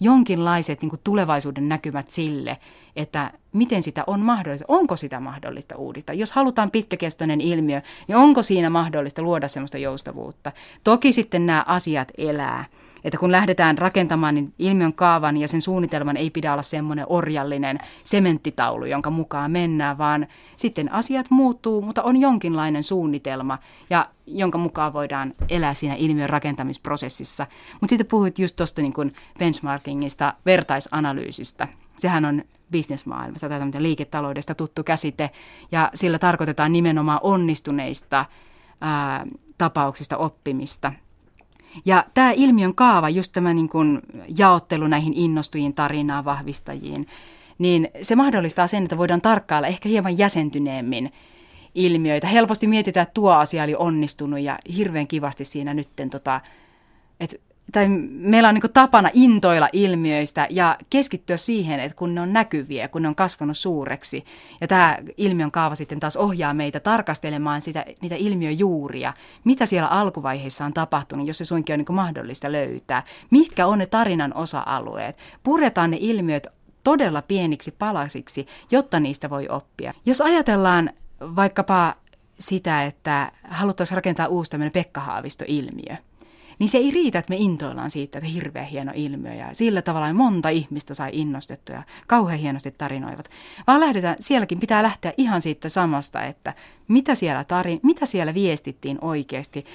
jonkinlaiset 0.02 0.82
niin 0.82 0.90
kuin 0.90 1.00
tulevaisuuden 1.04 1.70
näkymät 1.70 2.10
sille, 2.10 2.58
että 2.96 3.32
miten 3.54 3.84
sitä 3.84 4.04
on 4.08 4.20
mahdollista, 4.20 4.66
onko 4.68 4.96
sitä 4.96 5.20
mahdollista 5.20 5.76
uudistaa. 5.76 6.16
Jos 6.16 6.32
halutaan 6.32 6.72
pitkäkestoinen 6.72 7.42
ilmiö, 7.42 7.82
niin 8.08 8.16
onko 8.16 8.44
siinä 8.44 8.70
mahdollista 8.70 9.22
luoda 9.22 9.48
sellaista 9.48 9.78
joustavuutta. 9.78 10.52
Toki 10.84 11.12
sitten 11.12 11.46
nämä 11.46 11.64
asiat 11.68 12.12
elää 12.18 12.66
että 13.04 13.18
kun 13.18 13.32
lähdetään 13.32 13.78
rakentamaan, 13.78 14.36
niin 14.36 14.54
ilmiön 14.60 14.94
kaavan 14.94 15.38
ja 15.38 15.48
sen 15.48 15.62
suunnitelman 15.62 16.18
ei 16.18 16.30
pidä 16.30 16.54
olla 16.54 16.62
semmoinen 16.62 17.06
orjallinen 17.10 17.78
sementtitaulu, 18.04 18.86
jonka 18.86 19.10
mukaan 19.10 19.52
mennään, 19.52 19.98
vaan 19.98 20.28
sitten 20.58 20.92
asiat 20.92 21.26
muuttuu, 21.30 21.82
mutta 21.82 22.04
on 22.04 22.22
jonkinlainen 22.22 22.84
suunnitelma, 22.84 23.58
ja 23.90 24.10
jonka 24.28 24.58
mukaan 24.58 24.94
voidaan 24.94 25.34
elää 25.50 25.74
siinä 25.74 25.96
ilmiön 25.96 26.30
rakentamisprosessissa. 26.30 27.48
Mutta 27.72 27.92
sitten 27.92 28.08
puhuit 28.08 28.40
just 28.40 28.56
tuosta 28.56 28.82
niin 28.82 29.14
benchmarkingista, 29.40 30.34
vertaisanalyysistä. 30.46 31.68
Sehän 31.98 32.26
on 32.26 32.44
bisnesmaailmasta 32.72 33.50
tai 33.50 33.60
liiketaloudesta 33.78 34.56
tuttu 34.56 34.84
käsite, 34.84 35.30
ja 35.72 35.90
sillä 35.94 36.20
tarkoitetaan 36.20 36.74
nimenomaan 36.74 37.20
onnistuneista 37.24 38.26
ää, 38.82 39.26
tapauksista 39.58 40.18
oppimista. 40.18 40.94
Ja 41.86 42.06
tämä 42.14 42.32
ilmiön 42.32 42.76
kaava, 42.76 43.10
just 43.10 43.32
tämä 43.34 43.54
niin 43.54 43.70
kuin 43.70 44.00
jaottelu 44.38 44.88
näihin 44.88 45.14
innostujiin, 45.14 45.74
tarinaan, 45.74 46.26
vahvistajiin, 46.26 47.08
niin 47.58 47.90
se 48.02 48.16
mahdollistaa 48.16 48.68
sen, 48.68 48.84
että 48.84 48.98
voidaan 48.98 49.22
tarkkailla 49.22 49.68
ehkä 49.68 49.90
hieman 49.90 50.18
jäsentyneemmin 50.18 51.14
ilmiöitä. 51.76 52.28
Helposti 52.28 52.68
mietitään, 52.68 53.04
että 53.04 53.14
tuo 53.14 53.32
asia 53.32 53.64
oli 53.64 53.76
onnistunut 53.76 54.40
ja 54.40 54.60
hirveän 54.78 55.08
kivasti 55.08 55.46
siinä 55.46 55.74
nytten 55.74 56.10
tota, 56.10 56.42
tai 57.72 57.88
meillä 58.10 58.50
on 58.50 58.56
niin 58.56 58.74
tapana 58.74 59.10
intoilla 59.14 59.70
ilmiöistä 59.74 60.48
ja 60.50 60.78
keskittyä 60.90 61.38
siihen, 61.38 61.80
että 61.80 61.96
kun 61.96 62.16
ne 62.16 62.22
on 62.22 62.34
näkyviä, 62.34 62.88
kun 62.88 63.02
ne 63.02 63.08
on 63.08 63.16
kasvanut 63.16 63.58
suureksi. 63.58 64.26
Ja 64.62 64.68
tämä 64.68 64.98
ilmiön 65.18 65.52
kaava 65.52 65.76
sitten 65.76 66.00
taas 66.00 66.18
ohjaa 66.18 66.54
meitä 66.54 66.80
tarkastelemaan 66.80 67.62
sitä, 67.62 67.86
niitä 68.02 68.16
ilmiöjuuria, 68.16 69.14
mitä 69.44 69.66
siellä 69.66 69.88
alkuvaiheessa 69.88 70.66
on 70.66 70.74
tapahtunut, 70.74 71.28
jos 71.28 71.38
se 71.38 71.46
suinkin 71.46 71.74
on 71.74 71.80
niin 71.80 71.96
mahdollista 71.96 72.52
löytää. 72.52 73.04
Mitkä 73.30 73.68
on 73.68 73.80
ne 73.80 73.86
tarinan 73.86 74.34
osa-alueet. 74.34 75.18
Puretaan 75.44 75.92
ne 75.92 75.98
ilmiöt 76.00 76.48
todella 76.84 77.22
pieniksi 77.22 77.72
palasiksi, 77.72 78.48
jotta 78.72 79.00
niistä 79.00 79.30
voi 79.30 79.48
oppia. 79.50 79.94
Jos 80.06 80.22
ajatellaan 80.22 80.90
vaikkapa 81.22 81.96
sitä, 82.40 82.84
että 82.84 83.32
haluttaisiin 83.44 83.96
rakentaa 83.96 84.28
uusi 84.28 84.52
tämmöinen 84.52 84.72
Pekka 84.72 85.02
Haavisto-ilmiö– 85.02 85.96
niin 86.62 86.70
se 86.70 86.78
ei 86.78 86.92
riitä, 86.92 87.20
että 87.20 87.30
me 87.30 87.36
intoillaan 87.40 87.92
siitä, 87.92 88.18
että 88.18 88.30
hirveän 88.30 88.66
hieno 88.66 88.92
ilmiö 88.96 89.34
ja 89.34 89.48
sillä 89.52 89.82
tavalla 89.82 90.14
monta 90.14 90.50
ihmistä 90.50 90.94
sai 90.94 91.10
innostettua 91.14 91.76
ja 91.76 91.84
kauhean 92.08 92.40
hienosti 92.40 92.72
tarinoivat. 92.72 93.30
Vaan 93.68 93.80
lähdetään, 93.80 94.16
sielläkin 94.20 94.60
pitää 94.60 94.84
lähteä 94.84 95.14
ihan 95.18 95.42
siitä 95.42 95.70
samasta, 95.70 96.24
että 96.24 96.54
mitä 96.88 97.16
siellä, 97.16 97.44
tarin, 97.44 97.80
mitä 97.84 98.06
siellä 98.06 98.34
viestittiin 98.34 98.98
oikeasti. 99.02 99.66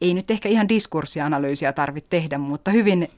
Ei 0.00 0.14
nyt 0.14 0.30
ehkä 0.30 0.48
ihan 0.48 0.68
diskurssianalyysiä 0.68 1.72
tarvitse 1.72 2.10
tehdä, 2.10 2.38
mutta 2.38 2.70
hyvin, 2.70 3.08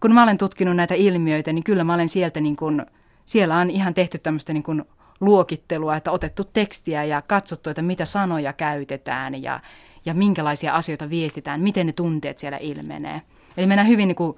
kun 0.00 0.14
mä 0.14 0.22
olen 0.22 0.38
tutkinut 0.38 0.76
näitä 0.76 0.94
ilmiöitä, 0.94 1.52
niin 1.52 1.64
kyllä 1.64 1.84
mä 1.84 1.94
olen 1.94 2.08
sieltä 2.08 2.40
niin 2.40 2.56
kuin, 2.56 2.86
siellä 3.24 3.56
on 3.56 3.70
ihan 3.70 3.94
tehty 3.94 4.18
tämmöistä 4.18 4.52
niin 4.52 4.62
kuin 4.62 4.84
luokittelua, 5.20 5.96
että 5.96 6.10
otettu 6.10 6.44
tekstiä 6.44 7.04
ja 7.04 7.22
katsottu, 7.22 7.70
että 7.70 7.82
mitä 7.82 8.04
sanoja 8.04 8.52
käytetään 8.52 9.42
ja 9.42 9.60
ja 10.04 10.14
minkälaisia 10.14 10.74
asioita 10.74 11.10
viestitään, 11.10 11.60
miten 11.60 11.86
ne 11.86 11.92
tunteet 11.92 12.38
siellä 12.38 12.58
ilmenee. 12.60 13.22
Eli 13.56 13.66
mennään 13.66 13.88
hyvin 13.88 14.08
niin 14.08 14.16
kuin 14.16 14.36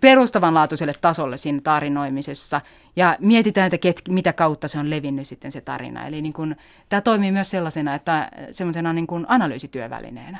perustavanlaatuiselle 0.00 0.94
tasolle 1.00 1.36
siinä 1.36 1.60
tarinoimisessa 1.64 2.60
ja 2.96 3.16
mietitään, 3.20 3.66
että 3.66 3.78
ket, 3.78 4.02
mitä 4.08 4.32
kautta 4.32 4.68
se 4.68 4.78
on 4.78 4.90
levinnyt 4.90 5.26
sitten 5.26 5.52
se 5.52 5.60
tarina. 5.60 6.06
Eli 6.06 6.22
niin 6.22 6.32
kuin, 6.32 6.56
tämä 6.88 7.00
toimii 7.00 7.32
myös 7.32 7.50
sellaisena, 7.50 7.94
että 7.94 8.30
semmoisena 8.50 8.92
niin 8.92 9.06
kuin 9.06 9.26
analyysityövälineenä. 9.28 10.38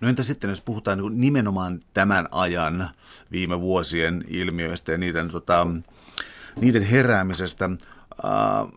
No 0.00 0.08
entä 0.08 0.22
sitten, 0.22 0.48
jos 0.48 0.60
puhutaan 0.60 0.98
niin 0.98 1.20
nimenomaan 1.20 1.80
tämän 1.94 2.28
ajan 2.30 2.90
viime 3.32 3.60
vuosien 3.60 4.24
ilmiöistä 4.28 4.92
ja 4.92 4.98
niiden, 4.98 5.30
tota, 5.30 5.66
niiden 6.60 6.82
heräämisestä, 6.82 7.70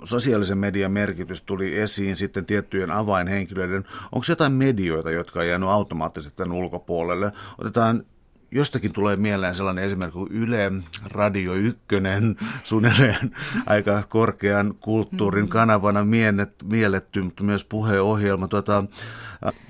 sosiaalisen 0.04 0.58
median 0.58 0.92
merkitys 0.92 1.42
tuli 1.42 1.80
esiin 1.80 2.16
sitten 2.16 2.46
tiettyjen 2.46 2.92
avainhenkilöiden. 2.92 3.86
Onko 4.12 4.26
jotain 4.30 4.52
medioita, 4.52 5.12
jotka 5.12 5.40
on 5.40 5.48
jäänyt 5.48 5.70
automaattisesti 5.70 6.38
tämän 6.38 6.58
ulkopuolelle? 6.58 7.32
Otetaan 7.58 8.06
jostakin 8.52 8.94
tulee 8.94 9.16
mieleen 9.16 9.56
sellainen 9.56 9.84
esimerkki 9.84 10.14
kuin 10.14 10.32
Yle, 10.32 10.72
Radio 11.06 11.54
Ykkönen, 11.54 12.36
suunnilleen 12.64 13.36
aika 13.66 14.04
korkean 14.10 14.74
kulttuurin 14.80 15.48
kanavana 15.48 16.06
mielletty, 16.64 17.22
mutta 17.22 17.44
myös 17.44 17.64
puheohjelma. 17.64 18.48
Tuota, 18.48 18.84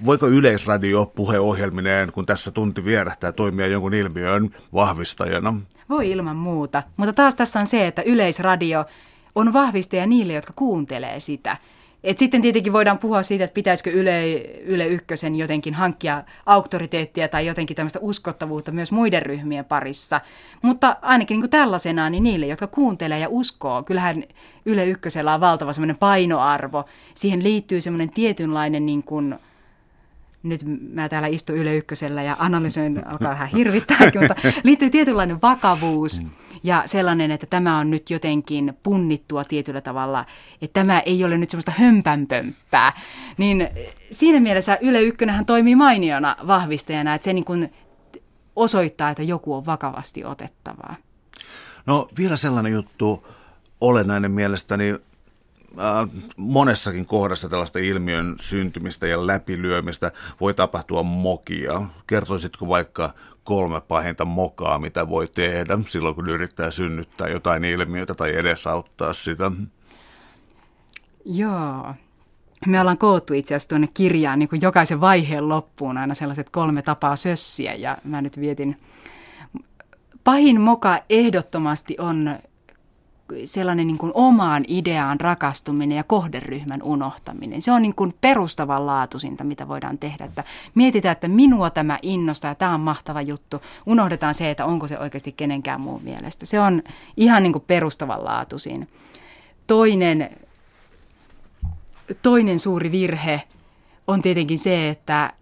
voiko 0.05 0.27
Yleisradio 0.27 1.05
puheohjelmineen, 1.05 2.11
kun 2.11 2.25
tässä 2.25 2.51
tunti 2.51 2.85
vierähtää, 2.85 3.31
toimia 3.31 3.67
jonkun 3.67 3.93
ilmiön 3.93 4.49
vahvistajana? 4.73 5.53
Voi 5.89 6.11
ilman 6.11 6.35
muuta, 6.35 6.83
mutta 6.97 7.13
taas 7.13 7.35
tässä 7.35 7.59
on 7.59 7.67
se, 7.67 7.87
että 7.87 8.01
Yleisradio 8.01 8.85
on 9.35 9.53
vahvistaja 9.53 10.07
niille, 10.07 10.33
jotka 10.33 10.53
kuuntelee 10.55 11.19
sitä. 11.19 11.57
Et 12.05 12.17
sitten 12.17 12.41
tietenkin 12.41 12.73
voidaan 12.73 12.97
puhua 12.97 13.23
siitä, 13.23 13.43
että 13.43 13.53
pitäisikö 13.53 13.91
Yle, 13.91 14.31
Yle 14.65 14.87
Ykkösen 14.87 15.35
jotenkin 15.35 15.73
hankkia 15.73 16.23
auktoriteettia 16.45 17.27
tai 17.27 17.45
jotenkin 17.45 17.75
tämmöistä 17.75 17.99
uskottavuutta 18.01 18.71
myös 18.71 18.91
muiden 18.91 19.21
ryhmien 19.21 19.65
parissa. 19.65 20.21
Mutta 20.61 20.97
ainakin 21.01 21.35
niin 21.35 21.41
kuin 21.41 21.49
tällaisena, 21.49 22.09
niin 22.09 22.23
niille, 22.23 22.45
jotka 22.45 22.67
kuuntelee 22.67 23.19
ja 23.19 23.27
uskoo, 23.29 23.83
kyllähän 23.83 24.23
Yle 24.65 24.85
Ykkösellä 24.85 25.33
on 25.33 25.41
valtava 25.41 25.73
semmoinen 25.73 25.97
painoarvo. 25.97 26.85
Siihen 27.13 27.43
liittyy 27.43 27.81
semmoinen 27.81 28.09
tietynlainen 28.09 28.85
niin 28.85 29.03
kuin, 29.03 29.35
nyt 30.43 30.61
mä 30.93 31.09
täällä 31.09 31.27
istun 31.27 31.57
Yle 31.57 31.75
Ykkösellä 31.75 32.23
ja 32.23 32.35
analysoin, 32.39 33.07
alkaa 33.07 33.31
vähän 33.31 33.47
hirvittääkin, 33.47 34.21
mutta 34.21 34.35
liittyy 34.63 34.89
tietynlainen 34.89 35.41
vakavuus. 35.41 36.21
Mm 36.21 36.29
ja 36.65 36.83
sellainen, 36.85 37.31
että 37.31 37.45
tämä 37.45 37.77
on 37.77 37.91
nyt 37.91 38.09
jotenkin 38.09 38.77
punnittua 38.83 39.43
tietyllä 39.43 39.81
tavalla, 39.81 40.25
että 40.61 40.79
tämä 40.79 40.99
ei 40.99 41.23
ole 41.23 41.37
nyt 41.37 41.49
semmoista 41.49 41.73
hömpänpömppää, 41.77 42.93
niin 43.37 43.67
siinä 44.11 44.39
mielessä 44.39 44.77
Yle 44.81 45.01
Ykkönenhän 45.01 45.45
toimii 45.45 45.75
mainiona 45.75 46.35
vahvistajana, 46.47 47.13
että 47.13 47.25
se 47.25 47.33
niin 47.33 47.45
kuin 47.45 47.73
osoittaa, 48.55 49.09
että 49.09 49.23
joku 49.23 49.53
on 49.53 49.65
vakavasti 49.65 50.25
otettavaa. 50.25 50.95
No 51.85 52.07
vielä 52.17 52.35
sellainen 52.35 52.73
juttu 52.73 53.27
olennainen 53.81 54.31
mielestäni 54.31 54.91
äh, 54.91 54.99
monessakin 56.37 57.05
kohdassa 57.05 57.49
tällaista 57.49 57.79
ilmiön 57.79 58.35
syntymistä 58.39 59.07
ja 59.07 59.27
läpilyömistä 59.27 60.11
voi 60.41 60.53
tapahtua 60.53 61.03
mokia. 61.03 61.81
Kertoisitko 62.07 62.67
vaikka 62.67 63.13
kolme 63.45 63.81
pahinta 63.81 64.25
mokaa, 64.25 64.79
mitä 64.79 65.09
voi 65.09 65.27
tehdä 65.27 65.79
silloin, 65.87 66.15
kun 66.15 66.29
yrittää 66.29 66.71
synnyttää 66.71 67.27
jotain 67.27 67.63
ilmiötä 67.63 68.13
tai 68.13 68.35
edesauttaa 68.35 69.13
sitä? 69.13 69.51
Joo. 71.25 71.93
Me 72.67 72.81
ollaan 72.81 72.97
koottu 72.97 73.33
itse 73.33 73.55
asiassa 73.55 73.69
tuonne 73.69 73.89
kirjaan 73.93 74.39
niin 74.39 74.49
kuin 74.49 74.61
jokaisen 74.61 75.01
vaiheen 75.01 75.49
loppuun 75.49 75.97
aina 75.97 76.13
sellaiset 76.13 76.49
kolme 76.49 76.81
tapaa 76.81 77.15
sössiä 77.15 77.73
ja 77.73 77.97
mä 78.03 78.21
nyt 78.21 78.39
vietin. 78.39 78.79
Pahin 80.23 80.61
moka 80.61 80.99
ehdottomasti 81.09 81.95
on 81.99 82.39
sellainen 83.45 83.87
niin 83.87 83.97
kuin 83.97 84.11
omaan 84.15 84.65
ideaan 84.67 85.19
rakastuminen 85.19 85.95
ja 85.97 86.03
kohderyhmän 86.03 86.83
unohtaminen. 86.83 87.61
Se 87.61 87.71
on 87.71 87.81
niin 87.81 87.95
kuin 87.95 88.13
perustavanlaatuisinta, 88.21 89.43
mitä 89.43 89.67
voidaan 89.67 89.97
tehdä. 89.97 90.25
Että 90.25 90.43
mietitään, 90.75 91.11
että 91.11 91.27
minua 91.27 91.69
tämä 91.69 91.99
innostaa 92.01 92.51
ja 92.51 92.55
tämä 92.55 92.73
on 92.73 92.79
mahtava 92.79 93.21
juttu. 93.21 93.61
Unohdetaan 93.85 94.33
se, 94.33 94.49
että 94.49 94.65
onko 94.65 94.87
se 94.87 94.99
oikeasti 94.99 95.31
kenenkään 95.31 95.81
muun 95.81 96.03
mielestä. 96.03 96.45
Se 96.45 96.59
on 96.59 96.83
ihan 97.17 97.43
niin 97.43 97.53
kuin 97.53 97.63
perustavanlaatuisin. 97.67 98.89
Toinen, 99.67 100.29
toinen 102.21 102.59
suuri 102.59 102.91
virhe 102.91 103.43
on 104.07 104.21
tietenkin 104.21 104.57
se, 104.57 104.89
että 104.89 105.33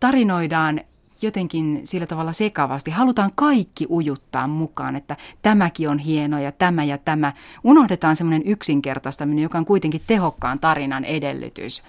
tarinoidaan 0.00 0.80
jotenkin 1.22 1.80
sillä 1.84 2.06
tavalla 2.06 2.32
sekavasti. 2.32 2.90
Halutaan 2.90 3.30
kaikki 3.36 3.86
ujuttaa 3.90 4.46
mukaan, 4.46 4.96
että 4.96 5.16
tämäkin 5.42 5.88
on 5.88 5.98
hieno 5.98 6.38
ja 6.38 6.52
tämä 6.52 6.84
ja 6.84 6.98
tämä. 6.98 7.32
Unohdetaan 7.64 8.16
semmoinen 8.16 8.42
yksinkertaistaminen, 8.46 9.42
joka 9.42 9.58
on 9.58 9.64
kuitenkin 9.64 10.02
tehokkaan 10.06 10.60
tarinan 10.60 11.04
edellytys. 11.04 11.82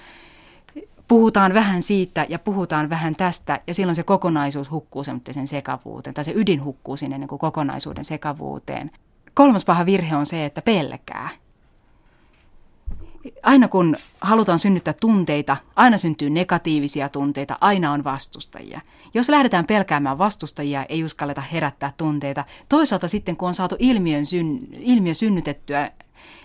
Puhutaan 1.08 1.54
vähän 1.54 1.82
siitä 1.82 2.26
ja 2.30 2.40
puhutaan 2.40 2.90
vähän 2.90 3.16
tästä 3.16 3.60
ja 3.68 3.74
silloin 3.74 3.96
se 3.96 4.04
kokonaisuus 4.04 4.72
hukkuu 4.72 5.04
sen 5.04 5.48
sekavuuteen 5.48 6.14
tai 6.14 6.26
se 6.26 6.34
ydin 6.36 6.64
hukkuu 6.64 6.98
sinne 6.98 7.18
niin 7.18 7.28
kuin 7.28 7.40
kokonaisuuden 7.40 8.06
sekavuuteen. 8.06 8.92
Kolmas 9.34 9.66
paha 9.66 9.86
virhe 9.86 10.16
on 10.16 10.26
se, 10.26 10.46
että 10.46 10.62
pelkää 10.62 11.30
aina 13.44 13.68
kun 13.68 13.96
halutaan 14.22 14.60
synnyttää 14.60 14.94
tunteita, 14.94 15.58
aina 15.76 15.98
syntyy 15.98 16.30
negatiivisia 16.30 17.10
tunteita, 17.10 17.58
aina 17.62 17.92
on 17.92 18.04
vastustajia. 18.04 18.82
Jos 19.14 19.30
lähdetään 19.30 19.66
pelkäämään 19.66 20.18
vastustajia, 20.18 20.86
ei 20.90 21.04
uskalleta 21.04 21.42
herättää 21.42 21.94
tunteita. 21.98 22.46
Toisaalta 22.70 23.08
sitten, 23.08 23.38
kun 23.38 23.48
on 23.48 23.54
saatu 23.54 23.76
ilmiön 23.80 24.26
syn, 24.26 24.60
ilmiö 24.80 25.14
synnytettyä, 25.14 25.92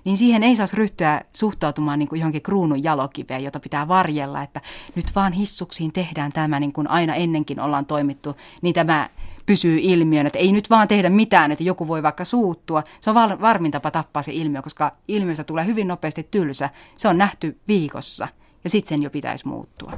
niin 0.05 0.17
siihen 0.17 0.43
ei 0.43 0.57
saisi 0.57 0.77
ryhtyä 0.77 1.21
suhtautumaan 1.33 1.99
niin 1.99 2.09
kuin 2.09 2.21
johonkin 2.21 2.43
kruunun 2.43 2.83
jalokiveen, 2.83 3.45
jota 3.45 3.61
pitää 3.61 3.89
varjella, 3.89 4.43
että 4.43 4.61
nyt 4.95 5.07
vaan 5.15 5.33
hissuksiin 5.33 5.93
tehdään 5.93 6.33
tämä, 6.33 6.61
niin 6.61 6.73
kuin 6.73 6.91
aina 6.91 7.15
ennenkin 7.15 7.61
ollaan 7.61 7.87
toimittu, 7.87 8.37
niin 8.63 8.75
tämä 8.75 9.11
pysyy 9.49 9.79
ilmiön, 9.83 10.27
että 10.27 10.39
ei 10.39 10.53
nyt 10.53 10.71
vaan 10.71 10.89
tehdä 10.89 11.11
mitään, 11.11 11.53
että 11.53 11.65
joku 11.65 11.89
voi 11.89 12.03
vaikka 12.03 12.25
suuttua. 12.25 12.83
Se 13.01 13.11
on 13.11 13.41
varmin 13.41 13.71
tapa 13.71 13.91
tappaa 13.91 14.23
se 14.23 14.33
ilmiö, 14.33 14.63
koska 14.63 14.93
ilmiöstä 15.09 15.45
tulee 15.45 15.67
hyvin 15.67 15.89
nopeasti 15.89 16.29
tylsä. 16.31 16.71
Se 16.97 17.09
on 17.09 17.19
nähty 17.19 17.59
viikossa 17.69 18.29
ja 18.65 18.71
sitten 18.71 18.89
sen 18.89 19.03
jo 19.03 19.11
pitäisi 19.11 19.49
muuttua. 19.49 19.93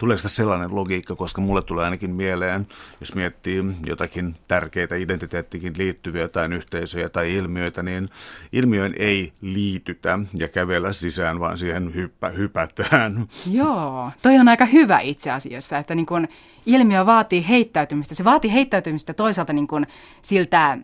Tuleeko 0.00 0.22
tässä 0.22 0.36
sellainen 0.36 0.74
logiikka, 0.74 1.16
koska 1.16 1.40
mulle 1.40 1.62
tulee 1.62 1.84
ainakin 1.84 2.10
mieleen, 2.10 2.66
jos 3.00 3.14
miettii 3.14 3.64
jotakin 3.86 4.36
tärkeitä 4.48 4.96
identiteettikin 4.96 5.74
liittyviä 5.76 6.22
jotain 6.22 6.52
yhteisöjä 6.52 7.08
tai 7.08 7.34
ilmiöitä, 7.34 7.82
niin 7.82 8.10
ilmiöön 8.52 8.94
ei 8.98 9.32
liitytä 9.40 10.18
ja 10.34 10.48
kävellä 10.48 10.92
sisään, 10.92 11.40
vaan 11.40 11.58
siihen 11.58 11.94
hyppä, 11.94 12.28
hypätään. 12.28 13.26
Joo, 13.50 14.10
toi 14.22 14.38
on 14.38 14.48
aika 14.48 14.64
hyvä 14.64 15.00
itse 15.00 15.30
asiassa, 15.30 15.78
että 15.78 15.94
niin 15.94 16.06
kun 16.06 16.28
ilmiö 16.66 17.06
vaatii 17.06 17.48
heittäytymistä. 17.48 18.14
Se 18.14 18.24
vaatii 18.24 18.52
heittäytymistä 18.52 19.14
toisaalta 19.14 19.52
niin 19.52 19.68
kun 19.68 19.86
siltä 20.22 20.78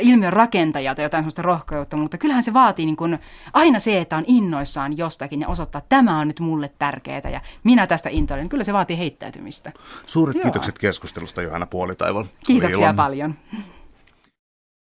ilmiön 0.00 0.32
rakentaja 0.32 0.94
tai 0.94 1.04
jotain 1.04 1.22
sellaista 1.22 1.42
rohkeutta, 1.42 1.96
mutta 1.96 2.18
kyllähän 2.18 2.42
se 2.42 2.52
vaatii 2.52 2.86
niin 2.86 2.96
kuin 2.96 3.18
aina 3.52 3.78
se, 3.78 4.00
että 4.00 4.16
on 4.16 4.24
innoissaan 4.26 4.98
jostakin 4.98 5.40
ja 5.40 5.48
osoittaa, 5.48 5.78
että 5.78 5.96
tämä 5.96 6.18
on 6.18 6.26
nyt 6.26 6.40
mulle 6.40 6.70
tärkeää 6.78 7.30
ja 7.32 7.40
minä 7.64 7.86
tästä 7.86 8.08
intoilen. 8.08 8.48
Kyllä 8.48 8.64
se 8.64 8.72
vaatii 8.72 8.98
heittäytymistä. 8.98 9.72
Suuret 10.06 10.36
Joo. 10.36 10.42
kiitokset 10.42 10.78
keskustelusta 10.78 11.42
Johanna 11.42 11.66
Puolitaival. 11.66 12.24
Kiitoksia 12.46 12.94
paljon. 12.94 13.34